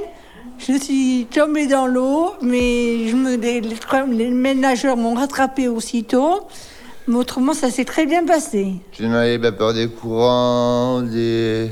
Je 0.56 0.78
suis 0.78 1.26
tombée 1.30 1.66
dans 1.66 1.86
l'eau, 1.86 2.30
mais 2.40 3.08
je 3.08 3.14
me, 3.14 3.36
les, 3.36 3.60
les 3.60 4.30
ménageurs 4.30 4.96
m'ont 4.96 5.12
rattrapé 5.12 5.68
aussitôt. 5.68 6.46
Mais 7.06 7.16
autrement, 7.16 7.52
ça 7.52 7.70
s'est 7.70 7.84
très 7.84 8.06
bien 8.06 8.24
passé. 8.24 8.76
Tu 8.92 9.06
n'avais 9.06 9.38
pas 9.38 9.52
peur 9.52 9.74
des 9.74 9.88
courants, 9.88 11.02
des... 11.02 11.68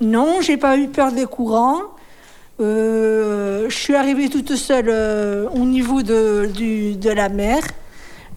Non, 0.00 0.40
j'ai 0.40 0.56
pas 0.56 0.78
eu 0.78 0.88
peur 0.88 1.12
des 1.12 1.26
courants. 1.26 1.82
Euh, 2.60 3.66
je 3.68 3.74
suis 3.76 3.94
arrivée 3.94 4.28
toute 4.28 4.54
seule 4.56 4.88
euh, 4.88 5.46
au 5.50 5.64
niveau 5.66 6.02
de, 6.02 6.46
du- 6.54 6.96
de 6.96 7.10
la 7.10 7.28
mer. 7.28 7.58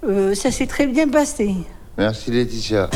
Euh, 0.07 0.33
ça 0.35 0.51
s'est 0.51 0.67
très 0.67 0.87
bien 0.87 1.07
passé. 1.09 1.55
Merci 1.97 2.31
Laetitia. 2.31 2.89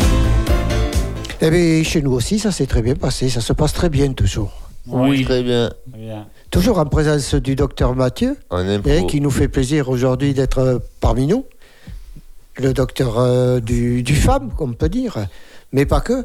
Eh 1.41 1.49
bien, 1.49 1.83
chez 1.83 2.01
nous 2.01 2.11
aussi, 2.13 2.39
ça 2.39 2.51
s'est 2.51 2.65
très 2.65 2.81
bien 2.81 2.95
passé. 2.95 3.29
Ça 3.29 3.41
se 3.41 3.53
passe 3.53 3.73
très 3.73 3.89
bien 3.89 4.11
toujours. 4.13 4.51
Très 4.89 5.43
bien. 5.43 5.69
Très 5.91 5.99
bien. 5.99 6.27
Toujours 6.51 6.77
en 6.77 6.85
présence 6.85 7.35
du 7.35 7.55
docteur 7.55 7.95
Mathieu, 7.95 8.37
En 8.49 8.57
impro. 8.67 8.89
et 8.91 9.05
qui 9.07 9.21
nous 9.21 9.31
fait 9.31 9.47
plaisir 9.47 9.89
aujourd'hui 9.89 10.33
d'être 10.33 10.59
euh, 10.59 10.79
parmi 10.99 11.25
nous. 11.27 11.45
Le 12.57 12.73
docteur 12.73 13.17
euh, 13.17 13.59
du, 13.59 14.03
du 14.03 14.13
FAM, 14.15 14.51
on 14.59 14.73
peut 14.73 14.89
dire, 14.89 15.17
mais 15.71 15.85
pas 15.85 16.01
que. 16.01 16.23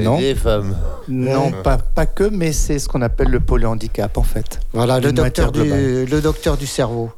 Non, 0.00 0.18
Les 0.18 0.34
femmes. 0.34 0.76
non 1.08 1.50
pas, 1.62 1.76
pas 1.78 2.06
que, 2.06 2.24
mais 2.24 2.52
c'est 2.52 2.78
ce 2.78 2.88
qu'on 2.88 3.02
appelle 3.02 3.28
le 3.28 3.40
polyhandicap 3.40 4.16
en 4.16 4.22
fait. 4.22 4.60
Voilà, 4.72 5.00
le 5.00 5.12
docteur, 5.12 5.52
du, 5.52 6.06
le 6.06 6.20
docteur 6.20 6.56
du 6.56 6.66
cerveau, 6.66 7.10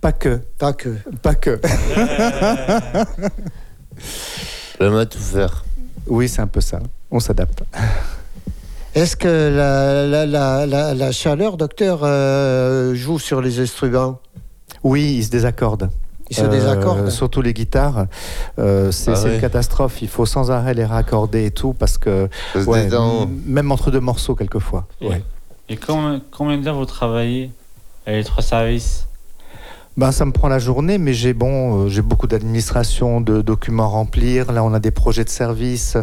Pas 0.00 0.12
que, 0.12 0.40
pas 0.58 0.72
que. 0.72 0.94
pas 1.22 1.34
que. 1.34 1.60
L'homme 4.80 4.96
à 4.96 5.06
tout 5.06 5.18
faire. 5.18 5.64
oui, 6.06 6.28
c'est 6.28 6.40
un 6.42 6.46
peu 6.46 6.60
ça. 6.60 6.78
On 7.10 7.20
s'adapte. 7.20 7.62
Est-ce 8.94 9.16
que 9.16 9.28
la, 9.28 10.06
la, 10.06 10.26
la, 10.26 10.66
la, 10.66 10.94
la 10.94 11.12
chaleur, 11.12 11.56
docteur, 11.56 12.00
euh, 12.02 12.94
joue 12.94 13.18
sur 13.18 13.40
les 13.40 13.60
instruments? 13.60 14.20
Oui, 14.82 15.14
ils 15.18 15.24
se 15.24 15.30
désaccordent. 15.30 15.90
Il 16.30 16.36
se 16.36 16.42
Euh, 16.42 16.48
désaccorde 16.48 17.08
Surtout 17.10 17.40
les 17.42 17.54
guitarres. 17.54 18.06
Euh, 18.58 18.90
c'est 18.92 19.12
Ah 19.12 19.16
c'est 19.16 19.28
ouais. 19.28 19.34
une 19.36 19.40
catastrophe. 19.40 20.02
Il 20.02 20.08
faut 20.08 20.26
sans 20.26 20.50
arrêt 20.50 20.74
les 20.74 20.84
raccorder 20.84 21.46
et 21.46 21.50
tout 21.50 21.72
parce 21.72 21.96
que 21.98 22.28
ouais, 22.66 22.88
même 23.46 23.72
entre 23.72 23.90
deux 23.90 24.00
morceaux 24.00 24.34
quelquefois. 24.34 24.86
Et- 25.00 25.08
Ouais. 25.08 25.22
Et 25.70 25.76
combien, 25.76 26.20
combien 26.30 26.56
d'heures 26.58 26.76
vous 26.76 26.86
travaillez 26.86 27.50
à 28.06 28.12
les 28.12 28.24
trois 28.24 28.42
services? 28.42 29.04
Ben, 29.98 30.12
ça 30.12 30.24
me 30.24 30.30
prend 30.30 30.46
la 30.48 30.60
journée, 30.60 30.96
mais 30.96 31.12
j'ai 31.12 31.32
bon, 31.34 31.86
euh, 31.86 31.88
j'ai 31.88 32.02
beaucoup 32.02 32.28
d'administration, 32.28 33.20
de 33.20 33.42
documents 33.42 33.82
à 33.82 33.88
remplir. 33.88 34.52
Là, 34.52 34.62
on 34.62 34.72
a 34.72 34.78
des 34.78 34.92
projets 34.92 35.24
de 35.24 35.28
service. 35.28 35.96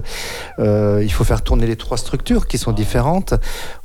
Euh, 0.60 1.00
il 1.02 1.12
faut 1.12 1.24
faire 1.24 1.42
tourner 1.44 1.66
les 1.66 1.78
trois 1.78 1.98
structures 1.98 2.46
qui 2.48 2.58
sont 2.58 2.74
différentes. 2.74 3.34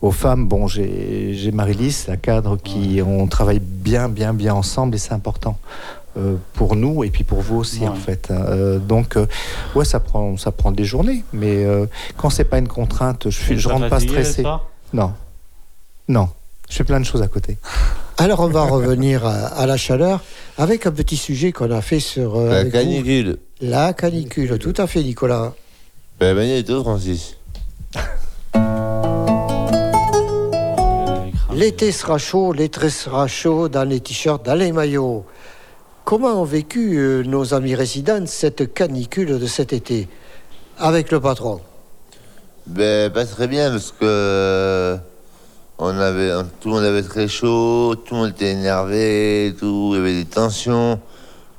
Aux 0.03 0.11
femmes, 0.11 0.49
bon, 0.49 0.67
j'ai 0.67 1.35
j'ai 1.35 1.53
Marie-Lys, 1.53 2.09
la 2.09 2.17
cadre, 2.17 2.57
qui 2.57 3.01
on 3.07 3.27
travaille 3.29 3.61
bien, 3.61 4.09
bien, 4.09 4.35
bien 4.35 4.53
ensemble 4.53 4.97
et 4.97 4.99
c'est 4.99 5.13
important. 5.15 5.57
Euh, 6.17 6.37
pour 6.55 6.75
nous 6.77 7.05
et 7.05 7.11
puis 7.11 7.25
pour 7.25 7.41
vous 7.41 7.57
aussi 7.59 7.81
Ouais. 7.81 7.89
en 7.89 7.95
fait. 7.95 8.29
Euh, 8.31 8.79
donc 8.79 9.17
euh, 9.17 9.27
ouais 9.75 9.85
ça 9.85 10.01
prend 10.01 10.37
ça 10.37 10.51
prend 10.53 10.73
des 10.73 10.85
journées 10.85 11.25
mais 11.33 11.65
euh, 11.65 11.87
quand 12.17 12.31
c'est 12.31 12.45
pas 12.45 12.59
une 12.59 12.69
contrainte 12.69 13.31
je 13.31 13.39
suis 13.39 13.59
je 13.59 13.69
rentre 13.69 13.89
pas 13.89 14.01
stressé. 14.01 14.43
Non. 14.93 15.13
Non, 16.09 16.29
je 16.69 16.75
fais 16.77 16.85
plein 16.85 16.99
de 16.99 17.05
choses 17.05 17.23
à 17.23 17.29
côté. 17.29 17.59
Alors 18.19 18.41
on 18.41 18.49
va 18.49 18.65
revenir 18.65 19.25
à, 19.25 19.33
à 19.47 19.67
la 19.67 19.77
chaleur 19.77 20.21
avec 20.59 20.87
un 20.87 20.91
petit 20.91 21.17
sujet 21.17 21.53
qu'on 21.53 21.71
a 21.71 21.81
fait 21.81 22.01
sur 22.01 22.37
euh, 22.37 22.51
La 22.51 22.65
vous. 22.65 22.71
canicule. 22.71 23.39
La 23.61 23.93
canicule, 23.93 24.59
tout 24.59 24.75
à 24.77 24.87
fait 24.87 25.03
Nicolas. 25.03 25.53
Ben, 26.19 26.35
Magnéto, 26.35 26.83
Francis. 26.83 27.37
L'été 31.55 31.93
sera 31.93 32.17
chaud, 32.19 32.53
l'été 32.53 32.89
sera 32.91 33.27
chaud 33.27 33.69
dans 33.69 33.85
les 33.85 34.01
t-shirts, 34.01 34.45
dans 34.47 34.55
les 34.55 34.73
maillots. 34.73 35.25
Comment 36.11 36.43
ont 36.43 36.45
vécu 36.45 36.99
euh, 36.99 37.23
nos 37.23 37.55
amis 37.55 37.77
résidents 37.77 38.27
cette 38.27 38.75
canicule 38.75 39.39
de 39.39 39.47
cet 39.47 39.73
été 39.73 40.09
avec 40.77 41.13
le 41.13 41.21
patron? 41.21 41.61
Ben, 42.67 43.13
pas 43.13 43.25
très 43.25 43.47
bien 43.47 43.71
parce 43.71 43.93
que 43.93 43.99
euh, 44.03 44.97
tout 45.79 46.69
le 46.69 46.75
monde 46.75 46.83
avait 46.83 47.05
très 47.05 47.29
chaud, 47.29 47.95
tout 47.95 48.15
le 48.15 48.21
monde 48.23 48.31
était 48.31 48.51
énervé, 48.51 49.55
tout, 49.57 49.91
il 49.93 49.99
y 49.99 50.01
avait 50.01 50.15
des 50.15 50.25
tensions. 50.25 50.99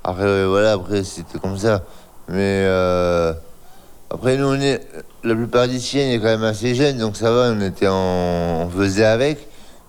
Après, 0.04 0.26
ouais, 0.26 0.46
voilà, 0.46 0.74
après 0.74 1.06
c'était 1.06 1.40
comme 1.40 1.58
ça. 1.58 1.86
Mais 2.28 2.66
euh, 2.68 3.32
après, 4.10 4.36
nous, 4.36 4.48
on 4.48 4.60
est, 4.60 4.86
la 5.24 5.34
plupart 5.34 5.70
d'ici, 5.70 5.98
on 5.98 6.12
est 6.12 6.18
quand 6.18 6.26
même 6.26 6.44
assez 6.44 6.76
jeunes, 6.76 6.98
donc 6.98 7.16
ça 7.16 7.32
va, 7.32 7.54
on 7.56 7.62
était 7.62 7.88
en, 7.88 8.66
on 8.66 8.70
faisait 8.70 9.06
avec. 9.06 9.48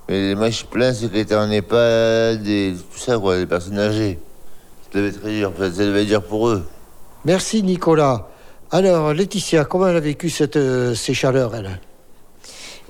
Mais 0.09 0.37
moi, 0.37 0.51
je 0.51 0.59
suis 0.59 0.67
plein 0.67 0.95
secrétaire 0.95 1.41
en 1.41 1.51
EHPAD 1.51 2.47
et 2.47 2.75
tout 2.93 2.99
ça, 3.01 3.19
quoi, 3.19 3.45
personnes 3.45 3.81
âgées. 3.81 4.21
Ça 4.93 4.99
devait 4.99 5.09
être 5.09 5.25
dur, 5.25 5.53
ça 5.59 5.69
devait 5.71 6.03
être 6.03 6.09
dur 6.09 6.23
pour 6.23 6.49
eux. 6.49 6.69
Merci 7.25 7.63
Nicolas. 7.63 8.29
Alors 8.71 9.15
Laetitia, 9.15 9.65
comment 9.65 9.87
elle 9.89 9.97
a 9.97 10.01
vécu 10.01 10.29
cette, 10.29 10.57
euh, 10.57 10.95
ces 10.95 11.15
chaleurs 11.15 11.55
elle? 11.55 11.81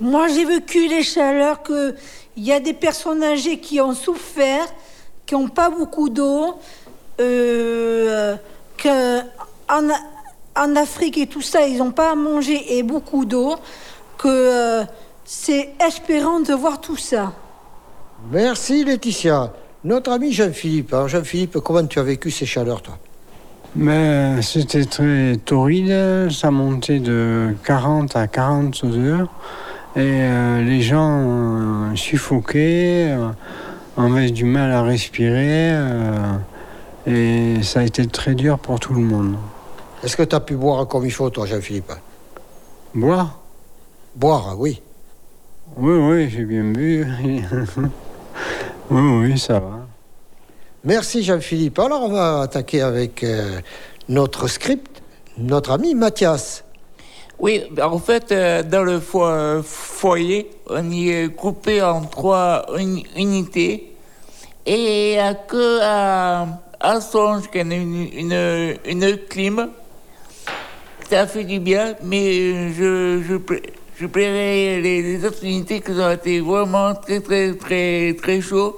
Moi, 0.01 0.27
j'ai 0.27 0.43
vécu 0.43 0.89
les 0.89 1.03
chaleurs 1.03 1.63
que 1.63 1.95
il 2.35 2.43
y 2.43 2.51
a 2.51 2.59
des 2.59 2.73
personnes 2.73 3.23
âgées 3.23 3.59
qui 3.59 3.79
ont 3.79 3.93
souffert, 3.93 4.65
qui 5.25 5.35
n'ont 5.35 5.47
pas 5.49 5.69
beaucoup 5.69 6.09
d'eau, 6.09 6.55
euh, 7.21 8.35
que 8.75 9.19
en, 9.69 9.87
en 10.57 10.75
Afrique 10.75 11.17
et 11.17 11.27
tout 11.27 11.41
ça, 11.41 11.67
ils 11.67 11.77
n'ont 11.77 11.91
pas 11.91 12.11
à 12.11 12.15
manger 12.15 12.77
et 12.77 12.83
beaucoup 12.83 13.23
d'eau, 13.23 13.55
que 14.17 14.27
euh, 14.27 14.83
c'est 15.23 15.73
espérant 15.79 16.41
de 16.41 16.53
voir 16.53 16.81
tout 16.81 16.97
ça. 16.97 17.31
Merci 18.31 18.83
Laetitia. 18.83 19.53
Notre 19.85 20.11
ami 20.11 20.31
Jean-Philippe. 20.31 20.93
Alors 20.93 21.09
Jean-Philippe, 21.09 21.59
comment 21.59 21.85
tu 21.85 21.99
as 21.99 22.03
vécu 22.03 22.31
ces 22.31 22.45
chaleurs 22.45 22.81
toi? 22.81 22.97
Ben, 23.75 24.41
c'était 24.41 24.85
très 24.85 25.35
torride, 25.43 26.31
ça 26.31 26.51
montait 26.51 26.99
de 26.99 27.53
40 27.65 28.15
à 28.15 28.27
40 28.27 28.83
heures 28.85 29.27
et 29.95 29.99
euh, 29.99 30.63
les 30.63 30.81
gens 30.81 31.91
euh, 31.91 31.95
suffoquaient, 31.95 33.09
euh, 33.17 33.29
avaient 33.97 34.31
du 34.31 34.45
mal 34.45 34.71
à 34.71 34.83
respirer 34.83 35.73
et 37.05 37.61
ça 37.61 37.81
a 37.81 37.83
été 37.83 38.05
très 38.05 38.35
dur 38.35 38.59
pour 38.59 38.79
tout 38.79 38.93
le 38.93 39.01
monde. 39.01 39.35
Est-ce 40.01 40.15
que 40.15 40.23
tu 40.23 40.35
as 40.35 40.39
pu 40.39 40.55
boire 40.55 40.87
comme 40.87 41.05
il 41.05 41.11
faut 41.11 41.29
toi 41.29 41.45
Jean-Philippe? 41.45 41.91
Boire? 42.95 43.39
Boire, 44.15 44.55
oui. 44.57 44.81
Oui, 45.75 45.97
oui, 45.97 46.29
j'ai 46.29 46.45
bien 46.45 46.63
bu. 46.63 47.05
oui, 48.93 49.29
oui, 49.31 49.39
ça 49.39 49.59
va. 49.59 49.87
Merci 50.83 51.23
Jean-Philippe. 51.23 51.79
Alors 51.79 52.03
on 52.03 52.09
va 52.09 52.41
attaquer 52.41 52.81
avec 52.81 53.23
euh, 53.23 53.59
notre 54.09 54.47
script, 54.47 55.01
notre 55.37 55.71
ami 55.71 55.95
Mathias. 55.95 56.63
Oui, 57.39 57.63
en 57.81 57.97
fait, 57.99 58.31
euh, 58.31 58.63
dans 58.63 58.83
le 58.83 58.99
fo- 58.99 59.25
euh, 59.25 59.61
foyer, 59.63 60.49
on 60.69 60.89
y 60.91 61.09
est 61.09 61.35
groupé 61.35 61.81
en 61.81 62.01
trois 62.01 62.65
uni- 62.77 63.05
unités. 63.17 63.95
Et 64.65 65.11
il 65.11 65.13
n'y 65.15 65.19
a 65.19 65.33
que 65.33 65.79
à, 65.81 66.47
à 66.79 67.01
Songe 67.01 67.47
qu'on 67.51 67.71
a 67.71 67.75
une, 67.75 68.07
une, 68.13 68.77
une 68.85 69.17
clim. 69.29 69.69
Ça 71.09 71.27
fait 71.27 71.43
du 71.43 71.59
bien, 71.59 71.95
mais 72.03 72.71
je, 72.73 73.21
je, 73.27 73.35
je 73.99 74.05
plairais 74.07 74.79
les, 74.81 75.01
les 75.01 75.25
autres 75.25 75.43
unités 75.43 75.81
qui 75.81 75.91
ont 75.91 76.11
été 76.11 76.39
vraiment 76.39 76.93
très, 76.95 77.19
très, 77.19 77.53
très, 77.55 78.15
très 78.21 78.41
chauds. 78.41 78.77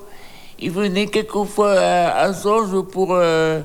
Ils 0.60 0.72
venaient 0.72 1.08
quelquefois 1.08 1.72
à, 1.74 2.18
à 2.20 2.34
Songe 2.34 2.82
pour. 2.92 3.14
euh, 3.14 3.62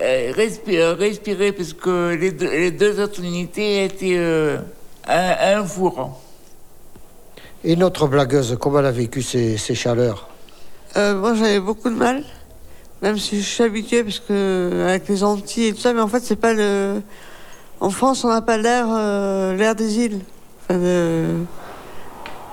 euh, 0.00 0.32
respirer, 0.34 0.92
respirer 0.94 1.52
parce 1.52 1.72
que 1.72 2.14
les 2.14 2.32
deux, 2.32 2.50
les 2.50 2.72
deux 2.72 3.00
autres 3.00 3.22
unités 3.22 3.84
étaient 3.84 4.16
euh, 4.16 4.58
un, 5.06 5.58
un 5.60 5.64
four. 5.64 6.20
Et 7.62 7.76
notre 7.76 8.08
blagueuse, 8.08 8.56
comment 8.60 8.80
elle 8.80 8.86
a 8.86 8.90
vécu 8.90 9.22
ces, 9.22 9.56
ces 9.56 9.76
chaleurs? 9.76 10.28
Euh, 10.96 11.14
moi, 11.14 11.34
j'avais 11.34 11.60
beaucoup 11.60 11.90
de 11.90 11.94
mal, 11.94 12.24
même 13.02 13.18
si 13.18 13.40
je 13.40 13.48
suis 13.48 13.62
habituée, 13.62 14.02
parce 14.02 14.18
que 14.18 14.84
avec 14.88 15.08
les 15.08 15.22
Antilles 15.22 15.68
et 15.68 15.72
tout 15.72 15.80
ça, 15.80 15.92
mais 15.92 16.00
en 16.00 16.08
fait, 16.08 16.20
c'est 16.20 16.36
pas 16.36 16.54
le. 16.54 17.00
En 17.80 17.90
France, 17.90 18.24
on 18.24 18.28
n'a 18.28 18.42
pas 18.42 18.56
l'air, 18.58 18.86
euh, 18.90 19.54
l'air 19.54 19.74
des 19.76 19.98
îles. 19.98 20.20
Enfin, 20.68 20.80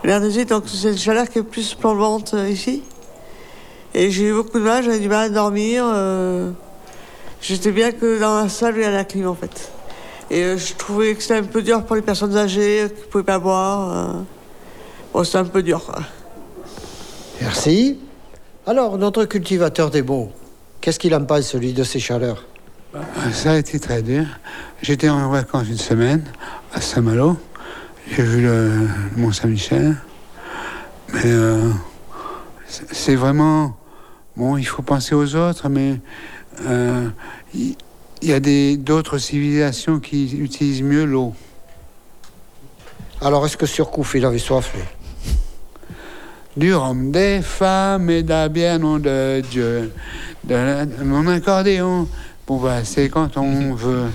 L'air 0.04 0.20
des 0.22 0.38
îles, 0.38 0.46
donc 0.46 0.64
c'est 0.68 0.92
une 0.92 0.98
chaleur 0.98 1.30
qui 1.30 1.40
est 1.40 1.44
plus 1.44 1.76
plombante 1.76 2.34
euh, 2.34 2.50
ici. 2.50 2.82
Et 3.94 4.10
j'ai 4.12 4.30
eu 4.30 4.34
beaucoup 4.34 4.58
de 4.60 4.64
mal, 4.64 4.84
j'avais 4.84 5.00
du 5.00 5.10
mal 5.10 5.26
à 5.26 5.30
dormir. 5.30 5.84
euh, 5.86 6.52
J'étais 7.42 7.72
bien 7.72 7.92
que 7.92 8.20
dans 8.20 8.42
la 8.42 8.50
salle 8.50 8.76
où 8.76 8.78
il 8.78 8.84
y 8.84 8.86
a 8.86 8.92
la 8.92 9.04
clim, 9.04 9.28
en 9.28 9.36
fait. 9.36 9.72
Et 10.30 10.44
euh, 10.44 10.58
je 10.58 10.74
trouvais 10.76 11.14
que 11.16 11.22
c'était 11.22 11.36
un 11.38 11.44
peu 11.44 11.62
dur 11.62 11.84
pour 11.84 11.96
les 11.96 12.02
personnes 12.02 12.38
âgées 12.38 12.84
euh, 12.84 12.88
qui 12.88 13.02
ne 13.02 13.06
pouvaient 13.08 13.24
pas 13.24 13.39
boire. 13.39 13.92
euh. 13.92 14.22
Bon, 15.14 15.24
c'était 15.24 15.39
un 15.39 15.46
peu 15.46 15.62
dur, 15.64 15.84
quoi. 15.84 16.00
Merci. 17.42 18.00
Alors, 18.66 18.98
notre 18.98 19.26
cultivateur 19.26 19.89
des 19.89 20.04
mots, 20.04 20.32
qu'est-ce 20.80 21.00
qu'il 21.00 21.14
en 21.16 21.26
pense, 21.26 21.42
celui 21.48 21.74
de 21.74 21.84
ces 21.84 22.00
chaleurs? 22.00 22.46
Ça 23.34 23.52
a 23.54 23.56
été 23.58 23.80
très 23.80 24.02
dur. 24.02 24.26
J'étais 24.82 25.10
en 25.10 25.30
vacances 25.30 25.68
une 25.68 25.78
semaine 25.78 26.24
à 26.74 26.80
Saint-Malo. 26.80 27.38
J'ai 28.12 28.24
vu 28.24 28.42
le, 28.42 28.70
le 28.70 28.88
Mont-Saint-Michel. 29.18 29.96
Mais 31.14 31.22
euh, 31.26 31.70
c'est 32.68 33.16
vraiment. 33.16 33.76
Bon, 34.38 34.58
il 34.58 34.64
faut 34.66 34.82
penser 34.82 35.14
aux 35.16 35.36
autres, 35.36 35.70
mais 35.70 35.96
euh, 36.66 37.08
il 37.54 37.76
il 38.24 38.30
y, 38.30 38.34
a 38.34 38.40
des- 38.40 38.78
d'autres 38.78 39.18
civilisations 39.18 40.00
qui 40.00 40.38
utilisent 40.38 40.84
mieux 40.84 41.06
l'eau. 41.06 41.34
Alors, 43.20 43.44
est-ce 43.48 43.58
que 43.58 43.66
Surcouf, 43.66 44.14
il 44.14 44.24
avait 44.26 44.38
soif, 44.38 44.72
lui? 44.76 44.84
Du 46.56 46.76
rhum, 46.76 47.12
des 47.12 47.42
femmes 47.42 48.12
et 48.12 48.22
de 48.22 48.30
la 48.30 48.48
bière, 48.48 48.78
nom 48.78 49.00
de 49.00 49.42
Dieu. 49.50 49.92
De, 50.44 50.54
la- 50.54 50.86
de 50.86 51.04
mon 51.04 51.26
accordéon. 51.26 52.08
Bon, 52.46 52.58
bah, 52.58 52.84
c'est 52.84 53.10
quand 53.10 53.38
on 53.38 53.74
veut. 53.76 54.06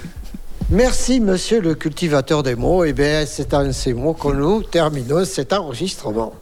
Merci, 0.70 1.18
monsieur 1.18 1.60
le 1.60 1.74
cultivateur 1.74 2.44
des 2.44 2.54
mots. 2.54 2.84
Eh 2.84 2.92
bien, 2.92 3.24
c'est 3.26 3.54
en 3.54 3.72
ces 3.72 3.92
mots 3.92 4.14
que 4.14 4.28
nous 4.28 4.62
terminons 4.62 5.24
cet 5.24 5.52
enregistrement. 5.52 6.32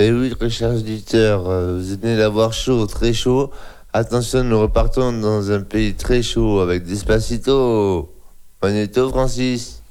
Et 0.00 0.10
oui, 0.10 0.34
très 0.34 0.50
chers 0.50 0.74
auditeurs, 0.74 1.48
euh, 1.48 1.78
vous 1.78 1.96
venez 1.96 2.16
d'avoir 2.16 2.52
chaud, 2.52 2.84
très 2.86 3.12
chaud. 3.12 3.52
Attention, 3.92 4.42
nous 4.42 4.60
repartons 4.60 5.12
dans 5.12 5.52
un 5.52 5.60
pays 5.60 5.94
très 5.94 6.20
chaud 6.20 6.58
avec 6.58 6.82
Despacito. 6.82 8.12
Magneto, 8.60 9.10
Francis. 9.10 9.83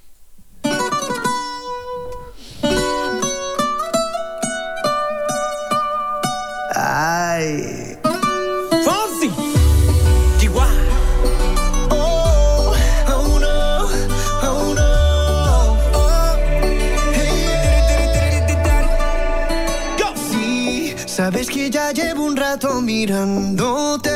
Sabes 21.14 21.48
que 21.48 21.70
ya 21.70 21.92
llevo 21.92 22.26
un 22.26 22.36
rato 22.36 22.82
mirándote. 22.82 24.10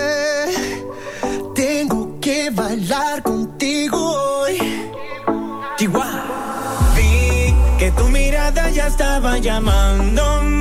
Tengo 1.54 2.20
que 2.20 2.50
bailar 2.50 3.22
contigo 3.22 4.00
hoy. 4.00 4.58
Chihuahua. 5.78 6.24
Vi 6.96 7.54
que 7.78 7.92
tu 7.92 8.06
mirada 8.10 8.72
ya 8.72 8.88
estaba 8.88 9.38
llamándome. 9.38 10.57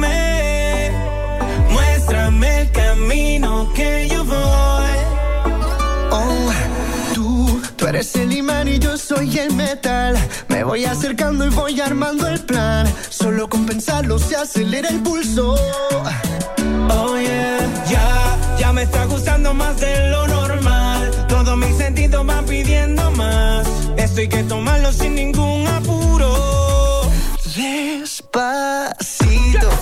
Eres 7.97 8.14
el 8.16 8.32
imán 8.32 8.68
y 8.68 8.78
yo 8.78 8.99
soy 8.99 9.38
el 9.38 9.55
metal. 9.55 10.16
Me 10.49 10.62
voy 10.64 10.84
acercando 10.84 11.47
y 11.47 11.49
voy 11.49 11.80
armando 11.80 12.26
el 12.28 12.40
plan. 12.40 12.86
Solo 13.09 13.49
con 13.49 13.64
pensarlo 13.64 14.18
se 14.18 14.36
acelera 14.36 14.90
el 14.90 15.01
pulso. 15.01 15.55
Oh 16.90 17.16
yeah, 17.18 17.59
ya, 17.88 18.36
ya 18.59 18.72
me 18.74 18.82
está 18.82 19.07
gustando 19.07 19.55
más 19.55 19.80
de 19.80 20.11
lo 20.11 20.26
normal. 20.28 21.11
Todos 21.26 21.57
mis 21.57 21.74
sentidos 21.78 22.26
van 22.26 22.44
pidiendo 22.44 23.11
más. 23.12 23.66
Esto 23.97 24.20
hay 24.20 24.28
que 24.28 24.42
tomarlo 24.42 24.92
sin 24.92 25.14
ningún 25.14 25.66
apuro. 25.66 27.09
Despacito, 27.57 28.28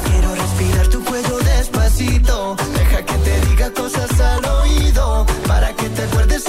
quiero 0.04 0.34
respirar 0.36 0.86
tu 0.88 1.04
cuello 1.04 1.38
despacito. 1.38 2.56
Deja 2.74 3.04
que 3.04 3.14
te 3.14 3.40
diga 3.48 3.72
cosas 3.72 4.20
al 4.20 4.44
oído. 4.44 5.26
Para 5.48 5.74
que 5.74 5.88
te 5.88 6.02
acuerdes 6.02 6.48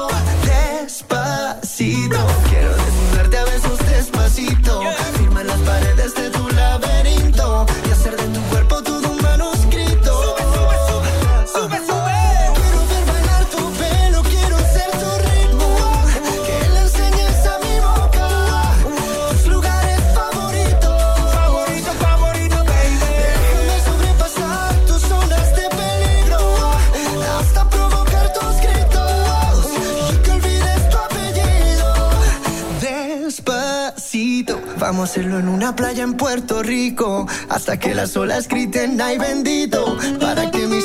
Hacerlo 35.11 35.39
en 35.39 35.49
una 35.49 35.75
playa 35.75 36.03
en 36.03 36.13
Puerto 36.13 36.63
Rico. 36.63 37.27
Hasta 37.49 37.77
que 37.77 37.93
las 37.93 38.15
olas 38.15 38.47
griten, 38.47 39.01
ay 39.01 39.17
bendito. 39.17 39.97
Para 40.21 40.49
que 40.51 40.67
mi 40.67 40.80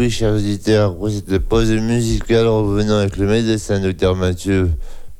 oui, 0.00 0.10
chers 0.10 0.32
auditeurs, 0.32 0.92
après 0.92 1.10
cette 1.10 1.38
pause 1.40 1.70
musicale, 1.70 2.46
revenons 2.46 2.94
avec 2.94 3.18
le 3.18 3.26
médecin, 3.26 3.80
docteur 3.80 4.16
Mathieu, 4.16 4.70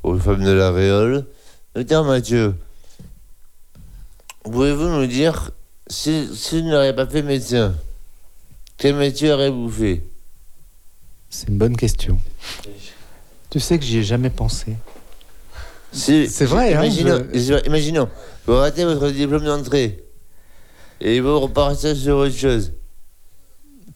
aux 0.02 0.16
femmes 0.16 0.42
de 0.42 0.52
la 0.52 0.70
Réole. 0.72 1.26
Docteur 1.74 2.02
Mathieu, 2.02 2.54
pouvez-vous 4.42 4.88
nous 4.88 5.06
dire, 5.06 5.50
si, 5.86 6.28
si 6.34 6.62
vous 6.62 6.68
n'auriez 6.68 6.94
pas 6.94 7.06
fait 7.06 7.20
médecin, 7.20 7.74
quel 8.78 8.94
métier 8.94 9.30
auriez-vous 9.30 9.68
fait? 9.68 10.02
C'est 11.28 11.48
une 11.48 11.58
bonne 11.58 11.76
question. 11.76 12.18
Tu 13.50 13.60
sais 13.60 13.78
que 13.78 13.84
j'y 13.84 13.98
ai 13.98 14.02
jamais 14.02 14.30
pensé. 14.30 14.76
Si- 15.92 16.26
C'est 16.26 16.46
vrai, 16.46 16.72
hein, 16.72 16.84
imaginons, 17.66 18.08
vous 18.46 18.54
ratez 18.56 18.86
votre 18.86 19.10
diplôme 19.10 19.44
d'entrée 19.44 20.02
et 21.02 21.20
vous 21.20 21.38
repartez 21.38 21.94
sur 21.94 22.16
autre 22.16 22.34
chose. 22.34 22.72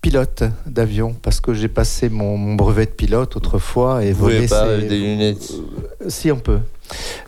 Pilote 0.05 0.43
d'avion, 0.67 1.15
parce 1.23 1.41
que 1.41 1.55
j'ai 1.55 1.69
passé 1.69 2.11
mon, 2.11 2.37
mon 2.37 2.57
brevet 2.57 2.85
de 2.85 2.91
pilote 2.91 3.37
autrefois 3.37 4.05
et 4.05 4.13
Vous 4.13 4.25
voler. 4.27 4.47
pas 4.47 4.67
c'est- 4.67 4.73
avec 4.75 4.89
des 4.89 4.99
lunettes. 5.01 5.51
Si 6.09 6.31
on 6.31 6.37
peut. 6.37 6.59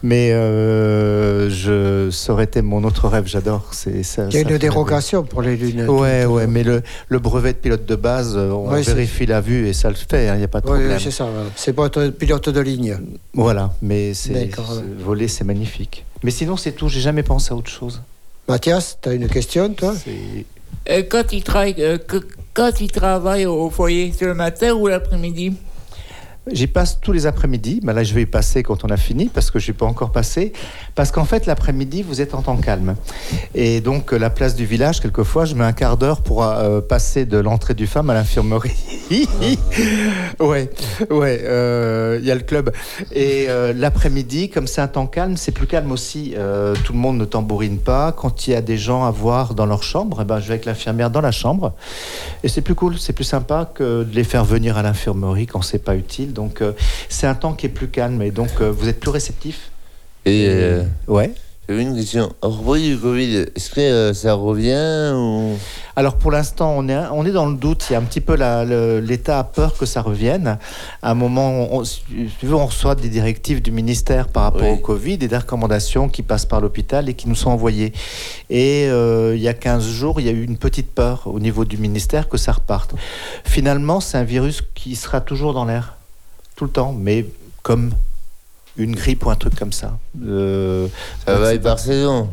Mais 0.03 0.33
euh, 0.33 1.49
je, 1.49 2.11
ça 2.11 2.35
aurait 2.35 2.45
été 2.45 2.61
mon 2.61 2.85
autre 2.85 3.09
rêve, 3.09 3.27
j'adore. 3.27 3.71
C'est, 3.73 4.03
ça, 4.03 4.27
Il 4.29 4.35
y 4.35 4.37
a 4.37 4.41
une 4.43 4.59
dérogation 4.59 5.23
pour 5.23 5.41
les 5.41 5.57
lunettes. 5.57 5.89
Ouais, 5.89 6.27
ouais, 6.27 6.47
mais 6.47 6.63
le, 6.65 6.83
le 7.09 7.19
brevet 7.19 7.55
de 7.55 7.59
pilote 7.59 7.87
de 7.87 7.97
base, 7.97 8.35
euh, 8.37 8.51
on 8.51 8.71
Ouais, 8.71 8.83
vérifie 8.83 9.25
la 9.25 9.41
vue 9.41 9.67
et 9.67 9.73
ça 9.73 9.89
le 9.89 9.95
fait, 9.95 10.27
il 10.27 10.37
n'y 10.37 10.45
a 10.45 10.49
pas 10.49 10.61
de 10.61 10.67
Oui, 10.67 10.73
problème. 10.79 10.99
c'est 11.01 11.11
ça. 11.11 11.25
ouais. 11.25 11.31
C'est 11.57 11.73
pas 11.73 11.87
être 11.87 12.09
pilote 12.09 12.51
de 12.51 12.61
ligne. 12.61 12.99
Voilà, 13.33 13.73
mais 13.81 14.13
c'est, 14.13 14.35
ouais. 14.35 14.51
voler, 14.99 15.29
c'est 15.29 15.45
magnifique. 15.45 16.05
Mais 16.23 16.31
sinon, 16.31 16.59
c'est 16.59 16.73
tout, 16.73 16.91
j'ai 16.91 17.01
jamais 17.01 17.23
pensé 17.23 17.53
à 17.53 17.57
autre 17.57 17.71
chose. 17.71 18.03
Mathias, 18.51 18.99
tu 19.01 19.09
as 19.09 19.15
une 19.15 19.29
question, 19.29 19.73
toi? 19.73 19.95
Euh, 20.07 20.43
quand 21.09 21.33
il 21.33 21.43
travaille, 21.43 21.75
euh, 21.79 21.99
quand 22.55 22.81
il 22.81 22.91
travaille 22.91 23.47
au 23.47 23.71
foyer, 23.71 24.13
c'est 24.17 24.27
le 24.27 24.35
matin 24.35 24.73
ou 24.73 24.87
l'après-midi? 24.87 25.55
J'y 26.53 26.69
passe 26.69 27.01
tous 27.01 27.11
les 27.11 27.27
après-midi. 27.27 27.81
Ben 27.83 27.93
là, 27.93 28.05
je 28.05 28.15
vais 28.15 28.23
y 28.23 28.27
passer 28.27 28.63
quand 28.63 28.85
on 28.85 28.89
a 28.89 28.97
fini 28.97 29.27
parce 29.27 29.51
que 29.51 29.59
je 29.59 29.69
n'ai 29.69 29.77
pas 29.77 29.87
encore 29.87 30.13
passé. 30.13 30.53
Parce 30.95 31.11
qu'en 31.11 31.25
fait, 31.25 31.45
l'après-midi, 31.45 32.05
vous 32.05 32.21
êtes 32.21 32.35
en 32.35 32.43
temps 32.43 32.57
calme. 32.57 32.95
Et 33.57 33.81
donc, 33.81 34.13
euh, 34.13 34.17
la 34.17 34.31
place 34.31 34.55
du 34.55 34.65
village, 34.65 35.01
quelquefois, 35.01 35.45
je 35.45 35.57
mets 35.57 35.65
un 35.65 35.73
quart 35.73 35.97
d'heure 35.97 36.21
pour 36.21 36.45
euh, 36.45 36.81
passer 36.81 37.25
de 37.25 37.39
l'entrée 37.39 37.75
du 37.75 37.89
femme 37.89 38.11
à 38.11 38.15
l'infirmerie. 38.15 38.77
ouais, 40.41 40.71
ouais, 41.11 41.41
euh, 41.43 42.19
il 42.21 42.27
y 42.27 42.31
a 42.31 42.37
le 42.37 42.43
club. 42.43 42.71
Et 43.13 43.49
l'après-midi, 43.75 44.49
comme 44.49 44.69
c'est 44.69 44.81
un 44.81 44.89
temps 44.89 45.07
calme, 45.07 45.37
c'est 45.37 45.53
plus 45.53 45.67
calme 45.67 45.91
aussi. 45.91 46.35
Tout 46.85 46.93
le 46.93 46.99
monde 46.99 47.19
ne 47.19 47.25
tambourine 47.25 47.79
pas. 47.79 48.13
Quand 48.13 48.47
il 48.47 48.53
y 48.53 48.55
a 48.55 48.63
des 48.63 48.79
gens 48.79 49.05
à 49.05 49.11
voir 49.11 49.55
dans 49.55 49.67
leur 49.67 49.83
chambre, 49.83 50.21
eh 50.23 50.25
ben, 50.25 50.39
je 50.39 50.47
vais 50.47 50.55
avec 50.55 50.65
l'infirmière 50.65 51.11
dans 51.11 51.21
la 51.21 51.33
chambre. 51.33 51.73
Et 52.45 52.49
c'est 52.49 52.61
plus 52.61 52.77
cool, 52.77 52.99
c'est 52.99 53.13
plus 53.13 53.25
sympa 53.25 53.69
que 53.75 54.05
de 54.05 54.15
les 54.15 54.25
faire 54.25 54.45
venir 54.45 54.77
à 54.77 54.83
l'infirmerie 54.83 55.47
quand 55.47 55.63
c'est 55.63 55.83
pas 55.83 55.97
utile. 55.97 56.33
Donc 56.37 56.61
euh, 56.63 56.73
c'est 57.09 57.27
un 57.27 57.35
temps 57.35 57.55
qui 57.55 57.67
est 57.67 57.71
plus 57.71 57.89
calme 57.89 58.23
et 58.23 58.31
donc 58.31 58.51
euh, 58.61 58.71
vous 58.71 58.89
êtes 58.89 59.01
plus 59.01 59.11
réceptif. 59.11 59.71
Et 60.25 60.47
euh, 60.49 60.83
Ouais. 61.09 61.33
j'avais 61.69 61.83
une 61.83 61.97
question. 61.97 62.27
À 62.43 62.49
propos 62.49 62.77
du 62.77 62.97
Covid, 62.97 63.47
est-ce 63.55 63.71
que 63.71 63.81
euh, 63.81 64.13
ça 64.15 64.35
revient 64.35 65.13
ou... 65.15 65.57
Alors 65.99 66.17
pour 66.17 66.31
l'instant, 66.31 66.75
on 66.77 66.89
est, 66.89 66.99
on 67.13 67.25
est 67.25 67.31
dans 67.31 67.47
le 67.47 67.57
doute. 67.57 67.87
Il 67.89 67.93
y 67.95 67.97
a 67.97 67.99
un 68.01 68.03
petit 68.03 68.21
peu 68.21 68.35
l'État 69.01 69.39
a 69.39 69.45
peur 69.45 69.79
que 69.79 69.87
ça 69.87 70.03
revienne. 70.03 70.59
À 71.01 71.11
un 71.13 71.15
moment, 71.15 71.73
on, 71.73 71.85
si 71.85 72.03
tu 72.39 72.47
veux, 72.47 72.55
on 72.55 72.67
reçoit 72.67 72.95
des 72.97 73.09
directives 73.09 73.63
du 73.63 73.71
ministère 73.71 74.29
par 74.29 74.43
rapport 74.43 74.63
Oui. 74.63 74.71
au 74.75 74.77
Covid 74.79 75.15
et 75.15 75.29
des 75.29 75.37
recommandations 75.39 76.09
qui 76.11 76.23
passent 76.23 76.45
par 76.45 76.61
l'hôpital 76.61 77.09
et 77.09 77.15
qui 77.15 77.29
nous 77.29 77.35
sont 77.35 77.51
envoyées. 77.51 77.93
Et 78.51 78.87
euh, 78.89 79.35
il 79.37 79.41
y 79.43 79.49
a 79.49 79.55
15 79.55 79.87
jours, 79.89 80.21
il 80.21 80.27
y 80.27 80.29
a 80.29 80.33
eu 80.33 80.45
une 80.45 80.59
petite 80.59 80.91
peur 80.93 81.23
au 81.27 81.39
niveau 81.41 81.65
du 81.65 81.79
ministère 81.79 82.29
que 82.29 82.37
ça 82.37 82.53
reparte. 82.53 82.95
Finalement, 83.45 84.01
c'est 84.01 84.19
un 84.19 84.25
virus 84.25 84.63
qui 84.75 84.97
sera 84.97 85.21
toujours 85.23 85.55
dans 85.55 85.65
l'air, 85.65 85.95
tout 86.57 86.65
le 86.65 86.71
temps, 86.71 86.93
mais 86.93 87.27
comme 87.63 87.93
une 88.79 88.95
grippe 88.95 89.25
ou 89.25 89.31
un 89.31 89.37
truc 89.37 89.55
comme 89.59 89.73
ça. 89.73 89.99
Euh, 90.27 90.87
Ça 91.25 91.39
va 91.39 91.55
être 91.55 91.63
par 91.63 91.79
saison 91.79 92.29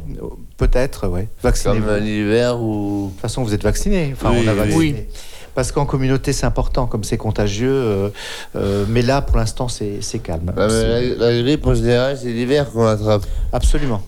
Peut-être, 0.58 1.08
ouais. 1.08 1.28
Vaccinez-vous. 1.42 1.86
Comme 1.86 1.98
l'hiver 2.04 2.60
ou... 2.60 3.08
De 3.08 3.12
toute 3.14 3.22
façon, 3.22 3.44
vous 3.44 3.54
êtes 3.54 3.64
vacciné. 3.64 4.12
Enfin, 4.14 4.32
Oui, 4.32 4.42
on 4.44 4.48
a 4.48 4.54
oui. 4.54 4.58
vacciné. 4.58 5.08
Parce 5.56 5.72
qu'en 5.72 5.86
communauté, 5.86 6.34
c'est 6.34 6.46
important, 6.46 6.86
comme 6.88 7.04
c'est 7.04 7.18
contagieux. 7.18 7.72
euh, 7.72 8.10
euh, 8.56 8.86
mais 8.90 9.02
là, 9.04 9.22
pour 9.22 9.38
l'instant, 9.38 9.68
c'est 9.68 10.00
calme. 10.22 10.52
Bah, 10.56 10.68
mais 10.68 11.16
la, 11.16 11.32
la 11.32 11.42
grippe, 11.44 11.66
en 11.68 11.76
général, 11.76 12.18
c'est 12.18 12.32
l'hiver 12.32 12.72
qu'on 12.72 12.86
attrape. 12.88 13.26
Absolument. 13.52 14.02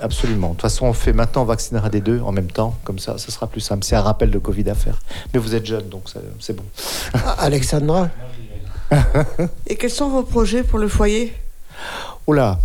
Absolument. 0.00 0.48
De 0.48 0.52
toute 0.54 0.62
façon, 0.62 0.86
on 0.86 0.92
fait 0.92 1.12
maintenant, 1.12 1.42
on 1.42 1.46
vaccinera 1.46 1.88
des 1.90 2.00
deux 2.00 2.20
en 2.20 2.32
même 2.32 2.50
temps. 2.50 2.74
Comme 2.84 2.98
ça, 2.98 3.18
ce 3.18 3.30
sera 3.32 3.46
plus 3.46 3.60
simple. 3.60 3.84
C'est 3.84 3.96
un 3.96 4.02
rappel 4.02 4.30
de 4.30 4.38
Covid 4.38 4.68
à 4.68 4.74
faire. 4.74 4.98
Mais 5.32 5.38
vous 5.40 5.54
êtes 5.54 5.64
jeune, 5.64 5.88
donc 5.88 6.04
c'est 6.40 6.54
bon. 6.56 6.64
Alexandra? 7.38 8.08
Et 9.66 9.76
quels 9.76 9.90
sont 9.90 10.08
vos 10.08 10.22
projets 10.22 10.62
pour 10.62 10.78
le 10.78 10.88
foyer? 10.88 11.32
Oula. 12.26 12.58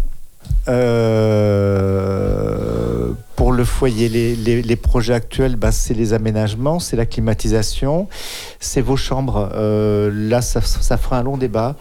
Euh, 0.67 2.31
pour 3.41 3.53
le 3.53 3.65
foyer, 3.65 4.07
les, 4.07 4.75
projets 4.75 5.15
actuels, 5.15 5.55
bah, 5.55 5.71
c'est 5.71 5.95
les 5.95 6.13
aménagements, 6.13 6.79
c'est 6.79 6.95
la 6.95 7.07
climatisation, 7.07 8.07
c'est 8.59 8.81
vos 8.81 8.97
chambres. 8.97 9.49
Euh, 9.55 10.11
là, 10.13 10.43
ça, 10.43 10.61
ça 10.61 10.95
fera 10.95 11.17
un 11.17 11.23
long 11.23 11.37
débat. 11.37 11.75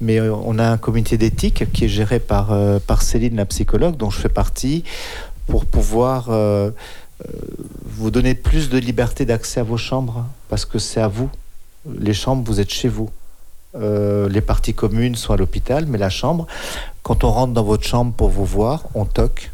Mais 0.00 0.20
euh, 0.20 0.32
on 0.32 0.60
a 0.60 0.64
un 0.64 0.78
comité 0.78 1.18
d'éthique 1.18 1.72
qui 1.72 1.86
est 1.86 1.88
géré 1.88 2.20
par, 2.20 2.52
euh, 2.52 2.78
par 2.78 3.02
Céline, 3.02 3.34
la 3.34 3.46
psychologue, 3.46 3.96
dont 3.96 4.10
je 4.10 4.20
fais 4.20 4.28
partie, 4.28 4.84
pour 5.48 5.64
pouvoir 5.64 6.30
vous 7.84 8.12
donner 8.12 8.34
plus 8.34 8.70
de 8.70 8.78
liberté 8.78 9.24
d'accès 9.24 9.58
à 9.58 9.64
vos 9.64 9.76
chambres, 9.76 10.24
parce 10.48 10.64
que 10.64 10.78
c'est 10.78 11.00
à 11.00 11.08
vous. 11.08 11.30
Les 11.98 12.14
chambres, 12.14 12.44
vous 12.46 12.60
êtes 12.60 12.70
chez 12.70 12.88
vous. 12.88 13.10
Euh, 13.74 14.28
les 14.28 14.40
parties 14.42 14.74
communes 14.74 15.14
sont 15.14 15.32
à 15.32 15.36
l'hôpital, 15.36 15.86
mais 15.86 15.96
la 15.98 16.10
chambre, 16.10 16.46
quand 17.02 17.24
on 17.24 17.30
rentre 17.30 17.54
dans 17.54 17.62
votre 17.64 17.84
chambre 17.86 18.12
pour 18.12 18.28
vous 18.28 18.44
voir, 18.44 18.84
on 18.94 19.04
toque, 19.06 19.50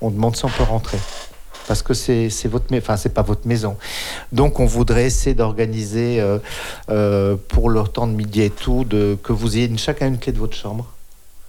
on 0.00 0.10
demande 0.10 0.36
si 0.36 0.44
on 0.46 0.48
peut 0.48 0.62
rentrer. 0.62 0.98
Parce 1.66 1.82
que 1.82 1.92
c'est 1.92 2.30
c'est 2.30 2.48
votre, 2.48 2.74
enfin 2.74 2.96
c'est 2.96 3.10
pas 3.12 3.20
votre 3.20 3.46
maison. 3.46 3.76
Donc 4.32 4.58
on 4.58 4.64
voudrait 4.64 5.04
essayer 5.04 5.34
d'organiser 5.34 6.18
euh, 6.18 6.38
euh, 6.88 7.36
pour 7.48 7.68
le 7.68 7.82
temps 7.82 8.06
de 8.06 8.14
midi 8.14 8.40
et 8.40 8.48
tout, 8.48 8.84
de, 8.84 9.18
que 9.22 9.34
vous 9.34 9.56
ayez 9.58 9.66
une- 9.66 9.78
chacun 9.78 10.08
une 10.08 10.18
clé 10.18 10.32
de 10.32 10.38
votre 10.38 10.56
chambre, 10.56 10.86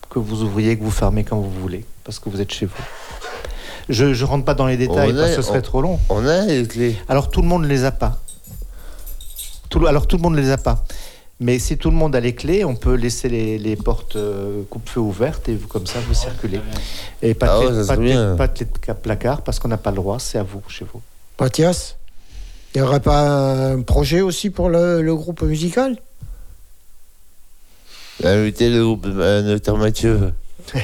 que 0.09 0.19
vous 0.19 0.43
ouvriez, 0.43 0.77
que 0.77 0.83
vous 0.83 0.91
fermez 0.91 1.23
quand 1.23 1.37
vous 1.37 1.49
voulez, 1.61 1.85
parce 2.03 2.19
que 2.19 2.27
vous 2.29 2.41
êtes 2.41 2.51
chez 2.51 2.65
vous. 2.65 2.73
Je 3.87 4.03
ne 4.05 4.23
rentre 4.25 4.43
pas 4.43 4.55
dans 4.55 4.67
les 4.67 4.75
détails 4.75 5.13
On 5.13 5.15
parce 5.15 5.29
que 5.29 5.35
ce 5.37 5.41
serait 5.41 5.59
on- 5.59 5.61
trop 5.61 5.81
long. 5.81 5.99
On 6.09 6.27
a 6.27 6.45
les 6.45 6.67
clés. 6.67 6.97
Alors 7.07 7.29
tout 7.31 7.41
le 7.41 7.47
monde 7.47 7.63
ne 7.63 7.67
les 7.67 7.85
a 7.85 7.91
pas. 7.91 8.17
Tout 9.69 9.87
alors 9.87 10.05
tout 10.05 10.17
le 10.17 10.21
monde 10.23 10.35
ne 10.35 10.41
les 10.41 10.51
a 10.51 10.57
pas. 10.57 10.83
Mais 11.41 11.57
si 11.57 11.77
tout 11.77 11.89
le 11.89 11.95
monde 11.95 12.15
a 12.15 12.19
les 12.19 12.35
clés, 12.35 12.65
on 12.65 12.75
peut 12.75 12.95
laisser 12.95 13.29
les, 13.29 13.57
les 13.57 13.77
portes 13.77 14.17
euh, 14.17 14.63
coupe-feu 14.69 14.99
ouvertes 14.99 15.47
et 15.47 15.55
vous, 15.55 15.67
comme 15.67 15.87
ça 15.87 15.99
vous 16.05 16.13
circulez. 16.13 16.59
Et 17.21 17.33
pas 17.33 17.45
de 17.45 17.51
Ah 17.51 17.59
ouais, 17.59 17.85
pas 18.35 18.47
de 18.47 18.63
pas 18.65 18.75
ca- 18.85 18.93
placard 18.93 19.41
parce 19.43 19.57
qu'on 19.59 19.69
n'a 19.69 19.77
pas 19.77 19.91
le 19.91 19.95
droit, 19.97 20.19
c'est 20.19 20.37
à 20.37 20.43
vous, 20.43 20.61
chez 20.67 20.85
vous. 20.91 21.01
Mathias 21.39 21.95
Il 22.75 22.81
n'y 22.81 22.87
aurait 22.87 22.99
pas 22.99 23.71
un 23.71 23.81
projet 23.81 24.19
aussi 24.19 24.49
pour 24.49 24.67
le, 24.69 25.01
le 25.01 25.15
groupe 25.15 25.41
musical? 25.43 25.95
Inviter 28.23 28.69
le 28.69 28.83
groupe 28.83 29.05
euh, 29.07 29.41
Docteur 29.53 29.77
Mathieu. 29.77 30.33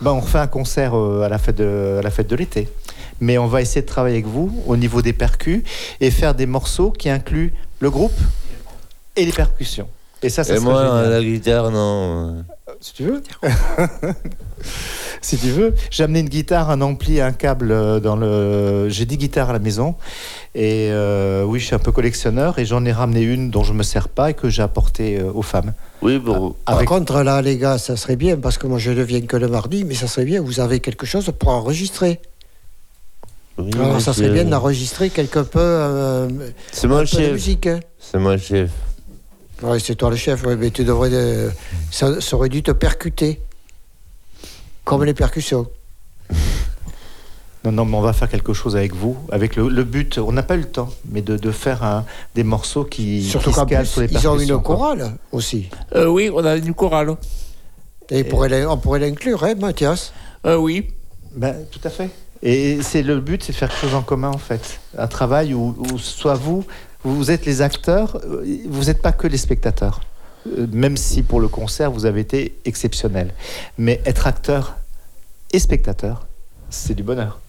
Ben, 0.00 0.12
on 0.12 0.20
refait 0.20 0.38
un 0.38 0.46
concert 0.46 0.94
euh, 0.96 1.22
à 1.22 1.28
la 1.28 1.38
fête 1.38 1.56
de, 1.56 1.96
à 1.98 2.02
la 2.02 2.10
fête 2.10 2.28
de 2.28 2.36
l'été. 2.36 2.68
Mais 3.20 3.36
on 3.36 3.46
va 3.46 3.60
essayer 3.62 3.80
de 3.82 3.86
travailler 3.86 4.16
avec 4.16 4.26
vous 4.26 4.62
au 4.66 4.76
niveau 4.76 5.02
des 5.02 5.12
percus 5.12 5.62
et 6.00 6.10
faire 6.10 6.34
des 6.34 6.46
morceaux 6.46 6.90
qui 6.92 7.08
incluent 7.10 7.52
le 7.80 7.90
groupe 7.90 8.12
et 9.16 9.24
les 9.24 9.32
percussions. 9.32 9.88
Et 10.22 10.28
ça, 10.30 10.44
ça 10.44 10.56
Et 10.56 10.58
moi, 10.58 10.82
génial. 10.82 11.10
la 11.10 11.22
guitare, 11.22 11.70
non. 11.70 12.44
Si 12.80 12.94
tu 12.94 13.04
veux. 13.04 13.22
si 15.20 15.36
tu 15.36 15.48
veux. 15.50 15.74
J'ai 15.90 16.04
amené 16.04 16.20
une 16.20 16.28
guitare, 16.28 16.70
un 16.70 16.80
ampli, 16.80 17.20
un 17.20 17.32
câble 17.32 17.70
euh, 17.70 18.00
dans 18.00 18.16
le. 18.16 18.88
J'ai 18.88 19.04
10 19.04 19.18
guitares 19.18 19.50
à 19.50 19.52
la 19.52 19.58
maison. 19.58 19.94
Et 20.54 20.88
euh, 20.90 21.44
oui, 21.44 21.60
je 21.60 21.66
suis 21.66 21.74
un 21.74 21.78
peu 21.78 21.92
collectionneur 21.92 22.58
et 22.58 22.64
j'en 22.64 22.84
ai 22.84 22.92
ramené 22.92 23.20
une 23.22 23.50
dont 23.50 23.62
je 23.62 23.72
me 23.74 23.82
sers 23.82 24.08
pas 24.08 24.30
et 24.30 24.34
que 24.34 24.48
j'ai 24.48 24.62
apportée 24.62 25.18
euh, 25.18 25.30
aux 25.32 25.42
femmes. 25.42 25.74
Oui, 26.02 26.18
pour. 26.18 26.54
Par 26.64 26.76
Avec- 26.76 26.88
contre, 26.88 27.22
là, 27.22 27.42
les 27.42 27.58
gars, 27.58 27.78
ça 27.78 27.96
serait 27.96 28.16
bien, 28.16 28.36
parce 28.38 28.56
que 28.58 28.66
moi, 28.66 28.78
je 28.78 28.90
ne 28.92 29.02
viens 29.02 29.20
que 29.20 29.36
le 29.36 29.48
mardi, 29.48 29.84
mais 29.84 29.94
ça 29.94 30.06
serait 30.06 30.24
bien, 30.24 30.40
vous 30.40 30.60
avez 30.60 30.80
quelque 30.80 31.04
chose 31.06 31.30
pour 31.38 31.50
enregistrer. 31.50 32.20
Oui, 33.58 33.70
Alors, 33.74 34.00
ça 34.00 34.12
serait 34.12 34.30
bien 34.30 34.44
d'enregistrer 34.44 35.08
quelque 35.10 35.38
peu, 35.40 35.58
euh, 35.60 36.28
C'est 36.72 36.88
de 36.88 37.04
chef. 37.04 37.48
hein. 37.66 37.80
C'est 37.98 38.18
moi 38.18 38.32
le 38.36 38.40
chef. 38.40 38.70
Ouais, 39.62 39.78
c'est 39.80 39.94
toi 39.94 40.10
le 40.10 40.16
chef, 40.16 40.44
ouais, 40.44 40.56
mais 40.56 40.70
tu 40.70 40.84
devrais. 40.84 41.10
euh, 41.12 41.50
ça, 41.90 42.20
ça 42.20 42.36
aurait 42.36 42.48
dû 42.50 42.62
te 42.62 42.72
percuter. 42.72 43.40
Comme 44.84 45.04
les 45.04 45.14
percussions. 45.14 45.66
Non, 47.64 47.72
non, 47.72 47.84
mais 47.84 47.96
on 47.96 48.00
va 48.00 48.12
faire 48.12 48.28
quelque 48.28 48.52
chose 48.52 48.76
avec 48.76 48.94
vous. 48.94 49.16
Avec 49.32 49.56
le, 49.56 49.68
le 49.68 49.82
but, 49.82 50.18
on 50.18 50.30
n'a 50.30 50.44
pas 50.44 50.54
eu 50.54 50.60
le 50.60 50.66
temps, 50.70 50.88
mais 51.10 51.20
de, 51.20 51.36
de 51.36 51.50
faire 51.50 51.82
un- 51.82 52.04
des 52.36 52.44
morceaux 52.44 52.84
qui, 52.84 53.24
Surtout 53.24 53.50
qui 53.50 53.56
se 53.58 53.64
calent 53.64 53.86
sur 53.88 54.02
les 54.02 54.06
ils 54.12 54.28
ont 54.28 54.38
une 54.38 54.62
chorale 54.62 55.16
aussi. 55.32 55.68
Euh, 55.96 56.06
Oui, 56.06 56.30
on 56.32 56.44
a 56.44 56.54
une 56.54 56.74
chorale. 56.74 57.16
Et, 58.08 58.22
pourrait 58.22 58.64
on 58.66 58.76
pourrait 58.78 59.00
l'inclure, 59.00 59.42
hein, 59.42 59.54
Mathias? 59.56 60.12
Euh, 60.46 60.54
oui. 60.54 60.90
Ben, 61.34 61.56
tout 61.72 61.80
à 61.82 61.90
fait. 61.90 62.08
Et 62.40 62.82
c'est 62.82 63.02
le 63.02 63.18
but, 63.18 63.42
c'est 63.42 63.50
de 63.50 63.56
faire 63.56 63.68
quelque 63.68 63.80
chose 63.80 63.94
en 63.94 64.02
commun 64.02 64.28
en 64.30 64.38
fait. 64.38 64.78
Un 64.96 65.08
travail 65.08 65.52
où, 65.52 65.74
où 65.76 65.98
soit 65.98 66.34
vous, 66.34 66.64
vous 67.14 67.30
êtes 67.30 67.46
les 67.46 67.62
acteurs, 67.62 68.20
euh, 68.24 68.44
vous 68.68 68.84
n'êtes 68.84 69.02
pas 69.02 69.12
que 69.12 69.26
les 69.26 69.36
spectateurs. 69.36 70.00
Euh, 70.46 70.66
Même 70.72 70.96
si 70.96 71.22
pour 71.22 71.40
le 71.40 71.48
concert 71.48 71.90
vous 71.90 72.06
avez 72.06 72.20
été 72.20 72.56
exceptionnel. 72.64 73.32
Mais 73.78 74.00
être 74.04 74.26
acteur 74.26 74.76
et 75.52 75.58
spectateur, 75.58 76.26
c'est 76.70 76.94
du 76.94 77.02
bonheur. 77.02 77.40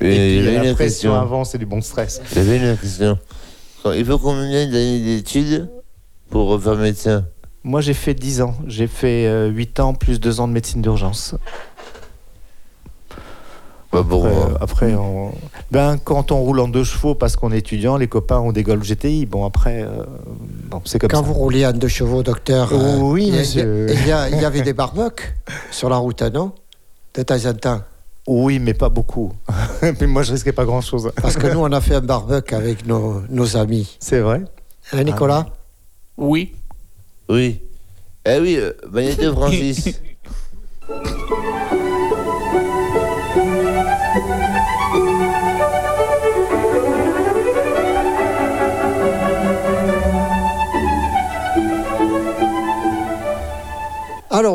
Et 0.00 0.14
Et, 0.14 0.36
il 0.38 0.44
y 0.44 0.48
puis 0.58 0.66
la 0.68 0.74
pression 0.74 1.14
avant, 1.14 1.44
c'est 1.44 1.58
du 1.58 1.66
bon 1.66 1.80
stress. 1.80 2.20
J'avais 2.34 2.56
une 2.58 2.76
question. 2.76 3.18
Il 3.96 4.04
faut 4.04 4.18
combien 4.18 4.66
d'années 4.66 5.00
d'études 5.00 5.68
pour 6.30 6.60
faire 6.62 6.76
médecin? 6.76 7.24
Moi 7.64 7.80
j'ai 7.80 7.94
fait 7.94 8.14
10 8.14 8.42
ans. 8.42 8.56
J'ai 8.66 8.86
fait 8.86 9.26
euh, 9.26 9.48
8 9.48 9.80
ans 9.80 9.94
plus 9.94 10.18
2 10.18 10.40
ans 10.40 10.48
de 10.48 10.52
médecine 10.52 10.82
d'urgence. 10.82 11.34
Bah, 13.92 14.02
pour 14.08 14.24
Après, 14.26 14.36
euh, 14.36 14.54
après, 14.60 14.94
on- 14.94 15.32
ben, 15.70 15.98
quand 16.02 16.32
on 16.32 16.38
roule 16.40 16.60
en 16.60 16.68
deux 16.68 16.84
chevaux 16.84 17.14
parce 17.14 17.36
qu'on 17.36 17.52
est 17.52 17.58
étudiant, 17.58 17.98
les 17.98 18.08
copains 18.08 18.38
ont 18.38 18.50
des 18.52 18.62
Golf 18.62 18.82
GTI. 18.84 19.26
Bon, 19.26 19.44
après, 19.44 19.82
euh, 19.82 20.04
bon, 20.70 20.80
c'est 20.86 20.98
comme 20.98 21.10
Quand 21.10 21.18
ça. 21.20 21.22
vous 21.26 21.34
rouliez 21.34 21.66
en 21.66 21.72
deux 21.72 21.88
chevaux, 21.88 22.22
docteur. 22.22 22.70
euh, 22.72 22.98
Oui, 23.00 23.30
il 23.30 24.06
y 24.06 24.44
avait 24.44 24.62
des 24.62 24.72
barbecues 24.82 25.34
sur 25.70 25.90
la 25.90 25.96
route, 25.96 26.22
non? 26.22 26.52
De 27.14 27.22
temps 27.22 27.44
en 27.46 27.52
temps. 27.54 27.80
Oui, 28.26 28.58
mais 28.60 28.72
pas 28.72 28.88
beaucoup. 28.88 29.32
mais 30.00 30.06
moi, 30.06 30.22
je 30.22 30.32
risquais 30.32 30.52
pas 30.52 30.64
grand-chose. 30.64 31.10
Parce 31.20 31.36
que 31.36 31.48
nous, 31.48 31.58
on 31.60 31.70
a 31.72 31.80
fait 31.82 31.96
un 31.96 32.00
barbecue 32.00 32.54
avec 32.54 32.86
nos, 32.86 33.20
nos 33.28 33.56
amis. 33.58 33.96
C'est 34.00 34.20
vrai? 34.20 34.42
Hein, 34.92 35.04
Nicolas? 35.04 35.46
Oui. 36.16 36.54
Oui. 37.28 37.60
Eh 38.24 38.38
oui, 38.38 38.56
euh, 38.58 38.72
Magneto 38.90 39.32
Francis. 39.34 40.00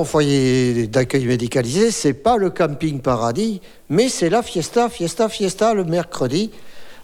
foyer 0.07 0.87
d'accueil 0.87 1.25
médicalisé, 1.25 1.91
c'est 1.91 2.13
pas 2.13 2.37
le 2.37 2.49
camping 2.49 2.99
paradis, 3.01 3.61
mais 3.89 4.09
c'est 4.09 4.29
la 4.29 4.41
fiesta, 4.41 4.89
fiesta, 4.89 5.29
fiesta 5.29 5.75
le 5.75 5.83
mercredi, 5.83 6.49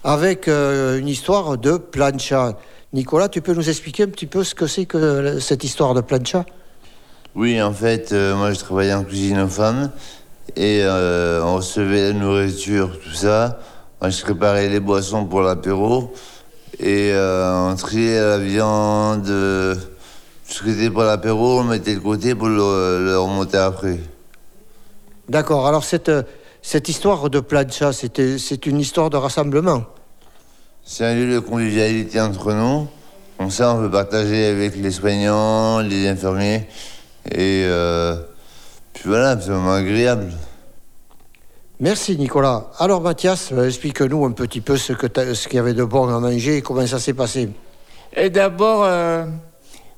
avec 0.02 0.48
euh, 0.48 0.98
une 0.98 1.06
histoire 1.06 1.56
de 1.56 1.76
plancha. 1.76 2.58
Nicolas, 2.92 3.28
tu 3.28 3.40
peux 3.40 3.54
nous 3.54 3.68
expliquer 3.68 4.04
un 4.04 4.08
petit 4.08 4.26
peu 4.26 4.42
ce 4.42 4.54
que 4.54 4.66
c'est 4.66 4.86
que 4.86 4.98
euh, 4.98 5.40
cette 5.40 5.62
histoire 5.62 5.94
de 5.94 6.00
plancha? 6.00 6.44
Oui, 7.36 7.60
en 7.62 7.72
fait, 7.72 8.12
euh, 8.12 8.34
moi 8.34 8.52
je 8.52 8.58
travaillais 8.58 8.94
en 8.94 9.04
cuisine 9.04 9.38
aux 9.38 9.48
femmes 9.48 9.90
et 10.56 10.82
on 10.84 11.56
recevait 11.56 12.08
la 12.08 12.12
nourriture, 12.12 12.98
tout 13.00 13.14
ça. 13.14 13.60
Moi 14.00 14.10
je 14.10 14.22
préparais 14.22 14.68
les 14.68 14.80
boissons 14.80 15.24
pour 15.24 15.42
l'apéro 15.42 16.12
et 16.78 17.12
on 17.14 17.74
triait 17.76 18.20
la 18.20 18.38
viande, 18.38 19.32
ce 20.46 20.62
qui 20.62 20.70
était 20.70 20.90
pour 20.90 21.02
l'apéro, 21.02 21.60
on 21.60 21.62
le 21.64 21.70
mettait 21.70 21.94
de 21.94 22.00
côté 22.00 22.34
pour 22.34 22.48
le, 22.48 23.04
le 23.04 23.18
remonter 23.18 23.56
après. 23.58 23.98
D'accord, 25.28 25.66
alors 25.66 25.84
cette, 25.84 26.08
euh, 26.10 26.22
cette 26.62 26.88
histoire 26.88 27.30
de 27.30 27.40
plancha, 27.40 27.92
c'était- 27.92 28.38
c'est 28.38 28.66
une 28.66 28.78
histoire 28.80 29.10
de 29.10 29.16
rassemblement. 29.16 29.84
C'est 30.84 31.04
un 31.06 31.14
lieu 31.14 31.32
de 31.34 31.38
convivialité 31.38 32.20
entre 32.20 32.52
nous. 32.52 32.86
Comme 33.38 33.50
ça, 33.50 33.74
on 33.74 33.80
peut 33.80 33.90
partager 33.90 34.46
avec 34.46 34.76
les 34.76 34.90
soignants, 34.90 35.80
les 35.80 36.06
infirmiers. 36.08 36.68
Et 37.30 37.64
euh, 37.64 38.16
puis 38.92 39.04
voilà, 39.08 39.40
c'est 39.40 39.48
vraiment 39.50 39.72
agréable. 39.72 40.30
Merci 41.80 42.16
Nicolas. 42.16 42.66
Alors 42.78 43.00
Mathias, 43.00 43.50
euh, 43.52 43.66
explique-nous 43.66 44.24
un 44.26 44.30
petit 44.32 44.60
peu 44.60 44.76
ce 44.76 44.92
que 44.92 45.06
t'as- 45.06 45.34
ce 45.34 45.48
qu'il 45.48 45.56
y 45.56 45.58
avait 45.58 45.74
de 45.74 45.84
bon 45.84 46.06
à 46.14 46.20
manger 46.20 46.58
et 46.58 46.62
comment 46.62 46.86
ça 46.86 46.98
s'est 47.00 47.14
passé. 47.14 47.48
Et 48.14 48.30
d'abord, 48.30 48.84
euh, 48.84 49.24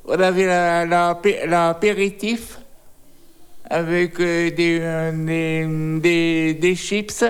on 0.07 0.20
avait 0.20 0.46
la- 0.46 0.84
la- 0.86 1.18
l'apéritif 1.46 2.59
avec 3.68 4.20
euh, 4.20 4.50
des, 4.50 4.78
euh, 4.80 5.12
des, 5.12 6.00
des, 6.00 6.54
des 6.54 6.74
chips. 6.76 7.24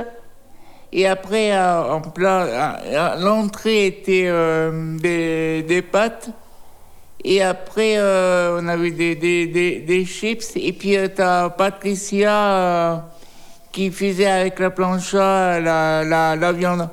Et 0.93 1.07
après, 1.07 1.51
euh, 1.53 1.99
l'entrée 3.18 3.87
était 3.87 4.31
des, 5.01 5.62
des 5.62 5.83
pâtes. 5.83 6.31
Et 7.24 7.43
après, 7.43 7.99
on 7.99 8.68
avait 8.68 8.91
des, 8.93 9.16
des, 9.16 10.05
chips. 10.05 10.53
Et 10.57 10.72
puis, 10.72 10.97
euh, 10.97 11.09
t'as 11.09 11.51
Patricia 11.51 13.05
qui 13.72 13.91
faisait 13.91 14.27
avec 14.27 14.59
la 14.61 14.70
plancha 14.70 15.61
la, 15.61 16.05
la, 16.05 16.37
la 16.37 16.53
viande. 16.53 16.89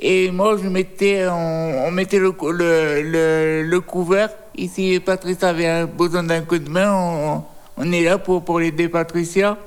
Et 0.00 0.30
moi, 0.30 0.56
je 0.62 0.68
mettais, 0.68 1.26
on, 1.28 1.90
mettait 1.92 2.18
le, 2.18 2.34
le, 2.52 3.02
le, 3.02 3.62
le 3.62 3.80
couvert. 3.80 4.30
Ici, 4.56 5.00
Patricia 5.00 5.48
avait 5.48 5.86
besoin 5.86 6.22
d'un 6.22 6.42
coup 6.42 6.58
de 6.58 6.68
main. 6.68 6.92
On, 6.92 7.44
on 7.76 7.92
est 7.92 8.04
là 8.04 8.18
pour, 8.18 8.44
pour 8.44 8.60
l'aider 8.60 8.88
Patricia. 8.88 9.58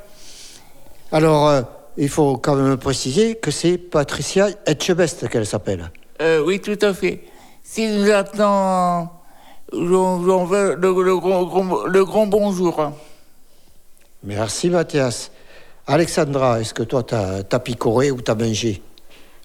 Alors, 1.11 1.49
euh, 1.49 1.61
il 1.97 2.09
faut 2.09 2.37
quand 2.37 2.55
même 2.55 2.77
préciser 2.77 3.35
que 3.35 3.51
c'est 3.51 3.77
Patricia 3.77 4.47
Etchebest 4.65 5.27
qu'elle 5.29 5.45
s'appelle. 5.45 5.91
Euh, 6.21 6.43
oui, 6.45 6.59
tout 6.59 6.77
à 6.81 6.93
fait. 6.93 7.23
Si 7.63 7.87
nous 7.87 8.09
attend, 8.11 9.11
j'en 9.73 10.23
j'en 10.23 10.45
veux 10.45 10.75
le, 10.75 11.03
le, 11.03 11.17
grand, 11.17 11.85
le 11.85 12.05
grand 12.05 12.27
bonjour. 12.27 12.91
Merci 14.23 14.69
Mathias. 14.69 15.31
Alexandra, 15.85 16.59
est-ce 16.59 16.73
que 16.73 16.83
toi 16.83 17.03
t'as 17.03 17.43
as 17.49 17.59
picoré 17.59 18.11
ou 18.11 18.21
t'as 18.21 18.35
mangé? 18.35 18.81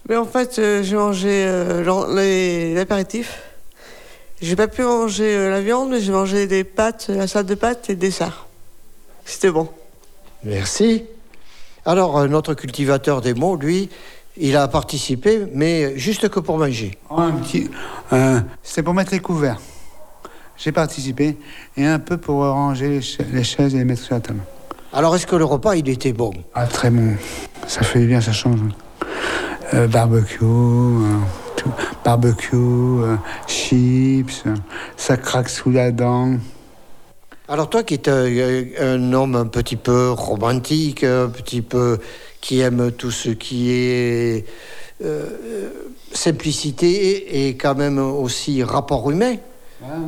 Mais 0.09 0.17
en 0.17 0.25
fait, 0.25 0.59
euh, 0.59 0.83
j'ai 0.83 0.95
mangé 0.95 1.45
euh, 1.47 2.75
l'apéritif. 2.75 3.41
J'ai 4.41 4.55
pas 4.55 4.67
pu 4.67 4.81
manger 4.81 5.35
euh, 5.37 5.49
la 5.49 5.61
viande, 5.61 5.89
mais 5.89 6.01
j'ai 6.01 6.11
mangé 6.11 6.47
des 6.47 6.63
pâtes, 6.63 7.07
la 7.09 7.27
salade 7.27 7.47
de 7.47 7.55
pâtes 7.55 7.89
et 7.89 7.95
des 7.95 8.07
dessert. 8.07 8.47
C'était 9.25 9.51
bon. 9.51 9.69
Merci. 10.43 11.03
Alors, 11.85 12.17
euh, 12.17 12.27
notre 12.27 12.53
cultivateur 12.53 13.21
des 13.21 13.33
mots, 13.33 13.55
lui, 13.55 13.89
il 14.35 14.57
a 14.57 14.67
participé, 14.67 15.45
mais 15.53 15.97
juste 15.97 16.27
que 16.29 16.39
pour 16.39 16.57
manger. 16.57 16.97
Un 17.09 17.31
petit. 17.31 17.69
euh, 18.11 18.39
C'était 18.63 18.83
pour 18.83 18.93
mettre 18.93 19.11
les 19.13 19.19
couverts. 19.19 19.59
J'ai 20.57 20.71
participé 20.71 21.37
et 21.77 21.85
un 21.85 21.99
peu 21.99 22.17
pour 22.17 22.41
ranger 22.43 22.89
les, 22.89 23.01
cha- 23.01 23.23
les 23.31 23.43
chaises 23.43 23.73
et 23.75 23.77
les 23.79 23.85
mettre 23.85 24.01
sur 24.01 24.15
la 24.15 24.21
table. 24.21 24.39
Alors, 24.91 25.15
est-ce 25.15 25.25
que 25.25 25.35
le 25.35 25.45
repas, 25.45 25.75
il 25.75 25.87
était 25.89 26.13
bon? 26.13 26.31
Ah, 26.53 26.67
très 26.67 26.89
bon. 26.89 27.15
Ça 27.67 27.81
fait 27.81 27.99
du 27.99 28.07
bien, 28.07 28.21
ça 28.21 28.33
change. 28.33 28.59
Euh, 29.73 29.87
barbecue, 29.87 30.43
euh, 30.43 31.17
tout. 31.63 31.71
barbecue, 32.03 32.55
euh, 32.55 33.15
chips, 33.47 34.43
euh, 34.45 34.55
ça 34.97 35.17
craque 35.17 35.49
sous 35.49 35.71
la 35.71 35.91
dent. 35.91 36.33
Alors, 37.47 37.69
toi 37.69 37.83
qui 37.83 37.95
es 37.95 38.09
un, 38.09 38.65
un 38.79 39.13
homme 39.13 39.35
un 39.35 39.47
petit 39.47 39.75
peu 39.75 40.11
romantique, 40.11 41.03
un 41.03 41.29
petit 41.29 41.61
peu 41.61 41.99
qui 42.41 42.59
aime 42.61 42.91
tout 42.91 43.11
ce 43.11 43.29
qui 43.29 43.71
est 43.71 44.45
euh, 45.03 45.27
euh, 45.43 45.69
simplicité 46.13 47.47
et 47.47 47.55
quand 47.57 47.75
même 47.75 47.99
aussi 47.99 48.63
rapport 48.63 49.09
humain, 49.11 49.35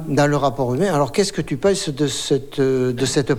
dans 0.07 0.27
le 0.27 0.37
rapport 0.37 0.73
humain, 0.73 0.93
alors 0.93 1.11
qu'est-ce 1.11 1.33
que 1.33 1.41
tu 1.41 1.57
penses 1.57 1.89
de 1.89 2.07
cette, 2.07 2.59
euh, 2.59 2.93
de 2.93 3.05
cette 3.05 3.33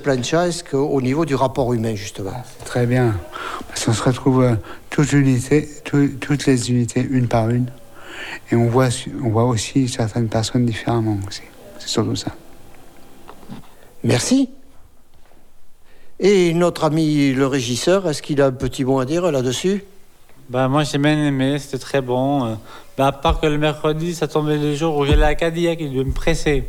qu'au 0.63 1.01
niveau 1.01 1.25
du 1.25 1.35
rapport 1.35 1.73
humain, 1.73 1.95
justement? 1.95 2.45
Très 2.67 2.85
bien. 2.85 3.15
Parce 3.69 3.87
qu'on 3.87 3.95
se 3.95 4.03
retrouve 4.03 4.43
euh, 4.43 4.55
toutes, 4.91 5.13
unités, 5.15 5.67
tout- 5.85 6.11
toutes 6.21 6.45
les 6.45 6.71
unités, 6.71 7.07
une 7.09 7.27
par 7.27 7.49
une. 7.49 7.67
Et 8.51 8.57
on 8.57 8.67
voit, 8.67 8.89
on 9.23 9.29
voit 9.31 9.45
aussi 9.45 9.89
certaines 9.89 10.29
personnes 10.29 10.67
différemment 10.67 11.19
aussi. 11.27 11.43
C'est 11.79 11.89
surtout 11.89 12.17
ça. 12.17 12.33
Merci. 14.05 14.51
Et 16.19 16.55
notre 16.55 16.85
ami 16.85 17.33
le 17.33 17.47
régisseur, 17.47 18.09
est-ce 18.09 18.23
qu'il 18.23 18.41
a 18.41 18.47
un 18.47 18.53
petit 18.53 18.85
mot 18.85 19.01
à 19.01 19.05
dire 19.05 19.31
là-dessus? 19.31 19.85
Bah, 20.49 20.69
moi, 20.69 20.85
j'ai 20.85 20.99
bien 20.99 21.19
aimé, 21.27 21.59
c'était 21.59 21.79
très 21.79 22.01
bon. 22.01 22.57
Bah, 22.97 23.09
à 23.09 23.13
part 23.13 23.41
que 23.41 23.47
le 23.47 23.59
mercredi, 23.59 24.15
ça 24.15 24.29
tombait 24.29 24.59
le 24.59 24.75
jour 24.75 24.97
où 24.97 25.05
j'ai 25.05 25.17
la 25.17 25.35
Cadillac 25.35 25.79
qui 25.79 25.91
devait 25.91 26.05
me 26.05 26.13
presser. 26.13 26.65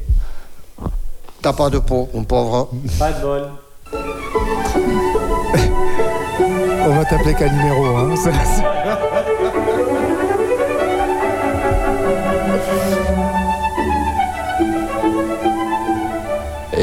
T'as 1.42 1.54
pas 1.54 1.70
de 1.70 1.78
peau, 1.78 2.10
mon 2.14 2.24
pauvre. 2.24 2.72
Pas 2.98 3.12
de 3.12 3.22
bol. 3.22 3.50
On 6.90 6.96
va 6.96 7.06
t'appeler 7.06 7.34
Calimero. 7.36 7.86
Hein 7.98 8.16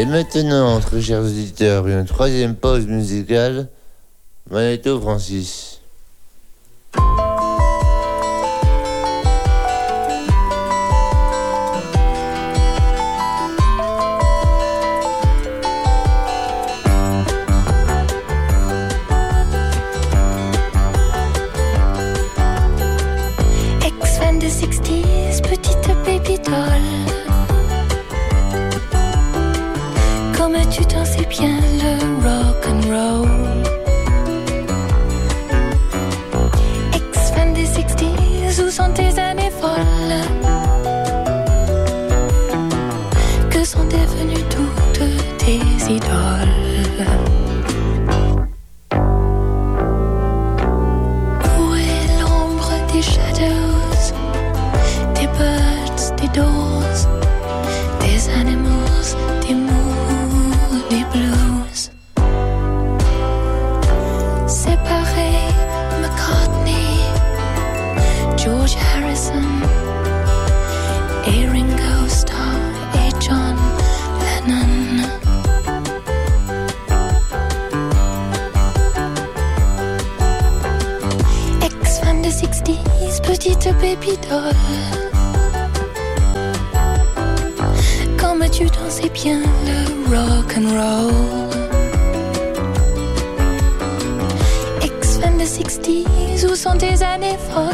Et 0.04 0.06
maintenant, 0.06 0.80
très 0.80 1.00
chers 1.00 1.22
auditeurs, 1.22 1.88
une 1.88 2.04
troisième 2.04 2.56
pause 2.56 2.86
musicale. 2.86 3.68
Magneto 4.50 5.00
Francis. 5.00 5.73
60s, 95.74 96.46
où 96.46 96.54
sont 96.54 96.76
tes 96.76 97.02
années 97.02 97.36
folles? 97.50 97.70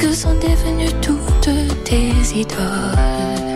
Que 0.00 0.12
sont 0.12 0.34
devenues 0.34 0.92
toutes 1.00 1.84
tes 1.84 2.12
idoles? 2.34 3.53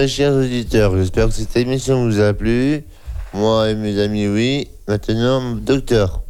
Très 0.00 0.08
chers 0.08 0.32
auditeurs, 0.32 0.96
j'espère 0.96 1.26
que 1.26 1.34
cette 1.34 1.54
émission 1.58 2.06
vous 2.06 2.20
a 2.20 2.32
plu. 2.32 2.82
Moi 3.34 3.68
et 3.68 3.74
mes 3.74 3.98
amis, 4.00 4.28
oui. 4.28 4.68
Maintenant, 4.88 5.56
docteur, 5.56 6.22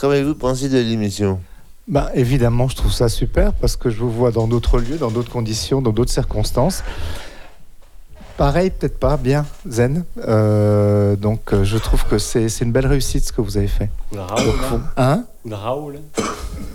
qu'avez-vous 0.00 0.34
pensé 0.34 0.68
de 0.68 0.78
l'émission? 0.78 1.38
Bah, 1.86 2.10
évidemment, 2.14 2.66
je 2.66 2.74
trouve 2.74 2.90
ça 2.90 3.08
super 3.08 3.52
parce 3.52 3.76
que 3.76 3.90
je 3.90 4.00
vous 4.00 4.10
vois 4.10 4.32
dans 4.32 4.48
d'autres 4.48 4.80
lieux, 4.80 4.96
dans 4.96 5.12
d'autres 5.12 5.30
conditions, 5.30 5.82
dans 5.82 5.92
d'autres 5.92 6.10
circonstances. 6.10 6.82
Pareil, 8.36 8.70
peut-être 8.70 8.98
pas, 8.98 9.18
bien, 9.18 9.46
zen. 9.68 10.04
Euh, 10.26 11.14
donc, 11.14 11.52
euh, 11.52 11.62
je 11.62 11.78
trouve 11.78 12.04
que 12.06 12.18
c'est 12.18 12.48
une 12.60 12.72
belle 12.72 12.88
réussite 12.88 13.24
ce 13.24 13.32
que 13.32 13.40
vous 13.40 13.56
avez 13.56 13.68
fait. 13.68 13.88
Raoul, 14.12 14.52
hein? 14.72 14.80
Hein? 14.96 15.24
Raoul. 15.48 16.00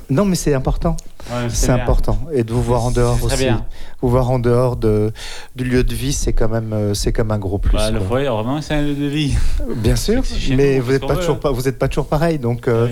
Non, 0.10 0.26
mais 0.26 0.36
c'est 0.36 0.54
important. 0.56 0.98
Ouais, 1.32 1.50
c'est 1.50 1.70
important. 1.72 2.20
Et 2.34 2.44
de 2.44 2.52
vous 2.52 2.64
voir 2.64 2.84
en 2.86 2.92
dehors 2.92 3.24
aussi. 3.24 3.38
bien. 3.38 3.66
Vous 4.02 4.10
voir 4.10 4.32
en 4.32 4.40
dehors 4.40 4.76
de, 4.76 5.12
du 5.56 5.64
lieu 5.66 5.84
de 5.84 5.94
vie, 5.94 6.14
c'est 6.14 6.34
quand 6.34 6.50
même, 6.50 6.74
euh, 6.74 6.94
c'est 6.96 7.12
comme 7.12 7.30
un 7.32 7.38
gros 7.38 7.58
plus. 7.60 7.78
Bah, 7.78 7.92
le 7.92 8.00
foyer, 8.00 8.28
vraiment, 8.28 8.60
c'est 8.62 8.74
un 8.74 8.82
lieu 8.82 8.96
de 8.96 9.06
vie. 9.06 9.36
Bien 9.76 9.96
sûr, 9.96 10.24
mais 10.56 10.78
nous, 10.78 10.86
vous 10.86 10.92
n'êtes 10.94 11.06
pas 11.06 11.16
toujours 11.16 11.40
pas, 11.40 11.52
vous 11.52 11.68
êtes 11.68 11.78
pas 11.78 11.88
toujours 11.90 12.08
pareil. 12.08 12.40
Donc, 12.40 12.68
euh, 12.68 12.88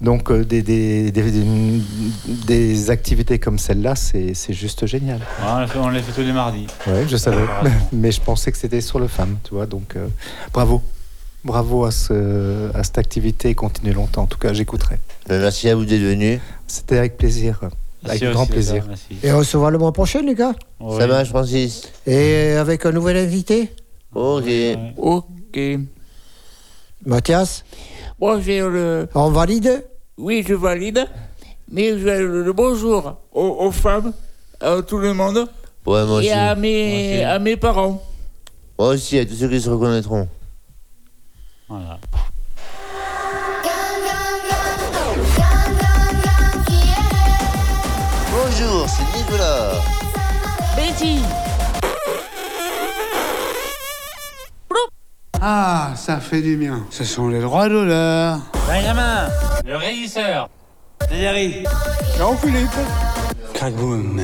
donc 0.00 0.30
euh, 0.30 0.44
des, 0.44 0.62
des, 0.62 1.10
des, 1.10 1.22
des- 1.30 1.80
des 2.46 2.90
activités 2.90 3.38
comme 3.38 3.58
celle-là, 3.58 3.94
c'est 3.96 4.32
c'est 4.34 4.52
juste 4.54 4.86
génial. 4.86 5.18
Ouais, 5.18 5.46
on 5.54 5.60
les 5.60 5.66
fait- 5.66 5.78
on 5.78 5.88
les 5.88 6.00
fait 6.02 6.12
tous 6.12 6.26
les 6.26 6.32
mardis. 6.32 6.66
Oui, 6.86 7.00
je 7.08 7.16
savais, 7.16 7.44
mais 7.92 8.12
je 8.12 8.20
pensais 8.20 8.50
que 8.52 8.58
c'était 8.58 8.80
sur 8.80 8.98
le 9.00 9.08
femme, 9.08 9.36
tu 9.44 9.54
vois. 9.54 9.66
Donc, 9.66 9.96
euh, 9.96 10.06
bravo, 10.52 10.80
bravo 11.44 11.84
à, 11.84 11.90
ce, 11.90 12.70
à 12.74 12.82
cette 12.84 12.98
activité 12.98 13.50
et 13.50 13.54
continuez 13.54 13.92
longtemps. 13.92 14.22
En 14.22 14.26
tout 14.26 14.38
cas, 14.38 14.52
j'écouterai. 14.52 14.98
Merci 15.28 15.68
à 15.68 15.74
vous 15.74 15.84
d'être 15.84 16.00
venus. 16.02 16.38
C'était 16.66 16.98
avec 16.98 17.16
plaisir, 17.16 17.60
avec 18.04 18.20
Merci 18.22 18.24
grand 18.34 18.42
aussi, 18.42 18.52
plaisir. 18.52 18.84
Et 19.22 19.32
on 19.32 19.42
se 19.42 19.56
voit 19.56 19.70
le 19.70 19.78
mois 19.78 19.92
prochain, 19.92 20.22
les 20.22 20.34
gars 20.34 20.54
Ça 20.98 21.06
marche, 21.06 21.28
Francis 21.28 21.90
Et 22.06 22.52
avec 22.52 22.84
un 22.86 22.92
nouvel 22.92 23.16
invité 23.16 23.70
Ok. 24.14 24.44
Ok. 24.96 25.60
Mathias 27.04 27.64
Bon, 28.18 28.40
j'ai 28.40 28.60
le. 28.60 29.08
On 29.14 29.30
valide 29.30 29.84
Oui, 30.16 30.44
je 30.46 30.54
valide. 30.54 31.06
Mais 31.70 31.98
je 31.98 32.04
le, 32.04 32.42
le 32.44 32.52
bonjour 32.52 33.16
aux, 33.32 33.56
aux 33.60 33.70
femmes, 33.72 34.12
à 34.60 34.80
tout 34.82 34.98
le 34.98 35.12
monde. 35.14 35.48
Ouais, 35.86 36.04
moi 36.06 36.22
et 36.22 36.26
aussi. 36.26 36.30
à 36.30 36.54
mes, 36.54 37.24
à 37.24 37.38
mes 37.38 37.56
parents. 37.56 38.02
Moi 38.78 38.88
aussi, 38.88 39.18
à 39.18 39.24
tous 39.26 39.34
ceux 39.34 39.48
qui 39.48 39.60
se 39.60 39.68
reconnaîtront. 39.70 40.28
Voilà. 41.68 41.98
Betty. 50.76 51.20
Ah, 55.40 55.92
ça 55.96 56.20
fait 56.20 56.40
du 56.40 56.56
bien. 56.56 56.84
Ce 56.90 57.04
sont 57.04 57.28
les 57.28 57.40
droits 57.40 57.68
d'honneur. 57.68 58.38
Benjamin, 58.66 59.28
le 59.64 59.76
régisseur. 59.76 60.48
Thierry. 61.10 61.64
Jean-Philippe. 62.18 62.70
Crackboom 63.54 64.20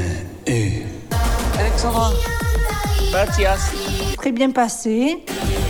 et... 0.46 0.84
Alexandra. 1.58 2.10
Mathias. 3.12 3.72
Très 4.16 4.32
bien 4.32 4.50
passé. 4.50 5.24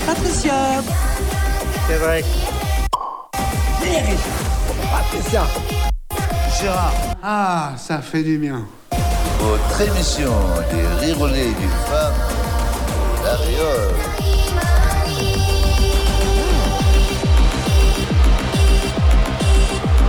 Patricia. 0.07 0.53
C'est 1.89 1.97
vrai. 1.97 2.25
Patricia. 4.93 5.45
Gérard. 6.61 6.93
Ah, 7.23 7.73
ça 7.77 7.99
fait 8.03 8.23
du 8.23 8.39
bien. 8.39 8.67
Votre 9.41 9.81
émission 9.81 10.33
des 10.71 11.07
rirolets 11.07 11.49
du 11.49 11.69
femmes, 11.89 12.15
la 13.25 13.37
Réole. 13.37 14.20